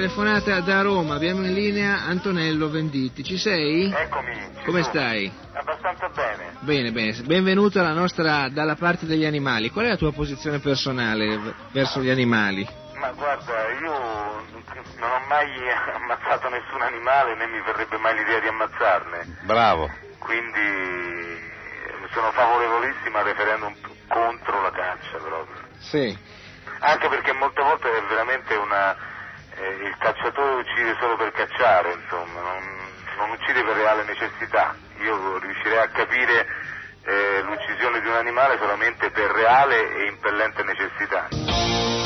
Telefonata 0.02 0.62
da 0.62 0.82
Roma, 0.82 1.14
abbiamo 1.14 1.46
in 1.46 1.54
linea 1.54 2.06
Antonello 2.06 2.72
Venditti. 2.72 3.24
Ci 3.24 3.38
sei? 3.38 3.94
Eccomi. 3.94 4.34
Come 4.66 4.82
sono. 4.82 4.96
stai? 4.96 5.32
Abbastanza 5.54 6.10
bene. 6.10 6.56
Bene, 6.62 6.92
bene. 6.92 7.14
Benvenuto 7.22 7.80
alla 7.80 7.94
nostra 7.94 8.50
dalla 8.50 8.74
parte 8.74 9.06
degli 9.06 9.26
animali. 9.26 9.70
Qual 9.70 9.86
è 9.86 9.90
la 9.90 9.98
tua 9.98 10.12
posizione 10.12 10.58
personale 10.58 11.54
verso 11.72 12.02
gli 12.02 12.10
animali? 12.10 12.68
Ma 12.96 13.12
guarda, 13.12 13.70
io 13.80 13.92
non 14.98 15.12
ho 15.12 15.28
mai 15.28 15.52
ammazzato 15.94 16.50
nessun 16.50 16.82
animale 16.82 17.36
né 17.36 17.46
mi 17.46 17.62
verrebbe 17.62 17.98
mai 17.98 18.18
l'idea 18.18 18.40
di 18.40 18.48
ammazzarne. 18.48 19.38
Bravo. 19.44 19.88
Quindi 20.18 21.38
sono 22.12 22.32
favorevolissimo 22.32 23.20
al 23.20 23.24
referendum 23.24 23.76
contro 24.08 24.62
la 24.64 24.72
caccia 24.72 25.18
proprio. 25.18 25.62
Sì. 25.78 26.18
Anche 26.80 27.08
perché 27.08 27.34
molte 27.34 27.62
volte 27.62 27.88
è 27.88 28.02
veramente 28.10 28.56
una 28.56 29.20
eh, 29.56 29.86
il 29.86 29.96
cacciatore 29.98 30.62
uccide 30.62 30.96
solo 31.00 31.16
per 31.16 31.32
cacciare, 31.32 31.94
insomma, 31.94 32.42
non, 32.42 32.64
non 33.18 33.30
uccide 33.32 33.64
per 33.64 33.76
reale 33.76 34.04
necessità. 34.04 34.76
Io 35.00 35.38
riuscirei 35.40 35.80
a 35.80 35.90
capire 35.90 36.48
eh, 37.04 37.42
l'uccisione 37.42 38.02
di 38.02 38.08
un 38.08 38.16
animale 38.16 38.58
solamente 38.58 39.10
per 39.12 39.32
reale 39.32 39.96
e 39.96 40.06
impellente 40.06 40.64
necessità. 40.64 42.01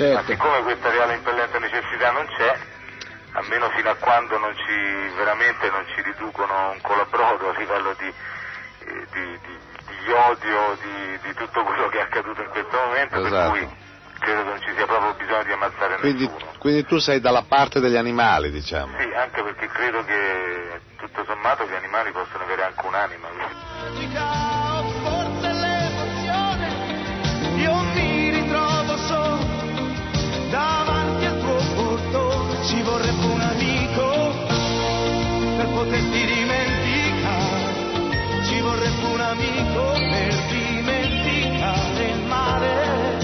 Certo. 0.00 0.14
Ma 0.14 0.24
siccome 0.24 0.62
questa 0.62 0.88
reale 0.88 1.14
impellente 1.16 1.58
necessità 1.58 2.10
non 2.10 2.26
c'è, 2.34 2.56
almeno 3.32 3.68
fino 3.68 3.90
a 3.90 3.96
quando 3.96 4.38
non 4.38 4.56
ci, 4.56 5.14
veramente 5.14 5.68
non 5.68 5.84
ci 5.94 6.00
riducono 6.00 6.70
un 6.70 6.80
colabrodo 6.80 7.50
a 7.50 7.58
livello 7.58 7.94
di, 7.98 8.06
eh, 8.06 9.06
di, 9.12 9.38
di, 9.44 9.58
di 10.02 10.10
odio 10.10 10.78
di, 11.20 11.34
tutto 11.34 11.64
quello 11.64 11.88
che 11.88 11.98
è 11.98 12.00
accaduto 12.00 12.40
in 12.40 12.48
questo 12.48 12.76
momento, 12.78 13.24
esatto. 13.26 13.52
per 13.52 13.60
cui 13.60 13.76
credo 14.20 14.42
che 14.42 14.48
non 14.48 14.60
ci 14.60 14.72
sia 14.74 14.86
proprio 14.86 15.14
bisogno 15.14 15.42
di 15.44 15.52
ammazzare 15.52 15.96
quindi, 15.96 16.26
nessuno. 16.26 16.52
Quindi 16.58 16.84
tu 16.86 16.98
sei 16.98 17.20
dalla 17.20 17.44
parte 17.46 17.80
degli 17.80 17.96
animali, 17.96 18.50
diciamo. 18.50 18.96
Sì, 18.98 19.12
anche 19.14 19.42
perché 19.42 19.66
credo 19.68 20.02
che 20.04 20.80
tutto 20.96 21.24
sommato 21.26 21.66
gli 21.66 21.74
animali 21.74 22.10
possono 22.10 22.44
avere 22.44 22.62
anche 22.64 22.86
un'anima. 22.86 23.28
Io 23.28 23.92
mi 23.92 24.00
ritrovo 24.06 24.92
solo 25.02 25.30
davanti 30.50 31.24
al 31.24 31.38
tuo 31.38 31.56
portone 31.74 32.64
ci 32.66 32.82
vorrebbe 32.82 33.24
un 33.24 33.40
amico 33.40 34.32
per 35.56 35.68
poterti 35.72 36.24
dimenticare, 36.26 37.74
ci 38.44 38.60
vorrebbe 38.60 39.04
un 39.12 39.20
amico 39.20 39.92
per 39.92 40.34
dimenticare 40.50 42.04
il 42.04 42.22
mare, 42.26 43.18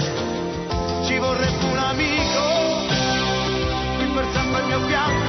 ci 1.05 1.17
vorrebbe 1.17 1.65
un 1.65 1.77
amico 1.77 2.45
qui 3.97 4.05
per 4.13 4.27
sempre 4.31 4.61
il 4.61 4.65
mio 4.67 4.81
pianto 4.85 5.26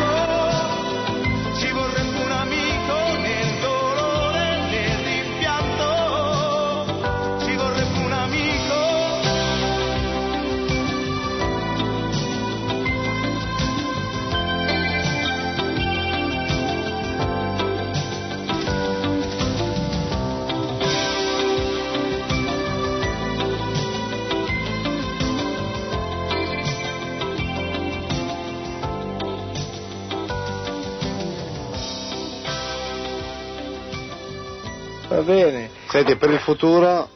male 35.09 35.23
bene. 35.23 35.71
Senti, 35.89 36.17
per 36.17 36.31
il 36.31 36.41
futuro? 36.41 37.09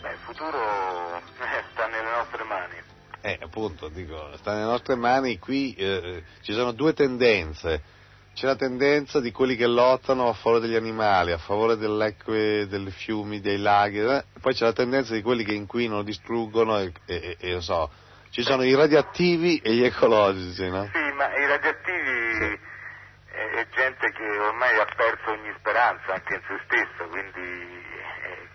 Beh, 0.00 0.12
il 0.12 0.18
futuro 0.24 0.58
eh, 0.58 1.64
sta 1.72 1.86
nelle 1.86 2.10
nostre 2.10 2.44
mani. 2.44 2.74
Eh, 3.22 3.38
appunto, 3.42 3.88
dico, 3.88 4.30
sta 4.36 4.54
nelle 4.54 4.66
nostre 4.66 4.94
mani, 4.94 5.38
qui 5.38 5.74
eh, 5.74 6.22
ci 6.42 6.52
sono 6.52 6.72
due 6.72 6.94
tendenze. 6.94 7.98
C'è 8.32 8.46
la 8.46 8.56
tendenza 8.56 9.20
di 9.20 9.32
quelli 9.32 9.56
che 9.56 9.66
lottano 9.66 10.28
a 10.28 10.32
favore 10.32 10.60
degli 10.60 10.76
animali, 10.76 11.32
a 11.32 11.38
favore 11.38 11.76
delle 11.76 12.06
acque, 12.06 12.66
dei 12.68 12.90
fiumi, 12.90 13.40
dei 13.40 13.58
laghi, 13.58 13.98
eh, 13.98 14.24
poi 14.40 14.54
c'è 14.54 14.64
la 14.64 14.72
tendenza 14.72 15.12
di 15.12 15.20
quelli 15.20 15.44
che 15.44 15.52
inquinano, 15.52 16.02
distruggono 16.02 16.78
e, 16.78 16.92
e, 17.06 17.36
e 17.38 17.50
non 17.50 17.62
so, 17.62 17.90
ci 18.30 18.42
sono 18.42 18.62
i 18.62 18.74
radioattivi 18.74 19.58
e 19.58 19.74
gli 19.74 19.84
ecologici, 19.84 20.68
no? 20.68 20.84
Sì, 20.84 21.12
ma 21.16 21.36
i 21.36 21.46
radioattivi 21.46 22.44
è, 22.44 22.58
è 23.48 23.66
gente 23.68 24.10
che 24.12 24.38
ormai 24.38 24.78
ha 24.78 24.86
perso 24.96 25.30
ogni 25.30 25.52
speranza 25.58 26.14
anche 26.14 26.34
in 26.34 26.42
se 26.46 26.60
stesso, 26.64 27.08
quindi 27.08 27.40
eh, 27.40 28.48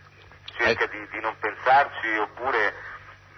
cerca 0.58 0.86
di, 0.88 1.08
di 1.10 1.20
non 1.20 1.36
pensarci 1.40 2.16
oppure 2.18 2.74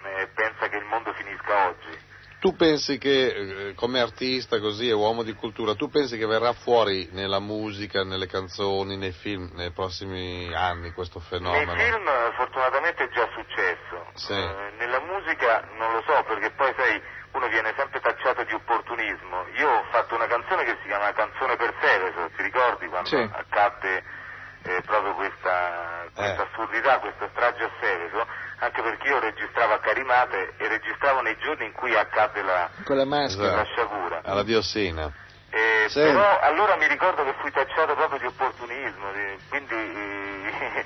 eh, 0.02 0.28
pensa 0.34 0.68
che 0.68 0.76
il 0.76 0.84
mondo 0.84 1.12
finisca 1.14 1.68
oggi. 1.68 2.06
Tu 2.40 2.54
pensi 2.54 2.98
che, 2.98 3.26
eh, 3.68 3.74
come 3.74 3.98
artista 3.98 4.60
così 4.60 4.88
e 4.88 4.92
uomo 4.92 5.24
di 5.24 5.32
cultura, 5.32 5.74
tu 5.74 5.90
pensi 5.90 6.16
che 6.16 6.26
verrà 6.26 6.52
fuori 6.52 7.08
nella 7.10 7.40
musica, 7.40 8.04
nelle 8.04 8.28
canzoni, 8.28 8.96
nei 8.96 9.10
film, 9.10 9.50
nei 9.54 9.72
prossimi 9.72 10.54
anni 10.54 10.92
questo 10.92 11.18
fenomeno? 11.18 11.72
Nei 11.74 11.90
film 11.90 12.06
eh, 12.06 12.32
fortunatamente 12.36 13.04
è 13.04 13.08
già 13.08 13.28
successo, 13.32 14.06
Sì. 14.14 14.32
Eh, 14.34 14.72
nella 14.78 15.00
musica 15.00 15.68
non 15.78 15.92
lo 15.94 16.02
so 16.06 16.22
perché 16.28 16.50
poi 16.52 16.72
sai 16.76 17.02
uno 17.32 17.46
viene 17.48 17.72
sempre 17.76 18.00
tacciato 18.00 18.42
di 18.44 18.52
opportunismo. 18.54 19.46
Io 19.56 19.68
ho 19.70 19.84
fatto 19.90 20.14
una 20.14 20.26
canzone 20.26 20.64
che 20.64 20.76
si 20.82 20.88
chiama 20.88 21.12
Canzone 21.12 21.56
per 21.56 21.74
Seveso, 21.80 22.30
ti 22.36 22.42
ricordi 22.42 22.86
quando 22.88 23.08
Sì. 23.08 23.28
accadde 23.32 24.02
eh, 24.62 24.82
proprio 24.82 25.14
questa, 25.14 26.04
questa 26.14 26.42
assurdità, 26.50 26.98
questa 26.98 27.28
strage 27.30 27.64
a 27.64 27.70
Seveso, 27.80 28.26
anche 28.60 28.82
perché 28.82 29.08
io 29.08 29.18
registravo 29.20 29.74
a 29.74 29.78
Carimate 29.78 30.54
e 30.56 30.68
registravo 30.68 31.20
nei 31.22 31.36
giorni 31.38 31.66
in 31.66 31.72
cui 31.72 31.94
accadde 31.96 32.42
la, 32.42 32.68
la 32.84 33.04
maschera. 33.04 33.54
la 33.56 33.64
sciagura. 33.64 34.20
Alla 34.24 34.42
diossina. 34.42 35.12
Eh, 35.50 35.86
Sì. 35.88 36.00
Però 36.00 36.38
allora 36.40 36.76
mi 36.76 36.86
ricordo 36.86 37.24
che 37.24 37.34
fui 37.40 37.50
tacciato 37.50 37.94
proprio 37.94 38.18
di 38.18 38.26
opportunismo, 38.26 39.12
di- 39.12 39.38
quindi 39.48 39.74
eh, 39.74 40.84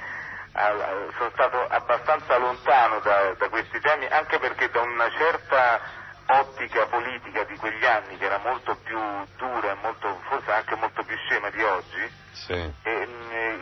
sono 1.18 1.30
stato 1.32 1.66
abbastanza 1.68 2.36
lontano 2.38 3.00
da, 3.00 3.34
da 3.36 3.48
questi 3.48 3.80
temi, 3.80 4.06
anche 4.06 4.38
perché 4.38 4.68
da 4.70 4.80
una 4.82 5.10
certa 5.10 5.80
ottica 6.26 6.86
politica 6.86 7.44
di 7.44 7.56
quegli 7.56 7.84
anni, 7.84 8.16
che 8.16 8.24
era 8.24 8.38
molto 8.38 8.76
più 8.84 8.98
dura 9.36 9.72
e 9.72 9.76
molto, 9.82 10.20
forse 10.28 10.50
anche 10.52 10.74
molto 10.76 11.02
più 11.04 11.16
scema 11.28 11.50
di 11.50 11.62
oggi, 11.62 12.10
Sì. 12.32 12.52
e, 12.52 12.72
eh, 13.30 13.58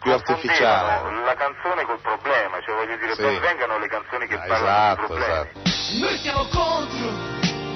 Più 0.00 0.12
artificiale. 0.12 1.22
la 1.24 1.34
canzone 1.34 1.84
col 1.84 2.00
problema, 2.00 2.60
cioè 2.62 2.74
voglio 2.76 2.96
dire, 2.96 3.14
Sì. 3.14 3.22
poi 3.22 3.38
vengano 3.40 3.78
le 3.78 3.88
canzoni 3.88 4.26
che 4.26 4.34
Ah, 4.36 4.46
parlano 4.46 4.64
esatto, 4.64 5.00
di 5.00 5.06
problemi. 5.06 6.00
Noi 6.00 6.16
siamo 6.18 6.44
contro 6.48 7.10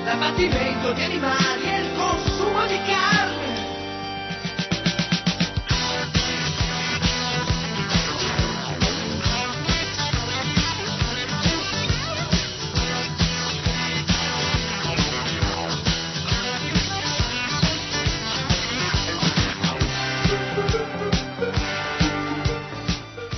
l'abbattimento 0.05 0.93
di 0.93 1.03
animali 1.03 1.63
e 1.65 1.81
il 1.81 1.97
consumo 1.97 2.67
di 2.67 2.83
carne. 2.85 3.22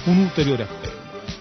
Un 0.06 0.18
ulteriore 0.18 0.62
appello. 0.64 0.93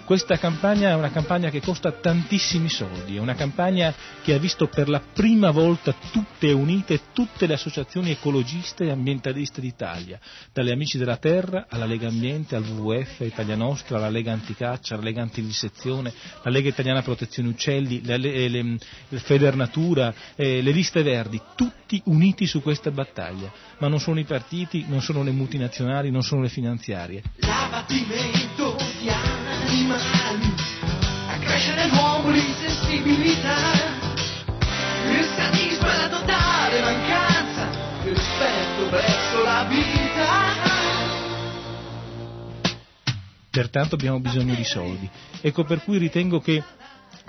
Questa 0.04 0.36
campagna 0.36 0.90
è 0.90 0.94
una 0.94 1.10
campagna 1.10 1.48
che 1.48 1.62
costa 1.62 1.90
tantissimi 1.90 2.68
soldi, 2.68 3.16
è 3.16 3.20
una 3.20 3.34
campagna 3.34 3.94
che 4.22 4.34
ha 4.34 4.38
visto 4.38 4.66
per 4.66 4.90
la 4.90 5.00
prima 5.00 5.50
volta 5.50 5.94
tutte 6.12 6.52
unite 6.52 7.00
tutte 7.14 7.46
le 7.46 7.54
associazioni 7.54 8.10
ecologiste 8.10 8.84
e 8.84 8.90
ambientaliste 8.90 9.62
d'Italia, 9.62 10.20
dalle 10.52 10.72
Amici 10.72 10.98
della 10.98 11.16
Terra 11.16 11.66
alla 11.70 11.86
Lega 11.86 12.08
Ambiente, 12.08 12.54
al 12.54 12.64
WWF, 12.64 13.20
a 13.20 13.24
Italia 13.24 13.56
Nostra, 13.56 13.96
alla 13.96 14.10
Lega 14.10 14.32
Anticaccia, 14.32 14.92
alla 14.92 15.04
Lega 15.04 15.22
Antivivisezione, 15.22 16.12
la 16.42 16.50
Lega 16.50 16.68
Italiana 16.68 17.00
Protezione 17.00 17.48
Uccelli, 17.48 18.04
la, 18.04 18.18
le, 18.18 18.48
le, 18.48 18.58
il 18.58 19.20
Feder 19.20 19.56
Natura, 19.56 20.12
eh, 20.36 20.60
le 20.60 20.70
liste 20.70 21.02
verdi, 21.02 21.40
tutti 21.56 22.02
uniti 22.04 22.46
su 22.46 22.60
questa 22.60 22.90
battaglia, 22.90 23.50
ma 23.78 23.88
non 23.88 24.00
sono 24.00 24.20
i 24.20 24.24
partiti, 24.24 24.84
non 24.86 25.00
sono 25.00 25.22
le 25.22 25.30
multinazionali, 25.30 26.10
non 26.10 26.22
sono 26.22 26.42
le 26.42 26.50
finanziarie. 26.50 27.22
L'abbattimento 27.36 28.76
di 29.00 29.08
animali 29.74 30.54
accresce 31.28 31.74
nell'uomo 31.74 32.30
l'insensibilità. 32.30 33.56
Il 35.10 35.24
sadismo 35.36 35.88
è 35.88 35.96
la 35.96 36.08
totale 36.08 36.80
mancanza 36.80 37.68
di 38.02 38.10
rispetto 38.10 38.90
verso 38.90 39.42
la 39.42 39.66
vita. 39.68 40.62
pertanto 43.50 43.94
abbiamo 43.94 44.18
bisogno 44.18 44.52
di 44.54 44.64
soldi. 44.64 45.08
Ecco 45.40 45.62
per 45.62 45.80
cui 45.84 45.96
ritengo 45.98 46.40
che 46.40 46.60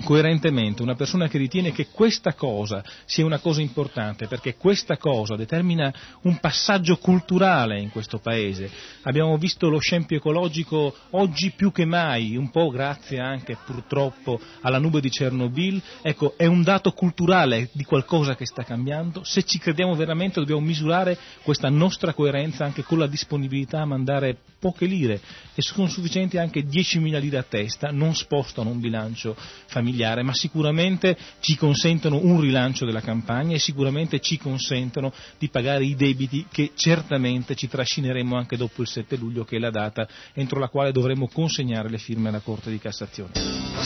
coerentemente 0.03 0.81
una 0.81 0.95
persona 0.95 1.27
che 1.27 1.37
ritiene 1.37 1.71
che 1.71 1.87
questa 1.87 2.33
cosa 2.33 2.83
sia 3.05 3.25
una 3.25 3.39
cosa 3.39 3.61
importante 3.61 4.27
perché 4.27 4.55
questa 4.55 4.97
cosa 4.97 5.35
determina 5.35 5.93
un 6.23 6.37
passaggio 6.39 6.97
culturale 6.97 7.79
in 7.79 7.89
questo 7.89 8.19
paese. 8.19 8.69
Abbiamo 9.03 9.37
visto 9.37 9.69
lo 9.69 9.79
scempio 9.79 10.17
ecologico 10.17 10.95
oggi 11.11 11.51
più 11.51 11.71
che 11.71 11.85
mai, 11.85 12.35
un 12.35 12.51
po' 12.51 12.69
grazie 12.69 13.19
anche 13.19 13.57
purtroppo 13.65 14.39
alla 14.61 14.79
nube 14.79 14.99
di 14.99 15.09
Chernobyl, 15.09 15.81
ecco 16.01 16.33
è 16.37 16.45
un 16.45 16.61
dato 16.63 16.91
culturale 16.91 17.69
di 17.71 17.83
qualcosa 17.83 18.35
che 18.35 18.45
sta 18.45 18.63
cambiando. 18.63 19.23
Se 19.23 19.43
ci 19.43 19.59
crediamo 19.59 19.95
veramente 19.95 20.39
dobbiamo 20.39 20.61
misurare 20.61 21.17
questa 21.43 21.69
nostra 21.69 22.13
coerenza 22.13 22.65
anche 22.65 22.83
con 22.83 22.99
la 22.99 23.07
disponibilità 23.07 23.81
a 23.81 23.85
mandare 23.85 24.37
poche 24.59 24.85
lire 24.85 25.21
e 25.53 25.61
sono 25.61 25.87
sufficienti 25.87 26.37
anche 26.37 26.65
10.000 26.65 27.19
lire 27.19 27.37
a 27.37 27.43
testa, 27.43 27.91
non 27.91 28.15
spostano 28.15 28.69
un 28.69 28.79
bilancio 28.79 29.35
familiare, 29.67 29.84
ma 30.23 30.33
sicuramente 30.33 31.17
ci 31.39 31.55
consentono 31.55 32.19
un 32.21 32.39
rilancio 32.39 32.85
della 32.85 33.01
campagna 33.01 33.55
e 33.55 33.59
sicuramente 33.59 34.19
ci 34.19 34.37
consentono 34.37 35.11
di 35.37 35.49
pagare 35.49 35.85
i 35.85 35.95
debiti 35.95 36.45
che 36.51 36.71
certamente 36.75 37.55
ci 37.55 37.67
trascineremo 37.67 38.35
anche 38.35 38.57
dopo 38.57 38.81
il 38.81 38.87
7 38.87 39.15
luglio, 39.15 39.43
che 39.43 39.57
è 39.57 39.59
la 39.59 39.71
data 39.71 40.07
entro 40.33 40.59
la 40.59 40.69
quale 40.69 40.91
dovremo 40.91 41.27
consegnare 41.27 41.89
le 41.89 41.97
firme 41.97 42.29
alla 42.29 42.39
Corte 42.39 42.69
di 42.69 42.79
Cassazione. 42.79 43.31
Non 43.35 43.83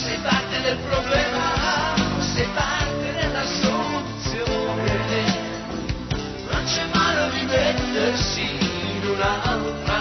in 8.36 9.06
un'altra 9.06 9.99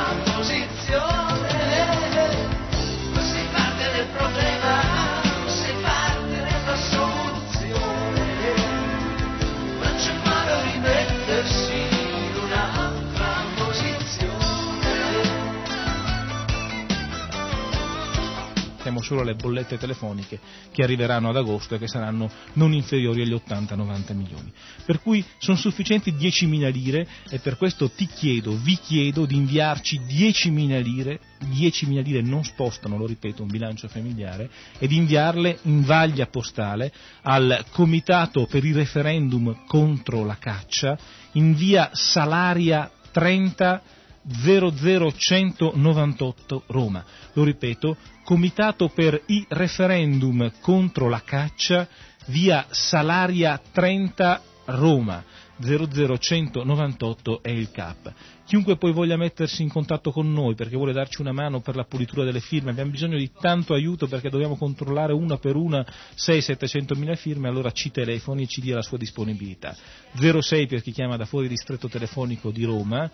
Siamo 19.00 19.02
solo 19.02 19.22
alle 19.22 19.36
bollette 19.36 19.78
telefoniche 19.78 20.40
che 20.74 20.84
arriveranno 20.84 21.30
ad 21.30 21.38
agosto 21.38 21.76
e 21.76 21.80
che 21.80 21.88
saranno 21.88 22.30
non 22.54 22.74
inferiori 22.74 23.22
agli 23.22 23.34
80-90 23.34 24.14
milioni. 24.14 24.52
Per 24.86 25.02
cui 25.02 25.24
sono 25.38 25.56
sufficienti 25.56 26.12
10.000 26.12 26.70
lire 26.70 27.08
e 27.30 27.40
per 27.40 27.56
questo 27.56 27.90
ti 27.92 28.08
chiedo, 28.08 28.58
vi 28.58 28.76
chiedo 28.76 29.26
di 29.26 29.38
inviarci 29.38 30.02
10.000 30.02 30.82
lire, 30.82 31.20
10.000 31.46 32.04
lire 32.04 32.22
non 32.22 32.44
spostano, 32.44 32.98
lo 32.98 33.06
ripeto, 33.06 33.42
un 33.42 33.50
bilancio 33.50 33.88
familiare, 33.88 34.50
e 34.78 34.88
di 34.88 34.98
inviarle 34.98 35.60
in 35.64 35.86
vaglia 35.86 36.26
postale 36.26 36.92
al 37.22 37.68
Comitato 37.72 38.48
per 38.48 38.66
il 38.66 38.76
referendum 38.76 39.64
contro 39.66 40.26
la 40.26 40.38
caccia 40.38 40.98
in 41.34 41.56
via 41.56 41.90
Salaria 41.94 42.92
30 43.12 43.82
00198 44.28 46.64
Roma. 46.68 47.04
Lo 47.34 47.44
ripeto, 47.44 47.98
Comitato 48.30 48.90
per 48.90 49.24
i 49.26 49.44
referendum 49.50 50.52
contro 50.62 51.10
la 51.10 51.24
caccia, 51.26 51.88
via 52.28 52.68
Salaria 52.70 53.60
30 53.72 54.44
Roma. 54.66 55.24
00198 55.58 57.42
è 57.42 57.50
il 57.50 57.72
CAP. 57.72 58.14
Chiunque 58.46 58.78
poi 58.78 58.94
voglia 58.94 59.18
mettersi 59.18 59.64
in 59.64 59.70
contatto 59.70 60.12
con 60.12 60.32
noi 60.32 60.54
perché 60.54 60.76
vuole 60.76 60.94
darci 60.94 61.22
una 61.22 61.32
mano 61.32 61.62
per 61.62 61.76
la 61.76 61.86
pulitura 61.86 62.24
delle 62.24 62.40
firme, 62.40 62.70
abbiamo 62.70 62.92
bisogno 62.92 63.18
di 63.18 63.32
tanto 63.32 63.74
aiuto 63.74 64.06
perché 64.06 64.30
dobbiamo 64.30 64.58
controllare 64.58 65.12
una 65.12 65.38
per 65.38 65.56
una 65.56 65.84
6-700 66.16 66.96
mila 67.00 67.16
firme, 67.16 67.48
allora 67.48 67.72
ci 67.72 67.90
telefoni 67.90 68.44
e 68.44 68.48
ci 68.48 68.62
dia 68.62 68.76
la 68.76 68.84
sua 68.84 69.00
disponibilità. 69.00 69.76
06 70.14 70.68
per 70.68 70.84
chi 70.84 70.92
chiama 70.92 71.18
da 71.18 71.26
fuori 71.26 71.48
distretto 71.48 71.90
telefonico 71.90 72.52
di 72.52 72.64
Roma, 72.64 73.10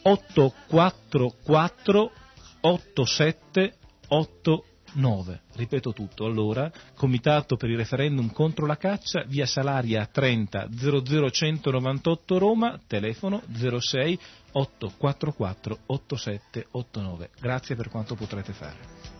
844 0.00 2.10
8789. 4.08 5.40
Ripeto 5.54 5.92
tutto, 5.92 6.24
allora, 6.24 6.70
Comitato 6.94 7.56
per 7.56 7.70
il 7.70 7.76
referendum 7.76 8.32
contro 8.32 8.66
la 8.66 8.76
caccia, 8.76 9.24
via 9.26 9.46
Salaria 9.46 10.06
30 10.06 10.68
00198 10.70 12.38
Roma, 12.38 12.80
telefono 12.86 13.42
06 13.52 14.18
844 14.52 15.78
8789. 15.86 17.30
Grazie 17.40 17.76
per 17.76 17.88
quanto 17.88 18.14
potrete 18.14 18.52
fare. 18.52 19.15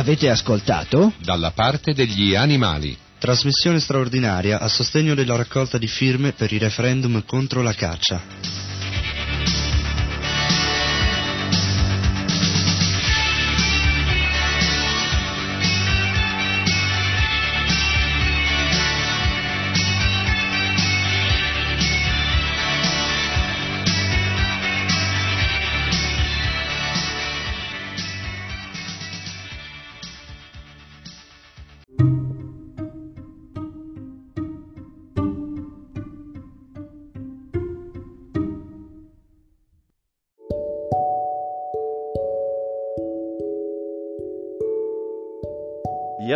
Avete 0.00 0.30
ascoltato? 0.30 1.12
Dalla 1.18 1.50
parte 1.50 1.92
degli 1.92 2.34
animali. 2.34 2.96
Trasmissione 3.18 3.80
straordinaria 3.80 4.58
a 4.58 4.66
sostegno 4.66 5.14
della 5.14 5.36
raccolta 5.36 5.76
di 5.76 5.88
firme 5.88 6.32
per 6.32 6.50
il 6.54 6.60
referendum 6.60 7.22
contro 7.26 7.60
la 7.60 7.74
caccia. 7.74 8.59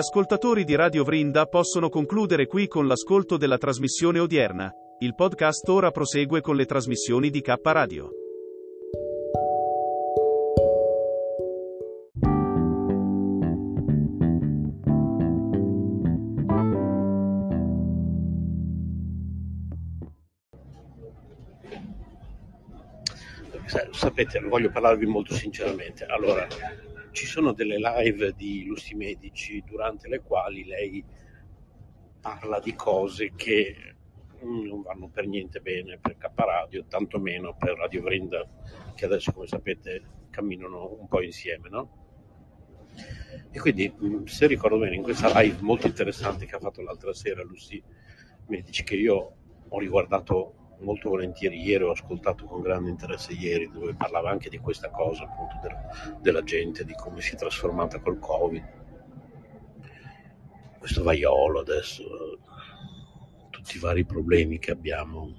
Ascoltatori 0.04 0.64
di 0.64 0.74
Radio 0.74 1.02
Vrinda 1.02 1.46
possono 1.46 1.88
concludere 1.88 2.46
qui 2.46 2.68
con 2.68 2.86
l'ascolto 2.86 3.38
della 3.38 3.56
trasmissione 3.56 4.18
odierna. 4.18 4.70
Il 4.98 5.14
podcast 5.14 5.66
ora 5.70 5.90
prosegue 5.90 6.42
con 6.42 6.56
le 6.56 6.66
trasmissioni 6.66 7.30
di 7.30 7.40
K 7.40 7.54
Radio. 7.62 8.10
Sa- 23.64 23.88
Sapete, 23.90 24.38
voglio 24.40 24.70
parlarvi 24.70 25.06
molto 25.06 25.32
sinceramente. 25.32 26.04
Allora, 26.04 26.46
ci 27.14 27.26
sono 27.26 27.52
delle 27.52 27.78
live 27.78 28.34
di 28.34 28.64
Lussi 28.66 28.94
Medici 28.94 29.62
durante 29.64 30.08
le 30.08 30.20
quali 30.20 30.64
lei 30.64 31.02
parla 32.20 32.58
di 32.58 32.74
cose 32.74 33.32
che 33.36 33.94
mm, 34.44 34.66
non 34.66 34.82
vanno 34.82 35.08
per 35.08 35.26
niente 35.28 35.60
bene 35.60 35.96
per 35.98 36.16
K 36.16 36.28
Radio, 36.34 36.84
tantomeno 36.86 37.54
per 37.56 37.76
Radio 37.76 38.02
Vrinda, 38.02 38.44
che 38.96 39.04
adesso, 39.04 39.32
come 39.32 39.46
sapete, 39.46 40.02
camminano 40.30 40.96
un 40.98 41.06
po' 41.06 41.22
insieme, 41.22 41.68
no? 41.68 42.02
E 43.50 43.60
quindi, 43.60 43.94
mm, 43.96 44.24
se 44.24 44.48
ricordo 44.48 44.78
bene, 44.78 44.96
in 44.96 45.02
questa 45.02 45.40
live 45.40 45.58
molto 45.60 45.86
interessante 45.86 46.46
che 46.46 46.56
ha 46.56 46.60
fatto 46.60 46.82
l'altra 46.82 47.14
sera 47.14 47.44
Lussi 47.44 47.80
Medici, 48.48 48.82
che 48.82 48.96
io 48.96 49.36
ho 49.68 49.78
riguardato 49.78 50.63
molto 50.80 51.08
volentieri 51.10 51.60
ieri, 51.60 51.84
ho 51.84 51.90
ascoltato 51.90 52.44
con 52.44 52.60
grande 52.60 52.90
interesse 52.90 53.32
ieri, 53.32 53.70
dove 53.70 53.94
parlava 53.94 54.30
anche 54.30 54.48
di 54.48 54.58
questa 54.58 54.90
cosa, 54.90 55.24
appunto, 55.24 55.58
del- 55.62 56.18
della 56.20 56.42
gente, 56.42 56.84
di 56.84 56.94
come 56.94 57.20
si 57.20 57.34
è 57.34 57.36
trasformata 57.36 58.00
col 58.00 58.18
Covid. 58.18 58.64
Questo 60.78 61.02
vaiolo 61.02 61.60
adesso, 61.60 62.38
tutti 63.50 63.76
i 63.76 63.80
vari 63.80 64.04
problemi 64.04 64.58
che 64.58 64.70
abbiamo 64.70 65.32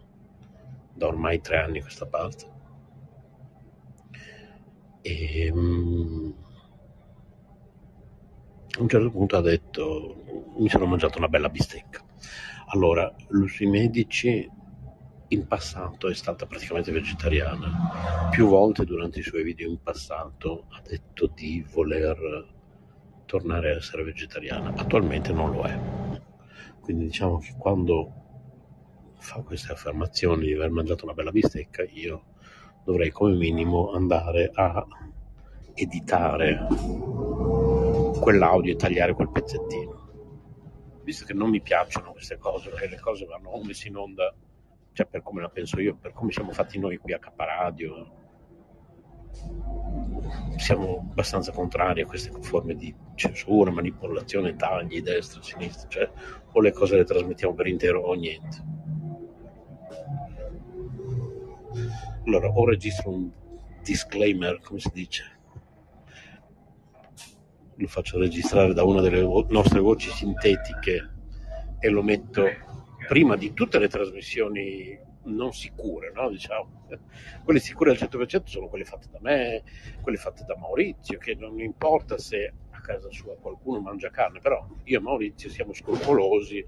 da 0.94 1.08
ormai 1.08 1.42
tre 1.42 1.58
anni 1.58 1.80
a 1.80 1.82
questa 1.84 2.06
parte. 2.08 2.54
E 5.04 5.52
mm, 5.52 6.32
a 8.78 8.82
un 8.82 8.90
certo 8.90 9.10
punto 9.12 9.38
ha 9.38 9.42
detto, 9.42 10.24
mi 10.58 10.70
sono 10.70 10.86
mangiato 10.86 11.18
una 11.18 11.28
bella 11.28 11.50
bistecca. 11.50 12.04
Allora, 12.68 13.14
Lucy 13.30 13.66
Medici 13.68 14.50
in 15.36 15.48
passato 15.48 16.08
è 16.10 16.14
stata 16.14 16.46
praticamente 16.46 16.92
vegetariana. 16.92 18.30
Più 18.32 18.48
volte 18.48 18.86
durante 18.86 19.20
i 19.20 19.24
suoi 19.24 19.44
video 19.44 19.70
in 19.70 19.82
passato 19.82 20.66
ha 20.70 20.82
detto 20.82 21.28
di 21.28 21.66
voler 21.72 22.54
tornare 23.26 23.72
a 23.72 23.76
essere 23.76 24.04
vegetariana. 24.04 24.74
Attualmente 24.76 25.32
non 25.34 25.52
lo 25.52 25.64
è. 25.64 25.80
Quindi 26.82 27.06
diciamo 27.06 27.40
che 27.40 27.56
quando 27.58 28.14
fa 29.18 29.42
queste 29.42 29.72
affermazioni 29.72 30.46
di 30.46 30.54
aver 30.54 30.70
mangiato 30.70 31.06
una 31.06 31.14
bella 31.14 31.32
bistecca, 31.32 31.84
io 31.84 32.24
dovrei 32.84 33.10
come 33.10 33.36
minimo 33.36 33.92
andare 33.92 34.52
a 34.54 34.86
editare 35.74 36.68
quell'audio 38.20 38.72
e 38.72 38.76
tagliare 38.76 39.14
quel 39.14 39.32
pezzettino. 39.32 40.04
Visto 41.04 41.26
che 41.26 41.34
non 41.34 41.50
mi 41.50 41.62
piacciono 41.62 42.12
queste 42.12 42.38
cose, 42.38 42.70
perché 42.70 42.88
le 42.88 43.00
cose 43.00 43.26
vanno 43.26 43.62
messe 43.64 43.88
in 43.88 43.98
onda, 43.98 44.34
cioè 44.96 45.06
per 45.08 45.22
come 45.24 45.42
la 45.42 45.50
penso 45.50 45.82
io, 45.82 45.98
per 45.98 46.14
come 46.14 46.32
siamo 46.32 46.54
fatti 46.54 46.80
noi 46.80 46.96
qui 46.96 47.12
a 47.12 47.20
K 47.20 47.34
Radio, 47.36 48.24
siamo 50.56 51.00
abbastanza 51.12 51.52
contrari 51.52 52.00
a 52.00 52.06
queste 52.06 52.32
forme 52.40 52.76
di 52.76 52.96
censura, 53.16 53.72
manipolazione, 53.72 54.56
tagli, 54.56 55.02
destra, 55.02 55.42
sinistra, 55.42 55.90
cioè 55.90 56.10
o 56.50 56.62
le 56.62 56.72
cose 56.72 56.96
le 56.96 57.04
trasmettiamo 57.04 57.54
per 57.54 57.68
intero 57.68 58.04
o 58.04 58.14
niente. 58.14 58.64
Allora, 62.26 62.48
o 62.48 62.66
registro 62.66 63.12
un 63.12 63.30
disclaimer, 63.84 64.62
come 64.62 64.80
si 64.80 64.92
dice? 64.94 65.24
Lo 67.76 67.88
faccio 67.88 68.18
registrare 68.18 68.74
da 68.74 68.86
una 68.86 69.02
delle 69.02 69.22
vo- 69.22 69.46
nostre 69.50 69.82
voci 69.82 70.10
sintetiche 70.10 71.10
e 71.80 71.90
lo 71.90 72.02
metto 72.02 72.46
prima 73.08 73.36
di 73.36 73.54
tutte 73.54 73.80
le 73.80 73.88
trasmissioni 73.88 74.98
non 75.26 75.54
sicure, 75.54 76.12
no? 76.14 76.30
diciamo. 76.30 76.88
Quelle 77.44 77.60
sicure 77.60 77.92
al 77.92 77.98
100% 77.98 78.44
sono 78.46 78.68
quelle 78.68 78.86
fatte 78.86 79.08
da 79.10 79.20
me, 79.22 79.64
quelle 80.02 80.18
fatte 80.18 80.44
da 80.46 80.56
Maurizio, 80.58 81.18
che 81.18 81.36
non 81.36 81.60
importa 81.60 82.18
se 82.18 82.54
a 82.72 82.82
casa 82.82 83.10
sua 83.12 83.36
qualcuno 83.38 83.80
mangia 83.80 84.10
carne, 84.10 84.40
però 84.40 84.68
io 84.84 84.98
e 84.98 85.02
Maurizio 85.02 85.50
siamo 85.50 85.74
scrupolosi 85.74 86.66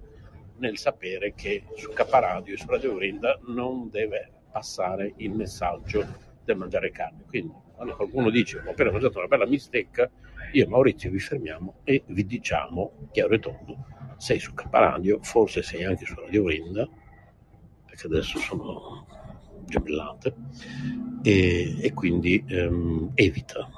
nel 0.58 0.78
sapere 0.78 1.34
che 1.34 1.64
su 1.76 1.92
K 1.92 2.06
Radio 2.10 2.54
e 2.54 2.58
su 2.58 2.68
Radio 2.68 2.96
Grinda 2.96 3.40
non 3.48 3.90
deve 3.90 4.32
passare 4.52 5.14
il 5.18 5.32
messaggio 5.32 6.06
del 6.44 6.58
mangiare 6.58 6.92
carne. 6.92 7.24
Quindi 7.28 7.54
quando 7.76 7.96
qualcuno 7.96 8.30
dice 8.30 8.58
ho 8.58 8.72
appena 8.72 8.92
mangiato 8.92 9.20
una 9.20 9.28
bella 9.28 9.46
bistecca, 9.46 10.10
io 10.52 10.64
e 10.64 10.68
Maurizio 10.68 11.12
vi 11.12 11.20
fermiamo 11.20 11.82
e 11.84 12.04
vi 12.08 12.26
diciamo 12.26 13.10
chiaro 13.12 13.34
e 13.36 13.40
tondo, 13.40 13.86
sei 14.18 14.40
su 14.40 14.54
K 14.54 14.66
Radio, 14.70 15.20
forse 15.22 15.62
sei 15.62 15.84
anche 15.86 16.06
su 16.06 16.16
Radio 16.16 16.44
Grinda, 16.44 16.88
perché 17.86 18.08
adesso 18.08 18.40
sono 18.40 19.06
gemellate, 19.66 20.34
e, 21.24 21.78
e 21.82 21.94
quindi 21.94 22.44
ehm, 22.48 23.12
evita. 23.16 23.70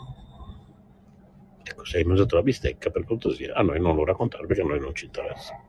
Ecco. 1.63 1.85
se 1.85 1.97
hai 1.97 2.03
mangiato 2.03 2.35
la 2.35 2.41
bistecca, 2.41 2.89
per 2.89 3.05
cortesia, 3.05 3.53
a 3.53 3.61
noi 3.61 3.79
non 3.79 3.95
lo 3.95 4.03
raccontare 4.03 4.47
perché 4.47 4.61
a 4.63 4.65
noi 4.65 4.79
non 4.79 4.95
ci 4.95 5.05
interessa. 5.05 5.61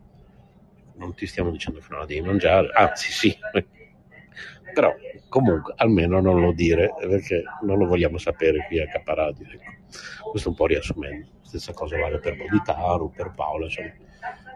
Non 0.95 1.15
ti 1.15 1.27
stiamo 1.27 1.51
dicendo 1.51 1.81
che 1.81 1.87
non 1.91 2.01
la 2.01 2.07
devi 2.07 2.21
mangiare, 2.21 2.71
anzi 2.73 3.13
sì, 3.13 3.37
però 4.73 4.95
comunque 5.29 5.75
almeno 5.77 6.21
non 6.21 6.41
lo 6.41 6.53
dire 6.53 6.93
perché 6.99 7.43
non 7.63 7.79
lo 7.79 7.87
vogliamo 7.87 8.19
sapere 8.19 8.65
qui 8.67 8.81
a 8.81 8.89
Caparadio. 8.89 9.47
Ecco. 9.47 10.31
Questo 10.31 10.49
un 10.51 10.55
po' 10.55 10.67
riassumendo. 10.67 11.29
Stessa 11.43 11.73
cosa 11.73 11.99
vale 11.99 12.19
per 12.19 12.37
Boditaru, 12.37 13.11
per 13.11 13.33
Paola, 13.35 13.65
insomma, 13.65 13.93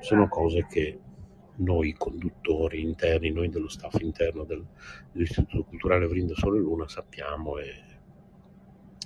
sono 0.01 0.29
cose 0.29 0.67
che 0.69 0.99
noi 1.57 1.93
conduttori 1.93 2.83
interni, 2.83 3.31
noi 3.31 3.49
dello 3.49 3.69
staff 3.69 4.01
interno 4.01 4.45
del, 4.45 4.65
dell'Istituto 5.13 5.65
Culturale 5.65 6.07
Vrinda 6.07 6.35
Sole 6.35 6.59
Luna 6.59 6.89
sappiamo 6.89 7.59
e 7.59 7.83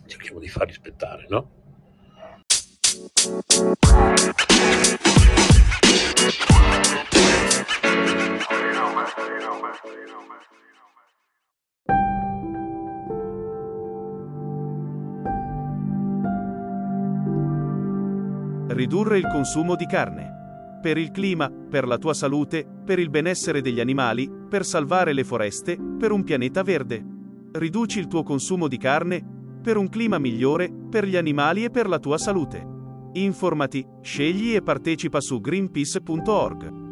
cerchiamo 0.07 0.39
di 0.39 0.49
far 0.49 0.67
rispettare, 0.67 1.27
no? 1.29 1.57
Ridurre 18.69 19.19
il 19.19 19.27
consumo 19.27 19.75
di 19.75 19.87
carne. 19.87 20.38
Per 20.81 20.97
il 20.97 21.11
clima, 21.11 21.51
per 21.51 21.87
la 21.87 21.99
tua 21.99 22.15
salute, 22.15 22.67
per 22.85 22.99
il 22.99 23.11
benessere 23.11 23.61
degli 23.61 23.81
animali, 23.81 24.31
per 24.49 24.65
salvare 24.65 25.13
le 25.13 25.25
foreste, 25.25 25.77
per 25.99 26.13
un 26.13 26.23
pianeta 26.25 26.63
verde. 26.63 27.05
Riduci 27.53 27.99
il 27.99 28.07
tuo 28.07 28.23
consumo 28.23 28.69
di 28.69 28.77
carne, 28.77 29.25
per 29.63 29.77
un 29.77 29.89
clima 29.89 30.19
migliore, 30.19 30.73
per 30.89 31.05
gli 31.07 31.17
animali 31.17 31.65
e 31.65 31.71
per 31.71 31.89
la 31.89 31.99
tua 31.99 32.19
salute. 32.19 32.65
Informati, 33.13 33.85
scegli 34.01 34.55
e 34.55 34.63
partecipa 34.63 35.21
su 35.21 35.41
greenpeace.org. 35.41 36.87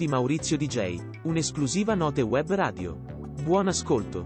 di 0.00 0.08
Maurizio 0.08 0.56
DJ, 0.56 1.20
un'esclusiva 1.24 1.94
note 1.94 2.22
web 2.22 2.50
radio. 2.54 2.94
Buon 2.94 3.68
ascolto. 3.68 4.24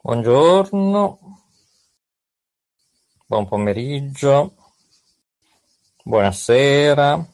Buongiorno, 0.00 1.18
buon 3.26 3.48
pomeriggio, 3.48 4.54
buonasera, 6.04 7.28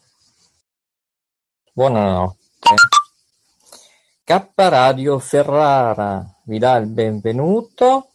buonanotte. 1.75 2.75
K 4.25 4.51
Radio 4.57 5.21
Ferrara 5.21 6.29
vi 6.47 6.59
dà 6.59 6.75
il 6.75 6.89
benvenuto. 6.89 8.11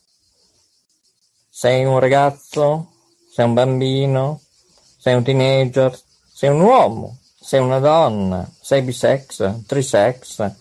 Sei 1.48 1.86
un 1.86 1.98
ragazzo? 1.98 2.92
Sei 3.32 3.46
un 3.46 3.54
bambino? 3.54 4.42
Sei 5.02 5.16
un 5.16 5.24
teenager? 5.24 6.00
Sei 6.32 6.48
un 6.48 6.62
uomo? 6.62 7.18
Sei 7.40 7.60
una 7.60 7.80
donna? 7.80 8.48
Sei 8.62 8.84
bisex? 8.84 9.66
Trisex? 9.66 10.52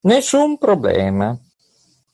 Nessun 0.00 0.56
problema. 0.56 1.38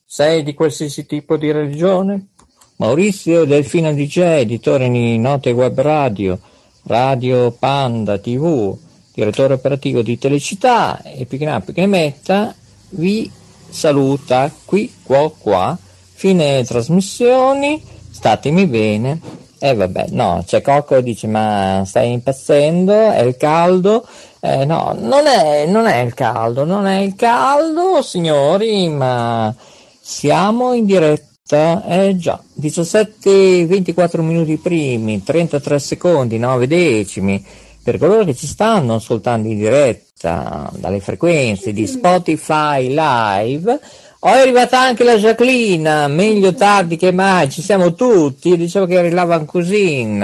Sei 0.04 0.42
di 0.42 0.54
qualsiasi 0.54 1.06
tipo 1.06 1.36
di 1.36 1.52
religione? 1.52 2.30
Maurizio 2.78 3.44
Delfino 3.44 3.94
DJ, 3.94 4.18
editore 4.40 4.90
di 4.90 5.16
Note 5.18 5.52
Web 5.52 5.80
Radio, 5.80 6.40
Radio 6.86 7.52
Panda 7.52 8.18
TV, 8.18 8.76
direttore 9.14 9.54
operativo 9.54 10.02
di 10.02 10.18
Telecità 10.18 11.00
e 11.02 11.26
Pickinap 11.26 11.70
che 11.70 11.86
metta, 11.86 12.52
vi 12.88 13.30
saluta 13.68 14.50
qui, 14.64 14.92
qua, 15.00 15.30
qua, 15.30 15.78
fine 16.12 16.64
trasmissioni, 16.64 17.80
statemi 18.10 18.66
bene. 18.66 19.31
E 19.64 19.68
eh, 19.68 19.74
vabbè, 19.74 20.06
no, 20.10 20.42
c'è 20.44 20.60
Cocco 20.60 21.00
dice 21.00 21.28
ma 21.28 21.84
stai 21.86 22.10
impazzendo, 22.10 23.12
è 23.12 23.20
il 23.20 23.36
caldo. 23.36 24.04
Eh, 24.40 24.64
no, 24.64 24.92
non 24.98 25.26
è, 25.26 25.66
non 25.66 25.86
è 25.86 25.98
il 26.00 26.14
caldo, 26.14 26.64
non 26.64 26.84
è 26.84 26.98
il 26.98 27.14
caldo, 27.14 28.02
signori, 28.02 28.88
ma 28.88 29.54
siamo 30.00 30.72
in 30.72 30.84
diretta, 30.84 31.84
eh 31.86 32.16
già, 32.16 32.42
17, 32.52 33.64
24 33.66 34.20
minuti 34.24 34.56
primi, 34.56 35.22
33 35.22 35.78
secondi, 35.78 36.38
9 36.38 36.66
decimi, 36.66 37.46
per 37.84 37.98
coloro 37.98 38.24
che 38.24 38.34
ci 38.34 38.48
stanno 38.48 38.96
ascoltando 38.96 39.46
in 39.46 39.58
diretta 39.58 40.72
dalle 40.74 40.98
frequenze 40.98 41.72
di 41.72 41.86
Spotify 41.86 42.88
Live, 42.88 43.78
Oh, 44.24 44.34
è 44.34 44.38
arrivata 44.38 44.78
anche 44.78 45.02
la 45.02 45.16
Jacqueline, 45.16 46.06
meglio 46.06 46.54
tardi 46.54 46.96
che 46.96 47.10
mai, 47.10 47.50
ci 47.50 47.60
siamo 47.60 47.92
tutti, 47.92 48.56
dicevo 48.56 48.86
che 48.86 48.96
arrivava 48.96 49.44
così 49.44 50.16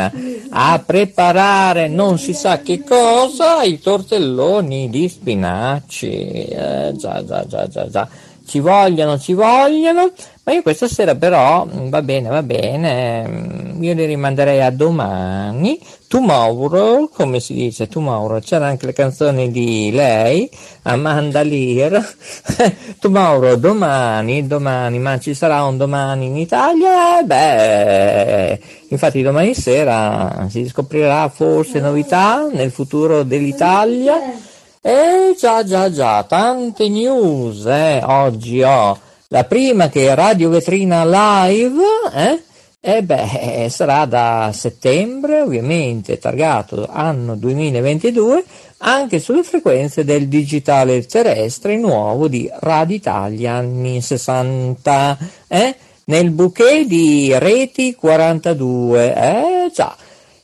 a 0.51 0.81
preparare 0.87 1.89
non 1.89 2.17
si 2.17 2.33
sa 2.33 2.61
che 2.61 2.85
cosa, 2.85 3.65
i 3.65 3.81
tortelloni 3.81 4.89
di 4.89 5.09
spinaci, 5.09 6.11
eh, 6.11 6.95
già, 6.97 7.25
già, 7.25 7.45
già, 7.45 7.67
già, 7.67 7.89
già, 7.89 8.09
ci 8.47 8.61
vogliono, 8.61 9.19
ci 9.19 9.33
vogliono, 9.33 10.13
ma 10.45 10.53
io 10.53 10.63
questa 10.63 10.87
sera 10.87 11.17
però, 11.17 11.67
va 11.69 12.01
bene, 12.01 12.29
va 12.29 12.45
bene, 12.45 13.75
io 13.81 13.95
li 13.95 14.05
rimanderei 14.05 14.63
a 14.63 14.71
domani, 14.71 15.77
tomorrow, 16.09 17.09
come 17.11 17.39
si 17.39 17.53
dice 17.53 17.87
tomorrow, 17.87 18.41
c'era 18.41 18.67
anche 18.67 18.87
la 18.87 18.93
canzone 18.93 19.51
di 19.51 19.91
lei, 19.93 20.51
Amanda 20.83 21.43
Lear, 21.43 22.03
tomorrow, 22.99 23.55
domani, 23.57 24.47
domani, 24.47 24.99
ma 24.99 25.19
ci 25.19 25.35
sarà 25.35 25.63
un 25.65 25.77
domani 25.77 26.27
in 26.27 26.37
Italia? 26.37 27.23
Beh, 27.23 28.61
infatti 28.89 29.23
domani 29.23 29.55
sera 29.55 30.47
si 30.49 30.67
scoprirà 30.67 31.29
forse 31.29 31.79
novità 31.79 32.49
nel 32.51 32.71
futuro 32.71 33.23
dell'Italia. 33.23 34.17
Eh 34.81 35.37
già 35.39 35.63
già 35.63 35.91
già, 35.91 36.23
tante 36.25 36.89
news, 36.89 37.67
eh, 37.67 38.01
oggi 38.03 38.63
ho 38.63 38.99
la 39.29 39.45
prima 39.45 39.91
che 39.91 40.09
è 40.09 40.15
Radio 40.15 40.49
Vetrina 40.49 41.05
Live, 41.05 41.83
eh? 42.15 42.43
E 42.81 43.03
beh, 43.03 43.67
sarà 43.71 44.05
da 44.05 44.53
settembre, 44.55 45.41
ovviamente, 45.41 46.17
targato 46.19 46.87
anno 46.89 47.35
2022, 47.35 48.45
anche 48.79 49.19
sulle 49.19 49.43
frequenze 49.43 50.05
del 50.05 50.29
digitale 50.29 51.05
terrestre 51.05 51.77
nuovo 51.77 52.29
di 52.29 52.49
Radio 52.61 52.95
Italia 52.95 53.55
anni 53.55 54.01
60, 54.01 55.19
eh? 55.49 55.77
nel 56.05 56.31
bouquet 56.31 56.87
di 56.87 57.37
Reti 57.37 57.97
42, 57.97 59.13
eh 59.13 59.71
già, 59.75 59.97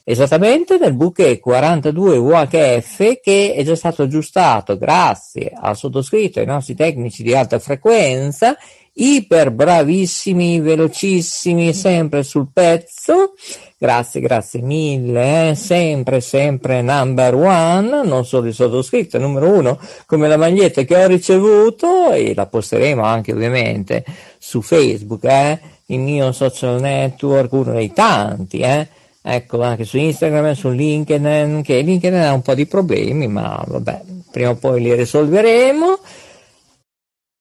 esattamente 0.02 0.76
nel 0.76 0.94
bouquet 0.94 1.38
42 1.38 2.16
UHF 2.16 3.20
che 3.22 3.54
è 3.54 3.62
già 3.62 3.76
stato 3.76 4.02
aggiustato 4.02 4.76
grazie 4.76 5.52
al 5.54 5.76
sottoscritto 5.76 6.38
e 6.38 6.42
ai 6.42 6.48
nostri 6.48 6.74
tecnici 6.74 7.22
di 7.22 7.34
alta 7.34 7.60
frequenza 7.60 8.56
iper 8.94 9.50
bravissimi, 9.50 10.60
velocissimi, 10.60 11.72
sempre 11.72 12.22
sul 12.22 12.48
pezzo. 12.52 13.34
Grazie, 13.76 14.20
grazie 14.20 14.62
mille, 14.62 15.50
eh? 15.50 15.54
sempre, 15.54 16.20
sempre 16.20 16.80
number 16.80 17.34
one, 17.34 18.02
non 18.04 18.24
solo 18.24 18.46
il 18.46 18.54
sottoscritto, 18.54 19.18
numero 19.18 19.50
uno, 19.50 19.78
come 20.06 20.26
la 20.26 20.38
maglietta 20.38 20.82
che 20.82 20.96
ho 20.96 21.06
ricevuto 21.06 22.10
e 22.12 22.32
la 22.34 22.46
posteremo 22.46 23.02
anche 23.02 23.32
ovviamente 23.32 24.04
su 24.38 24.62
Facebook, 24.62 25.24
eh? 25.24 25.60
il 25.86 25.98
mio 25.98 26.32
social 26.32 26.80
network, 26.80 27.52
uno 27.52 27.72
dei 27.72 27.92
tanti, 27.92 28.60
eh? 28.60 28.88
ecco 29.20 29.60
anche 29.60 29.84
su 29.84 29.98
Instagram 29.98 30.46
e 30.46 30.54
su 30.54 30.70
LinkedIn, 30.70 31.62
che 31.62 31.80
LinkedIn 31.80 32.20
ha 32.20 32.32
un 32.32 32.42
po' 32.42 32.54
di 32.54 32.64
problemi, 32.64 33.26
ma 33.26 33.62
vabbè, 33.66 34.00
prima 34.30 34.50
o 34.50 34.54
poi 34.54 34.80
li 34.80 34.94
risolveremo. 34.94 35.98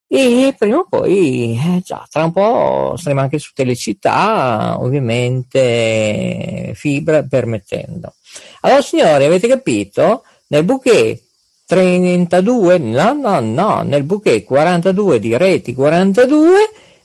E 0.07 0.53
prima 0.57 0.77
o 0.77 0.85
poi, 0.87 1.59
eh, 1.59 1.81
già, 1.83 2.05
tra 2.09 2.23
un 2.23 2.31
po' 2.31 2.95
saremo 2.97 3.21
anche 3.21 3.39
su 3.39 3.51
Telecittà, 3.53 4.77
ovviamente 4.79 6.71
fibra 6.75 7.23
permettendo. 7.23 8.13
Allora 8.61 8.81
signori, 8.81 9.25
avete 9.25 9.47
capito? 9.47 10.23
Nel 10.47 10.63
bouquet 10.63 11.19
32, 11.65 12.77
no, 12.77 13.13
no, 13.13 13.39
no, 13.39 13.81
nel 13.81 14.03
bouquet 14.03 14.43
42 14.43 15.19
di 15.19 15.35
reti 15.35 15.73
42, 15.73 16.57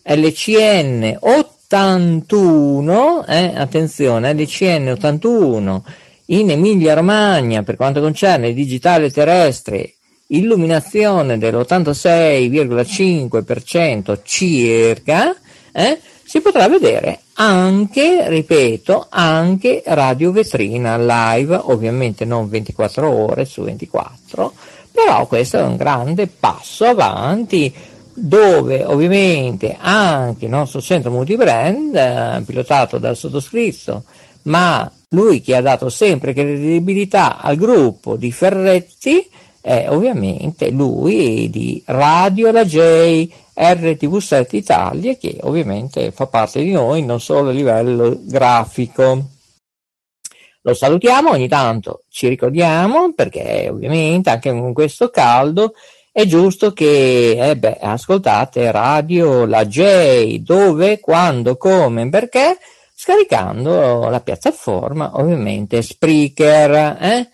LCN 0.03 1.17
81, 1.21 3.27
eh, 3.27 3.53
attenzione, 3.57 4.35
LCN 4.35 4.91
81 4.91 5.85
in 6.27 6.51
Emilia 6.51 6.95
Romagna 6.95 7.63
per 7.63 7.77
quanto 7.77 8.01
concerne 8.01 8.49
il 8.49 8.55
digitale 8.55 9.11
terrestre 9.11 9.95
illuminazione 10.29 11.37
dell'86,5% 11.39 14.21
circa, 14.23 15.35
eh, 15.73 15.99
si 16.25 16.41
potrà 16.41 16.69
vedere 16.69 17.21
anche, 17.35 18.29
ripeto, 18.29 19.07
anche 19.09 19.83
radio 19.87 20.33
vetrina 20.33 20.97
live, 20.99 21.61
ovviamente 21.65 22.25
non 22.25 22.49
24 22.49 23.09
ore 23.09 23.45
su 23.45 23.63
24, 23.63 24.53
però 24.91 25.27
questo 25.27 25.59
è 25.59 25.63
un 25.63 25.77
grande 25.77 26.27
passo 26.27 26.85
avanti 26.85 27.73
dove 28.13 28.85
ovviamente 28.85 29.77
anche 29.79 30.47
il 30.47 30.51
nostro 30.51 30.81
centro 30.81 31.11
multibrand, 31.11 31.95
eh, 31.95 32.43
pilotato 32.45 32.99
dal 32.99 33.17
sottoscritto, 33.17 34.03
ma 34.43 34.91
lui 35.11 35.41
che 35.41 35.57
ha 35.57 35.63
dato 35.63 35.89
sempre 35.89 36.35
credibilità 36.35 37.41
al 37.41 37.57
gruppo 37.57 38.17
di 38.17 38.33
Ferretti, 38.33 39.27
è 39.69 39.91
ovviamente 39.91 40.71
lui 40.71 41.51
di 41.51 41.83
Radio 41.85 42.51
La 42.51 42.65
J, 42.65 43.29
RTV7 43.55 44.57
Italia, 44.57 45.15
che 45.17 45.37
ovviamente 45.43 46.11
fa 46.11 46.27
parte 46.27 46.63
di 46.63 46.73
noi 46.73 47.05
non 47.05 47.21
solo 47.21 47.51
a 47.51 47.53
livello 47.53 48.19
grafico. 48.19 49.27
Lo 50.63 50.73
salutiamo, 50.73 51.33
ogni 51.33 51.49
tanto 51.49 52.05
ci 52.09 52.29
ricordiamo 52.29 53.13
perché 53.13 53.69
ovviamente 53.71 54.31
anche 54.31 54.51
con 54.51 54.73
questo 54.73 55.11
caldo 55.11 55.75
è 56.11 56.25
giusto 56.25 56.73
che 56.73 57.51
eh 57.51 57.57
beh, 57.59 57.77
ascoltate 57.79 58.71
Radio 58.71 59.45
La 59.45 59.67
J, 59.67 60.39
dove, 60.39 60.99
quando, 60.99 61.59
come, 61.59 62.09
perché, 62.09 62.57
scaricando 62.95 64.09
la 64.09 64.21
piattaforma 64.21 65.11
ovviamente 65.17 65.83
Spreaker. 65.83 66.97
Eh? 67.03 67.29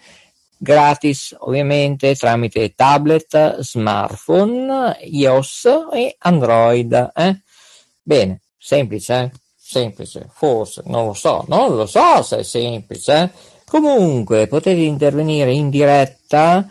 Gratis 0.57 1.35
ovviamente 1.41 2.15
tramite 2.15 2.75
tablet, 2.75 3.61
smartphone, 3.61 4.97
iOS 5.03 5.69
e 5.93 6.17
Android. 6.19 7.13
Eh? 7.15 7.41
Bene, 8.03 8.41
semplice, 8.59 9.15
eh? 9.15 9.31
semplice, 9.57 10.29
forse, 10.33 10.83
non 10.87 11.07
lo 11.07 11.15
so, 11.15 11.45
non 11.49 11.75
lo 11.75 11.87
so 11.87 12.23
se 12.23 12.39
è 12.39 12.43
semplice. 12.43 13.23
Eh? 13.23 13.31
Comunque 13.67 14.47
potete 14.47 14.81
intervenire 14.81 15.53
in 15.53 15.71
diretta 15.71 16.67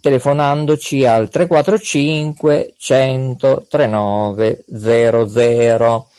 telefonandoci 0.00 1.04
al 1.04 1.28
345 1.28 2.74
100 2.76 3.66
39 3.68 4.64
00. 4.66 6.09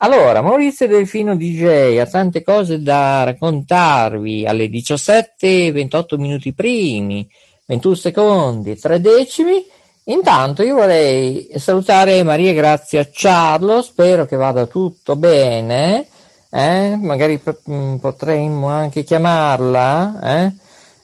Allora, 0.00 0.42
Maurizio 0.42 0.86
Delfino 0.86 1.36
DJ 1.36 1.96
ha 1.98 2.06
tante 2.06 2.42
cose 2.42 2.82
da 2.82 3.24
raccontarvi 3.24 4.46
alle 4.46 4.68
17, 4.68 5.72
28 5.72 6.18
minuti 6.18 6.52
primi, 6.52 7.26
21 7.64 7.94
secondi, 7.94 8.78
3 8.78 9.00
decimi. 9.00 9.64
Intanto 10.04 10.62
io 10.62 10.74
vorrei 10.74 11.48
salutare 11.56 12.22
Maria 12.24 12.52
Grazia 12.52 13.08
Ciarlo, 13.10 13.80
spero 13.80 14.26
che 14.26 14.36
vada 14.36 14.66
tutto 14.66 15.16
bene, 15.16 16.06
eh? 16.50 16.94
magari 17.00 17.38
p- 17.38 17.56
mm, 17.70 17.96
potremmo 17.96 18.68
anche 18.68 19.02
chiamarla, 19.02 20.20
eh? 20.22 20.52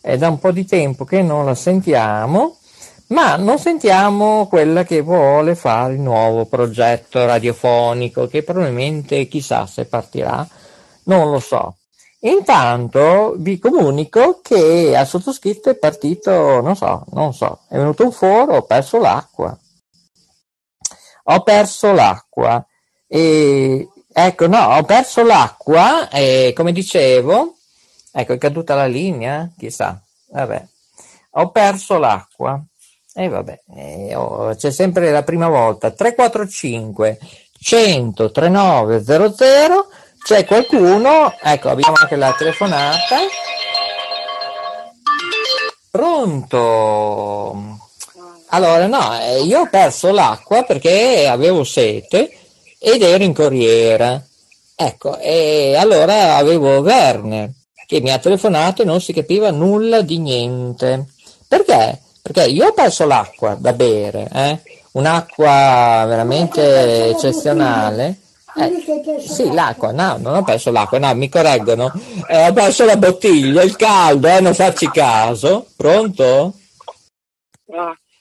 è 0.02 0.19
da 0.19 0.28
un 0.28 0.39
po' 0.39 0.52
di 0.52 0.66
tempo 0.66 1.06
che 1.06 1.23
non 1.23 1.47
la 1.47 1.55
sentiamo 1.55 2.59
ma 3.12 3.36
non 3.36 3.59
sentiamo 3.59 4.47
quella 4.47 4.84
che 4.84 5.02
vuole 5.02 5.55
fare 5.55 5.93
il 5.93 6.01
nuovo 6.01 6.47
progetto 6.47 7.24
radiofonico, 7.26 8.26
che 8.26 8.43
probabilmente 8.43 9.28
chissà 9.28 9.66
se 9.66 9.84
partirà, 9.84 10.47
non 11.05 11.30
lo 11.30 11.39
so. 11.39 11.76
Intanto 12.20 13.34
vi 13.36 13.59
comunico 13.59 14.40
che 14.43 14.97
al 14.97 15.06
sottoscritto 15.06 15.68
è 15.68 15.74
partito, 15.74 16.60
non 16.62 16.74
so, 16.74 17.05
non 17.10 17.34
so, 17.34 17.60
è 17.68 17.76
venuto 17.76 18.05
un 18.05 18.12
foro, 18.12 18.56
ho 18.56 18.62
perso 18.62 18.98
l'acqua. 18.98 19.56
Ho 21.24 21.43
perso 21.43 21.93
l'acqua. 21.93 22.64
E, 23.06 23.89
ecco, 24.10 24.47
no, 24.47 24.76
ho 24.76 24.82
perso 24.84 25.22
l'acqua 25.22 26.09
e 26.09 26.52
come 26.56 26.72
dicevo, 26.72 27.56
ecco, 28.10 28.32
è 28.32 28.39
caduta 28.39 28.74
la 28.74 28.86
linea, 28.86 29.51
chissà, 29.59 30.01
vabbè. 30.30 30.66
Ho 31.32 31.51
perso 31.51 31.98
l'acqua 31.98 32.62
e 33.14 33.24
eh, 33.24 33.28
vabbè, 33.28 33.60
eh, 33.76 34.14
oh, 34.14 34.55
c'è 34.55 34.70
sempre 34.70 35.10
la 35.10 35.22
prima 35.22 35.48
volta. 35.48 35.90
345 35.90 37.18
100 37.60 38.30
3900. 38.30 39.89
C'è 40.22 40.44
qualcuno? 40.47 41.34
Ecco, 41.43 41.68
abbiamo 41.68 41.97
anche 42.01 42.16
la 42.16 42.34
telefonata. 42.36 43.18
Pronto? 45.90 47.80
Allora, 48.48 48.86
no, 48.86 49.20
eh, 49.20 49.43
io 49.43 49.60
ho 49.60 49.68
perso 49.68 50.10
l'acqua 50.10 50.62
perché 50.62 51.26
avevo 51.26 51.64
sete 51.64 52.30
ed 52.78 53.02
ero 53.02 53.24
in 53.24 53.34
corriera. 53.34 54.22
Ecco, 54.74 55.18
e 55.18 55.76
allora 55.76 56.36
avevo 56.36 56.78
Werner 56.78 57.51
che 57.86 58.01
mi 58.01 58.10
ha 58.10 58.18
telefonato 58.18 58.82
e 58.82 58.84
non 58.86 59.02
si 59.02 59.12
capiva 59.12 59.51
nulla 59.51 60.01
di 60.01 60.18
niente. 60.18 61.06
Perché? 61.47 62.01
Perché 62.23 62.44
io 62.44 62.69
ho 62.69 62.73
perso 62.73 63.05
l'acqua 63.05 63.55
da 63.55 63.73
bere, 63.73 64.28
eh? 64.32 64.61
un'acqua 64.93 66.05
veramente 66.07 67.09
eccezionale. 67.11 68.19
Eh, 68.55 69.20
sì, 69.20 69.51
l'acqua, 69.53 69.90
no, 69.93 70.19
non 70.19 70.36
ho 70.36 70.43
perso 70.44 70.70
l'acqua, 70.70 70.99
no, 70.99 71.12
mi 71.15 71.28
correggono. 71.28 71.90
Eh, 72.28 72.49
ho 72.49 72.53
perso 72.53 72.85
la 72.85 72.97
bottiglia, 72.97 73.62
il 73.62 73.74
caldo, 73.74 74.28
eh, 74.28 74.40
non 74.40 74.55
farci 74.55 74.89
caso. 74.90 75.66
Pronto? 75.74 76.55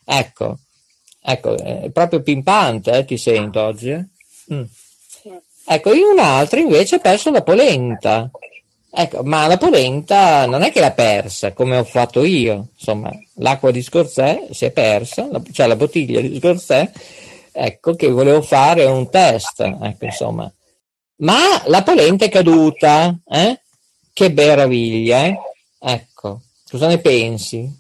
Ecco, 0.04 0.58
ecco, 1.22 1.58
è 1.58 1.90
proprio 1.92 2.22
pimpante, 2.22 2.92
eh, 2.92 3.06
ti 3.06 3.18
sento 3.18 3.62
oggi. 3.62 3.92
eh. 3.92 4.06
Mm. 4.54 4.64
Ecco, 5.66 5.94
in 5.94 6.04
un'altra 6.04 6.60
invece 6.60 6.96
ho 6.96 7.00
perso 7.00 7.30
la 7.30 7.44
polenta. 7.44 8.32
Ecco, 8.94 9.24
ma 9.24 9.48
la 9.48 9.58
polenta 9.58 10.46
non 10.48 10.64
è 10.64 10.72
che 10.72 10.82
l'ha 10.82 10.92
persa 10.92 11.54
come 11.54 11.78
ho 11.78 11.84
fatto 11.86 12.26
io, 12.26 12.68
insomma, 12.74 13.10
l'acqua 13.36 13.72
di 13.72 13.82
Scorzè 13.82 14.50
si 14.52 14.66
è 14.66 14.72
persa, 14.72 15.30
la, 15.32 15.42
cioè 15.54 15.66
la 15.68 15.78
bottiglia 15.78 16.20
di 16.20 16.38
Scorzè, 16.38 16.92
ecco 17.54 17.96
che 17.96 18.10
volevo 18.10 18.42
fare 18.42 18.84
un 18.84 19.10
test, 19.10 19.62
ecco, 19.62 20.06
insomma. 20.06 20.52
Ma 21.18 21.64
la 21.68 21.84
polenta 21.84 22.26
è 22.26 22.30
caduta, 22.30 23.18
eh? 23.26 23.62
Che 24.12 24.30
meraviglia, 24.30 25.24
eh? 25.24 25.40
Ecco, 25.80 26.42
cosa 26.70 26.88
ne 26.88 26.98
pensi? 26.98 27.80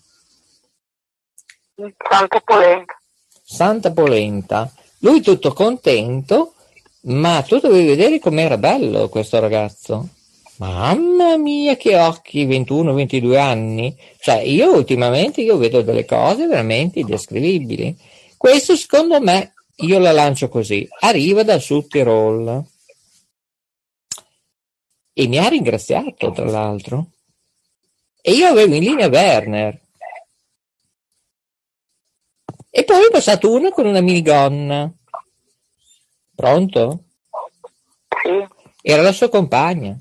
Santa 1.75 2.39
polenta. 2.39 2.99
Santa 3.43 3.91
polenta. 3.91 4.71
Lui 4.99 5.19
tutto 5.19 5.51
contento, 5.51 6.53
ma 7.01 7.41
tu 7.41 7.59
dovevi 7.59 7.87
vedere 7.87 8.19
com'era 8.19 8.57
bello 8.57 9.09
questo 9.09 9.39
ragazzo. 9.39 10.07
Mamma 10.61 11.37
mia, 11.37 11.75
che 11.75 11.97
occhi, 11.97 12.45
21-22 12.45 13.35
anni. 13.35 13.97
Cioè, 14.19 14.41
io 14.41 14.75
ultimamente 14.75 15.41
io 15.41 15.57
vedo 15.57 15.81
delle 15.81 16.05
cose 16.05 16.45
veramente 16.45 16.99
indescrivibili. 16.99 17.97
Questo, 18.37 18.75
secondo 18.75 19.19
me, 19.19 19.53
io 19.77 19.97
la 19.97 20.11
lancio 20.11 20.49
così. 20.49 20.87
Arriva 20.99 21.41
dal 21.41 21.61
Sud 21.61 21.87
Tirol. 21.87 22.63
E 25.13 25.27
mi 25.27 25.39
ha 25.39 25.47
ringraziato, 25.47 26.31
tra 26.31 26.45
l'altro. 26.45 27.07
E 28.21 28.33
io 28.33 28.45
avevo 28.45 28.75
in 28.75 28.83
linea 28.83 29.07
Werner. 29.07 29.81
E 32.69 32.83
poi 32.83 33.05
è 33.07 33.09
passato 33.09 33.51
uno 33.51 33.71
con 33.71 33.87
una 33.87 33.99
minigonna. 33.99 34.93
Pronto? 36.35 37.03
Sì. 38.21 38.47
Era 38.83 39.01
la 39.01 39.11
sua 39.11 39.27
compagna. 39.27 39.99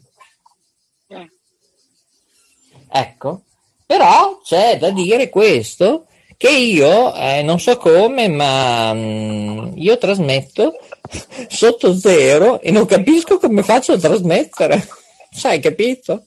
Ecco, 2.92 3.42
però 3.86 4.40
c'è 4.42 4.78
da 4.78 4.90
dire 4.90 5.28
questo 5.28 6.06
che 6.36 6.50
io 6.50 7.14
eh, 7.14 7.42
non 7.42 7.60
so 7.60 7.76
come, 7.76 8.26
ma 8.28 8.92
mh, 8.94 9.72
io 9.76 9.98
trasmetto 9.98 10.72
sotto 11.48 11.94
zero 11.94 12.60
e 12.60 12.70
non 12.70 12.86
capisco 12.86 13.38
come 13.38 13.62
faccio 13.62 13.92
a 13.92 13.98
trasmettere. 13.98 14.88
Sai, 15.30 15.60
capito? 15.60 16.24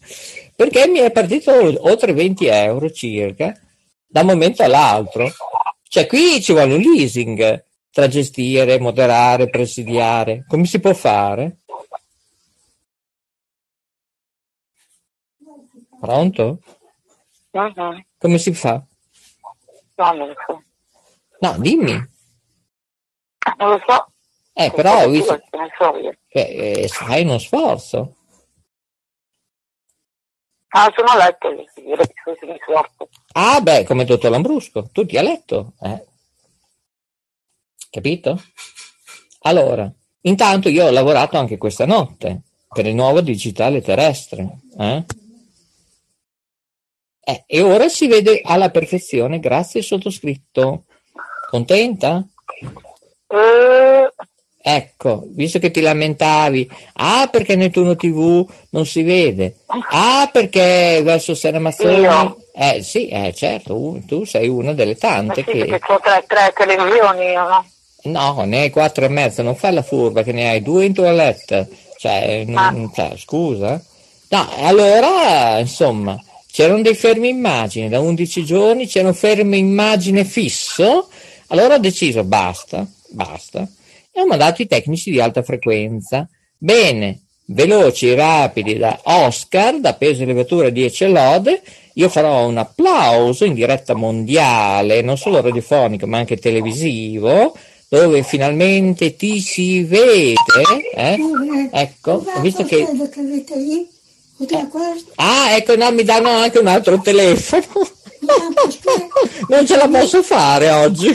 Perché 0.55 0.87
mi 0.87 0.99
è 0.99 1.11
partito 1.11 1.51
oltre 1.87 2.13
20 2.13 2.45
euro 2.45 2.91
circa 2.91 3.59
da 4.05 4.21
un 4.21 4.27
momento 4.27 4.61
all'altro. 4.61 5.31
Cioè, 5.87 6.05
qui 6.05 6.41
ci 6.41 6.53
vuole 6.53 6.75
un 6.75 6.79
leasing 6.79 7.65
tra 7.91 8.07
gestire, 8.07 8.79
moderare, 8.79 9.49
presidiare. 9.49 10.45
Come 10.47 10.65
si 10.65 10.79
può 10.79 10.93
fare? 10.93 11.57
Pronto? 16.03 16.59
Mhm. 17.51 18.03
Come 18.17 18.37
si 18.37 18.53
fa? 18.53 18.83
No, 19.95 20.11
non 20.11 20.27
lo 20.27 20.33
so. 20.45 20.63
No, 21.39 21.55
dimmi. 21.59 21.93
Non 23.57 23.69
lo 23.69 23.81
so. 23.87 24.07
Eh, 24.51 24.69
però 24.71 25.03
Io 25.03 25.09
visto- 25.11 25.39
Non 25.53 25.69
so 25.77 25.95
io. 25.97 26.13
eh, 26.27 26.89
fai 26.89 27.23
uno 27.23 27.37
sforzo. 27.37 28.15
Ah, 30.75 30.91
sono 30.93 31.07
a 31.11 31.15
letto, 31.23 31.49
direi 31.75 32.05
che 32.05 32.37
sono 32.37 32.51
di 32.51 32.59
sorte. 32.65 33.07
Ah, 33.35 33.61
beh, 33.61 33.85
come 33.85 34.03
dottor 34.03 34.29
Lambrusco, 34.31 34.89
tu 34.91 35.05
ti 35.05 35.17
a 35.17 35.21
letto, 35.21 35.71
eh? 35.79 36.05
Capito? 37.89 38.41
Allora, 39.43 39.89
intanto 40.21 40.67
io 40.67 40.87
ho 40.87 40.91
lavorato 40.91 41.37
anche 41.37 41.57
questa 41.57 41.85
notte 41.85 42.41
per 42.67 42.87
il 42.87 42.95
nuovo 42.95 43.21
digitale 43.21 43.81
terrestre, 43.81 44.59
eh? 44.77 45.05
Eh, 47.25 47.43
e 47.47 47.61
ora 47.61 47.87
si 47.87 48.07
vede 48.07 48.41
alla 48.43 48.69
perfezione, 48.69 49.39
grazie 49.39 49.81
sottoscritto. 49.81 50.83
Contenta? 51.49 52.25
Eh, 53.27 54.09
Ecco, 54.65 55.25
visto 55.27 55.59
che 55.59 55.71
ti 55.71 55.81
lamentavi, 55.81 56.69
ah 56.93 57.27
perché 57.29 57.57
nel 57.57 57.69
turno 57.69 57.97
tv 57.97 58.49
non 58.69 58.85
si 58.85 59.03
vede, 59.03 59.57
ah 59.89 60.29
perché 60.31 61.01
verso 61.03 61.35
Seramazzoni, 61.35 61.99
Io? 61.99 62.37
eh 62.53 62.81
sì, 62.81 63.09
eh, 63.09 63.33
certo, 63.33 63.99
tu 64.07 64.23
sei 64.23 64.47
una 64.47 64.71
delle 64.71 64.95
tante 64.95 65.43
sì, 65.43 65.51
perché 65.57 65.79
che, 65.79 65.91
ho 65.91 65.99
tre, 65.99 66.23
tre 66.25 66.53
televisioni 66.55 67.25
io, 67.25 67.45
no? 67.45 67.65
no, 68.03 68.43
ne 68.45 68.61
hai 68.61 68.69
quattro 68.69 69.03
e 69.03 69.09
mezzo, 69.09 69.41
non 69.41 69.57
fai 69.57 69.73
la 69.73 69.81
furba 69.81 70.23
che 70.23 70.31
ne 70.31 70.47
hai 70.49 70.61
due 70.61 70.85
in 70.85 70.93
toilette, 70.93 71.67
cioè, 71.97 72.45
non- 72.47 72.89
cioè, 72.95 73.17
scusa, 73.17 73.83
no, 74.29 74.49
allora, 74.59 75.59
insomma, 75.59 76.17
c'erano 76.53 76.83
dei 76.83 76.93
fermi 76.93 77.29
immagini, 77.29 77.89
da 77.89 77.99
11 77.99 78.45
giorni 78.45 78.85
c'era 78.85 79.07
un 79.07 79.15
fermo 79.15 79.55
immagine 79.55 80.23
fisso, 80.23 81.09
allora 81.47 81.73
ho 81.73 81.79
deciso, 81.79 82.23
basta, 82.23 82.87
basta, 83.09 83.67
e 84.11 84.21
ho 84.21 84.27
mandato 84.27 84.61
i 84.61 84.67
tecnici 84.67 85.09
di 85.09 85.19
alta 85.19 85.41
frequenza. 85.41 86.29
Bene, 86.55 87.21
veloci, 87.45 88.13
rapidi 88.13 88.77
da 88.77 88.99
Oscar, 89.01 89.79
da 89.79 89.95
peso 89.95 90.21
e 90.21 90.25
levatura 90.27 90.69
10 90.69 91.09
lode, 91.09 91.63
io 91.93 92.07
farò 92.07 92.45
un 92.45 92.57
applauso 92.57 93.45
in 93.45 93.55
diretta 93.55 93.95
mondiale, 93.95 95.01
non 95.01 95.17
solo 95.17 95.41
radiofonico 95.41 96.05
ma 96.05 96.19
anche 96.19 96.37
televisivo, 96.37 97.57
dove 97.89 98.21
finalmente 98.21 99.15
ti 99.15 99.39
si 99.39 99.81
vede. 99.81 100.35
eh? 100.93 101.17
Ecco, 101.71 102.23
ho 102.35 102.41
visto 102.41 102.63
che... 102.63 102.85
questo? 104.37 105.11
Ah, 105.15 105.55
ecco, 105.55 105.75
no, 105.75 105.91
mi 105.91 106.03
danno 106.03 106.29
anche 106.29 106.59
un 106.59 106.67
altro 106.67 106.99
telefono. 107.01 107.65
non 109.49 109.65
ce 109.65 109.75
la 109.75 109.87
posso 109.87 110.23
fare 110.23 110.69
oggi. 110.71 111.11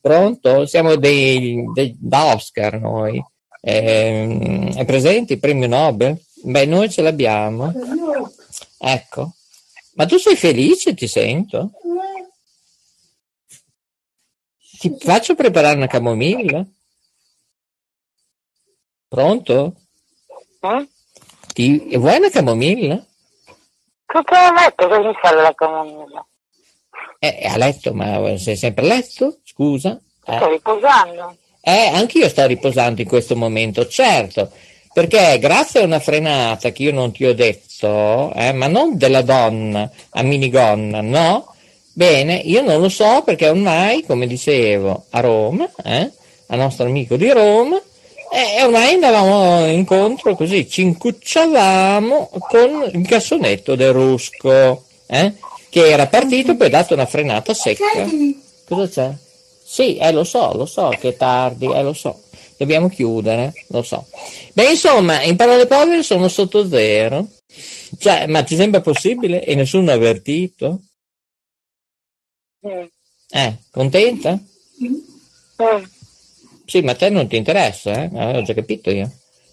Pronto? 0.00 0.66
Siamo 0.66 0.96
dei, 0.96 1.64
dei- 1.72 1.96
da 1.98 2.34
Oscar 2.34 2.80
noi. 2.80 3.22
Ehm, 3.60 4.74
è 4.76 4.84
presente 4.84 5.34
il 5.34 5.40
premio 5.40 5.66
Nobel? 5.66 6.20
Beh, 6.42 6.66
noi 6.66 6.90
ce 6.90 7.02
l'abbiamo. 7.02 7.72
Ecco. 8.78 9.34
Ma 9.94 10.06
tu 10.06 10.18
sei 10.18 10.36
felice, 10.36 10.94
ti 10.94 11.06
sento? 11.06 11.70
Ti 14.78 14.96
faccio 14.98 15.34
preparare 15.34 15.76
una 15.76 15.86
camomilla? 15.86 16.66
Pronto? 19.08 19.76
Ti, 21.54 21.96
vuoi 21.98 22.16
una 22.16 22.30
camomilla? 22.30 23.00
Tutto 24.06 24.34
a 24.34 24.52
letto, 24.52 24.88
che 24.88 24.98
mi 24.98 25.14
serve 25.22 25.40
la 25.40 25.54
camomilla? 25.54 26.26
Eh, 27.20 27.46
a 27.46 27.56
letto, 27.56 27.94
ma 27.94 28.36
sei 28.38 28.56
sempre 28.56 28.84
a 28.84 28.88
letto? 28.88 29.38
Scusa? 29.44 29.96
Eh. 30.26 30.36
Sto 30.36 30.48
riposando. 30.48 31.36
Eh, 31.60 31.90
anch'io 31.94 32.28
sto 32.28 32.44
riposando 32.44 33.02
in 33.02 33.06
questo 33.06 33.36
momento, 33.36 33.86
certo, 33.86 34.50
perché 34.92 35.38
grazie 35.38 35.82
a 35.82 35.84
una 35.84 36.00
frenata 36.00 36.72
che 36.72 36.82
io 36.82 36.92
non 36.92 37.12
ti 37.12 37.24
ho 37.24 37.34
detto, 37.34 38.32
eh, 38.34 38.52
ma 38.52 38.66
non 38.66 38.98
della 38.98 39.22
donna 39.22 39.88
a 40.10 40.22
minigonna, 40.22 41.02
no? 41.02 41.54
Bene, 41.92 42.34
io 42.34 42.62
non 42.62 42.80
lo 42.80 42.88
so 42.88 43.22
perché 43.24 43.48
ormai, 43.48 44.02
come 44.02 44.26
dicevo, 44.26 45.04
a 45.10 45.20
Roma, 45.20 45.70
eh, 45.84 46.10
al 46.48 46.58
nostro 46.58 46.86
amico 46.86 47.14
di 47.14 47.30
Roma, 47.30 47.80
eh, 48.34 48.62
ormai 48.64 48.94
andavamo 48.94 49.66
incontro 49.66 50.34
così, 50.34 50.68
ci 50.68 50.82
incucciavamo 50.82 52.30
con 52.48 52.90
il 52.92 53.06
cassonetto 53.06 53.76
del 53.76 53.92
Rusco, 53.92 54.86
eh, 55.06 55.34
che 55.70 55.88
era 55.88 56.08
partito 56.08 56.56
poi 56.56 56.66
ha 56.66 56.70
dato 56.70 56.94
una 56.94 57.06
frenata 57.06 57.54
secca. 57.54 57.84
Cosa 58.66 58.88
c'è? 58.88 59.14
Sì, 59.64 59.96
eh, 59.96 60.10
lo 60.10 60.24
so, 60.24 60.52
lo 60.56 60.66
so 60.66 60.88
che 60.98 61.10
è 61.10 61.16
tardi, 61.16 61.66
eh, 61.66 61.82
lo 61.82 61.92
so. 61.92 62.22
Dobbiamo 62.56 62.88
chiudere, 62.88 63.52
lo 63.68 63.82
so. 63.82 64.06
Beh, 64.52 64.70
insomma, 64.70 65.22
in 65.22 65.36
parole 65.36 65.66
povere 65.66 66.02
sono 66.02 66.28
sotto 66.28 66.66
zero. 66.68 67.28
Cioè, 67.98 68.26
ma 68.26 68.42
ti 68.42 68.56
sembra 68.56 68.80
possibile? 68.80 69.44
E 69.44 69.54
nessuno 69.54 69.90
ha 69.90 69.94
avvertito? 69.94 70.80
Mm. 72.66 72.84
Eh, 73.30 73.56
contenta? 73.70 74.38
Mm. 74.82 75.84
Sì, 76.74 76.82
ma 76.82 76.90
a 76.90 76.96
te 76.96 77.08
non 77.08 77.28
ti 77.28 77.36
interessa, 77.36 77.92
eh? 78.02 78.10
Ho 78.12 78.42
già 78.42 78.52
capito 78.52 78.90
io. 78.90 79.08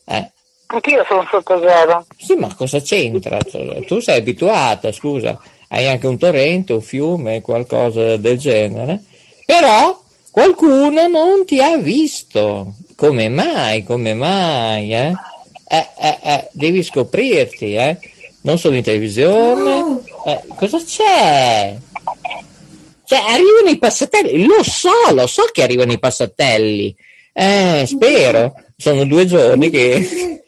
Eh. 0.07 0.31
Anch'io 0.65 1.06
sono 1.07 1.23
sotto 1.30 1.60
zero. 1.60 2.03
Sì, 2.18 2.34
ma 2.34 2.52
cosa 2.56 2.81
c'entra? 2.81 3.38
Tu 3.85 3.99
sei 3.99 4.18
abituata, 4.18 4.91
scusa, 4.91 5.39
hai 5.68 5.88
anche 5.88 6.07
un 6.07 6.18
torrente, 6.18 6.73
un 6.73 6.81
fiume, 6.81 7.41
qualcosa 7.41 8.18
del 8.18 8.39
genere. 8.39 9.03
Però 9.45 10.02
qualcuno 10.31 11.07
non 11.07 11.45
ti 11.45 11.60
ha 11.60 11.77
visto. 11.77 12.73
Come 12.95 13.30
mai? 13.30 13.84
Come 13.84 14.15
mai? 14.15 14.91
Eh? 14.91 15.14
Eh, 15.68 15.88
eh, 15.99 16.18
eh, 16.23 16.48
devi 16.53 16.81
scoprirti, 16.81 17.76
eh? 17.76 17.99
Non 18.41 18.57
solo 18.57 18.77
in 18.77 18.81
televisione. 18.81 19.99
Eh, 20.26 20.41
cosa 20.56 20.84
c'è? 20.84 21.77
Cioè, 23.06 23.19
arrivano 23.19 23.69
i 23.69 23.77
passatelli, 23.77 24.43
lo 24.43 24.64
so, 24.64 24.89
lo 25.14 25.27
so 25.27 25.43
che 25.52 25.61
arrivano 25.61 25.91
i 25.91 25.99
passatelli. 25.99 26.95
Eh, 27.33 27.85
spero. 27.87 28.53
Sono 28.75 29.05
due 29.05 29.25
giorni 29.25 29.69
che... 29.69 30.43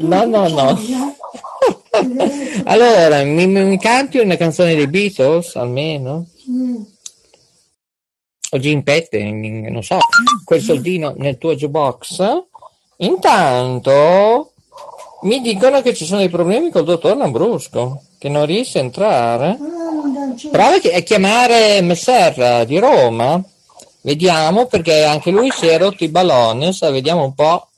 No, 0.00 0.24
no, 0.24 0.48
no. 0.48 0.78
Allora, 2.64 3.22
mi, 3.22 3.46
mi 3.46 3.78
canti 3.78 4.18
una 4.18 4.36
canzone 4.36 4.74
dei 4.74 4.88
Beatles, 4.88 5.56
almeno? 5.56 6.26
O 8.50 8.58
Jim 8.58 8.82
Petting, 8.82 9.68
non 9.68 9.82
so, 9.82 9.98
quel 10.44 10.60
soldino 10.60 11.14
nel 11.16 11.38
tuo 11.38 11.54
jukebox? 11.54 12.44
Intanto 12.98 14.52
mi 15.22 15.40
dicono 15.40 15.80
che 15.82 15.94
ci 15.94 16.04
sono 16.04 16.20
dei 16.20 16.28
problemi 16.28 16.70
col 16.70 16.84
dottor 16.84 17.16
Lambrusco, 17.16 18.02
che 18.18 18.28
non 18.28 18.44
riesce 18.44 18.78
a 18.78 18.82
entrare. 18.82 19.58
Prova 20.50 20.78
chi- 20.78 20.92
a 20.92 21.00
chiamare 21.00 21.80
Messer 21.82 22.66
di 22.66 22.78
Roma. 22.78 23.42
Vediamo, 24.02 24.66
perché 24.66 25.04
anche 25.04 25.30
lui 25.30 25.50
si 25.50 25.66
è 25.66 25.78
rotto 25.78 26.02
i 26.02 26.08
balloni, 26.08 26.72
sa, 26.72 26.90
vediamo 26.90 27.24
un 27.24 27.34
po'. 27.34 27.70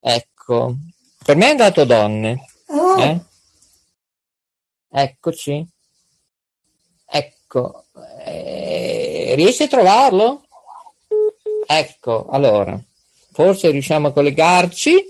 Ecco, 0.00 0.74
per 1.24 1.36
me 1.36 1.46
è 1.46 1.50
andato 1.50 1.84
donne. 1.84 2.46
Eh? 2.98 3.20
Eccoci. 4.90 5.66
Ecco, 7.06 7.84
eh, 8.24 9.34
riesci 9.36 9.62
a 9.62 9.68
trovarlo? 9.68 10.44
Ecco, 11.66 12.26
allora, 12.28 12.78
forse 13.32 13.70
riusciamo 13.70 14.08
a 14.08 14.12
collegarci. 14.12 15.04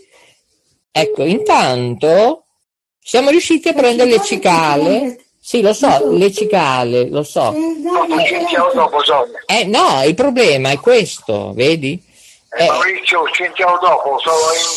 Ecco, 0.91 1.25
intanto 1.25 2.45
siamo 3.01 3.31
riusciti 3.31 3.69
a 3.69 3.73
prendere 3.73 4.11
le 4.11 4.23
cicale. 4.23 5.25
Sì, 5.45 5.61
lo 5.61 5.73
so, 5.73 6.09
le 6.13 6.33
cicale, 6.33 7.09
lo 7.09 7.25
so. 7.25 7.53
Sentiamo 7.53 8.71
dopo, 8.73 9.03
Sonia. 9.03 9.43
Eh 9.47 9.65
no, 9.65 10.01
il 10.05 10.15
problema 10.15 10.71
è 10.71 10.79
questo, 10.79 11.53
vedi? 11.53 12.01
Eh, 12.57 12.67
Maurizio, 12.69 13.25
sentiamo 13.35 13.77
dopo, 13.79 14.21
sono 14.21 14.37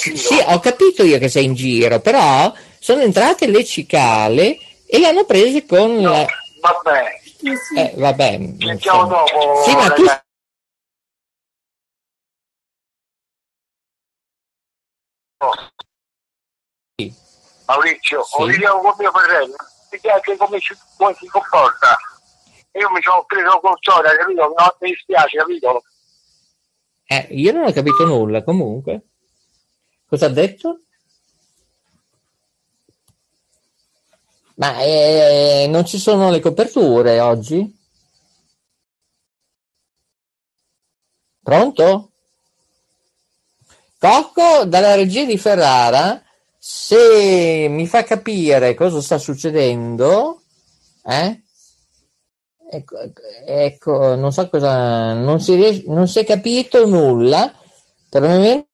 in 0.10 0.16
giro. 0.16 0.18
Sì, 0.18 0.44
ho 0.48 0.60
capito 0.60 1.04
io 1.04 1.20
che 1.20 1.30
sei 1.30 1.44
in 1.44 1.54
giro, 1.54 2.00
però 2.00 2.52
sono 2.80 3.02
entrate 3.02 3.46
le 3.46 3.64
cicale 3.64 4.58
e 4.88 4.98
le 4.98 5.06
hanno 5.06 5.26
prese 5.26 5.68
con 5.68 6.02
la... 6.02 6.26
Vabbè, 6.62 7.22
Eh, 7.78 7.94
vabbè. 7.98 8.32
sentiamo 8.58 8.72
insomma. 9.04 9.04
dopo. 9.04 9.64
Sì, 9.66 9.76
ma 9.76 9.90
tu... 9.92 10.04
Maurizio, 17.68 18.24
Sì. 18.24 18.64
ho 18.64 18.80
con 18.82 18.94
mio 18.98 19.12
fratello, 19.12 19.56
mi 19.95 19.99
piace 19.99 20.38
come 20.38 20.59
si, 20.59 20.76
come 20.97 21.13
si 21.15 21.27
comporta. 21.27 21.97
Io 22.73 22.91
mi 22.91 23.01
sono 23.01 23.23
preso 23.26 23.59
con 23.59 23.73
Sonia, 23.80 24.15
capito? 24.15 24.41
No, 24.41 24.76
mi 24.81 24.89
dispiace, 24.89 25.38
capito? 25.38 25.84
Eh, 27.05 27.27
io 27.31 27.51
non 27.53 27.65
ho 27.65 27.72
capito 27.72 28.05
nulla, 28.05 28.43
comunque. 28.43 29.07
Cosa 30.07 30.26
ha 30.26 30.30
detto? 30.30 30.81
Ma 34.55 34.80
eh, 34.80 35.67
non 35.69 35.85
ci 35.85 35.97
sono 35.97 36.30
le 36.30 36.39
coperture 36.39 37.19
oggi? 37.19 37.73
Pronto? 41.41 42.11
Cocco, 43.97 44.65
dalla 44.65 44.95
regia 44.95 45.26
di 45.26 45.38
Ferrara, 45.38 46.22
se 46.68 47.68
mi 47.70 47.86
fa 47.86 48.04
capire 48.04 48.74
cosa 48.74 49.00
sta 49.00 49.20
succedendo, 49.20 50.42
eh? 51.04 51.44
Ecco, 52.72 52.96
ecco, 53.46 54.16
non 54.16 54.32
so 54.32 54.50
cosa, 54.50 55.14
non 55.14 55.40
si, 55.40 55.54
riesce, 55.54 55.84
non 55.86 56.08
si 56.08 56.20
è 56.20 56.26
capito 56.26 56.88
nulla, 56.88 57.54
per 58.10 58.24
il 58.24 58.30
momento 58.30 58.68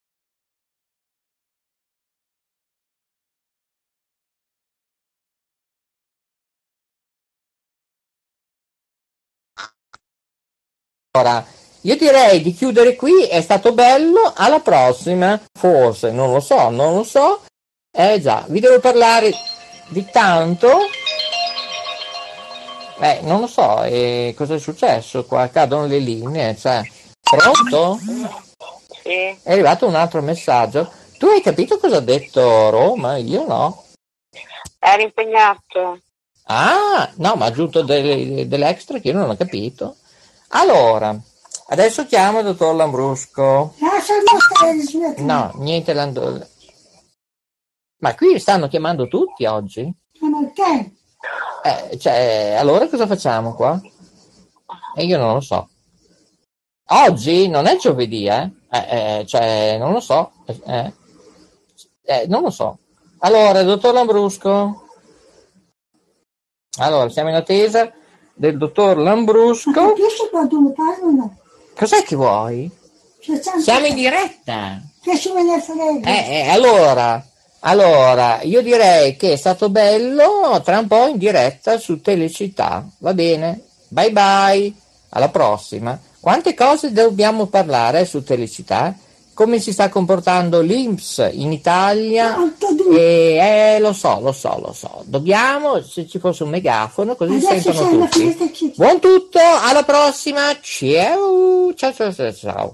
Allora, 11.13 11.45
io 11.81 11.97
direi 11.97 12.41
di 12.41 12.53
chiudere 12.53 12.95
qui, 12.95 13.25
è 13.25 13.41
stato 13.41 13.73
bello, 13.73 14.31
alla 14.33 14.61
prossima, 14.61 15.37
forse, 15.51 16.11
non 16.11 16.31
lo 16.31 16.39
so, 16.39 16.69
non 16.69 16.95
lo 16.95 17.03
so. 17.03 17.41
Eh 17.93 18.21
già, 18.21 18.45
vi 18.47 18.61
devo 18.61 18.79
parlare 18.79 19.33
di 19.89 20.05
tanto. 20.09 20.69
Eh, 23.01 23.19
non 23.23 23.41
lo 23.41 23.47
so, 23.47 23.83
eh, 23.83 24.33
cosa 24.37 24.55
è 24.55 24.59
successo 24.59 25.25
qua? 25.25 25.49
Cadono 25.49 25.87
le 25.87 25.97
linee, 25.97 26.55
cioè. 26.55 26.81
Pronto? 27.19 27.99
Sì. 29.03 29.37
È 29.43 29.51
arrivato 29.51 29.87
un 29.87 29.95
altro 29.95 30.21
messaggio. 30.21 30.89
Tu 31.17 31.25
hai 31.27 31.41
capito 31.41 31.77
cosa 31.79 31.97
ha 31.97 32.01
detto 32.01 32.69
Roma? 32.69 33.17
Io 33.17 33.45
no. 33.45 33.83
Ero 34.79 35.01
impegnato. 35.01 35.99
Ah, 36.45 37.11
no, 37.15 37.35
ma 37.35 37.45
ha 37.45 37.47
aggiunto 37.49 37.81
delle, 37.81 38.47
dell'extra 38.47 38.99
che 38.99 39.09
io 39.09 39.17
non 39.17 39.29
ho 39.29 39.35
capito. 39.35 39.97
Allora, 40.49 41.13
adesso 41.67 42.05
chiamo 42.05 42.39
il 42.39 42.45
dottor 42.45 42.73
Lambrusco. 42.73 43.73
No, 45.17 45.51
niente 45.55 45.91
Lando. 45.91 46.47
Ma 48.01 48.15
qui 48.15 48.39
stanno 48.39 48.67
chiamando 48.67 49.07
tutti 49.07 49.45
oggi? 49.45 49.81
Eh, 51.63 51.97
cioè, 51.99 52.55
allora 52.57 52.87
cosa 52.87 53.05
facciamo 53.05 53.53
qua? 53.53 53.79
E 54.95 55.05
io 55.05 55.19
non 55.19 55.33
lo 55.35 55.39
so. 55.39 55.69
Oggi 56.87 57.47
non 57.47 57.67
è 57.67 57.77
giovedì, 57.77 58.25
eh? 58.25 58.51
eh, 58.71 59.19
eh 59.19 59.25
cioè, 59.27 59.77
non 59.77 59.91
lo 59.91 59.99
so. 59.99 60.31
Eh, 60.47 60.93
eh, 62.03 62.25
non 62.27 62.41
lo 62.41 62.49
so. 62.49 62.79
Allora, 63.19 63.61
dottor 63.61 63.93
Lambrusco. 63.93 64.87
Allora, 66.79 67.07
siamo 67.09 67.29
in 67.29 67.35
attesa 67.35 67.91
del 68.33 68.57
dottor 68.57 68.97
Lambrusco. 68.97 69.71
Capisci 69.71 70.27
quando 70.31 70.59
mi 70.59 70.73
parlano? 70.73 71.37
Cos'è 71.75 72.01
che 72.01 72.15
vuoi? 72.15 72.69
Cioè, 73.21 73.39
Siamo 73.59 73.85
in 73.85 73.93
diretta. 73.93 74.81
Che 74.99 75.15
se 75.15 75.31
me 75.33 75.43
ne 75.43 75.61
frega. 75.61 76.09
Eh, 76.09 76.39
eh, 76.39 76.49
allora, 76.49 77.23
allora, 77.63 78.41
io 78.41 78.61
direi 78.61 79.15
che 79.15 79.33
è 79.33 79.35
stato 79.35 79.69
bello 79.69 80.59
tra 80.63 80.79
un 80.79 80.87
po' 80.87 81.07
in 81.07 81.17
diretta 81.17 81.77
su 81.77 82.01
Telecittà. 82.01 82.87
Va 82.99 83.13
bene? 83.13 83.61
Bye 83.87 84.11
bye. 84.11 84.73
Alla 85.09 85.29
prossima. 85.29 85.99
Quante 86.19 86.55
cose 86.55 86.91
dobbiamo 86.91 87.47
parlare 87.47 88.05
su 88.05 88.23
Telecittà? 88.23 88.95
Come 89.33 89.59
si 89.59 89.73
sta 89.73 89.89
comportando 89.89 90.61
l'Inps 90.61 91.29
in 91.31 91.51
Italia? 91.51 92.35
E, 92.93 93.75
eh, 93.75 93.79
lo 93.79 93.93
so, 93.93 94.19
lo 94.19 94.31
so, 94.31 94.59
lo 94.59 94.73
so. 94.73 95.03
Dobbiamo, 95.05 95.81
se 95.81 96.07
ci 96.07 96.19
fosse 96.19 96.43
un 96.43 96.49
megafono, 96.49 97.15
così 97.15 97.45
Adesso 97.45 97.73
sentono 97.73 98.07
tutti. 98.07 98.73
Buon 98.75 98.99
tutto, 98.99 99.39
alla 99.39 99.83
prossima. 99.83 100.55
Ciao, 100.59 101.73
ciao, 101.75 101.93
ciao, 101.93 102.13
ciao. 102.13 102.33
ciao. 102.33 102.73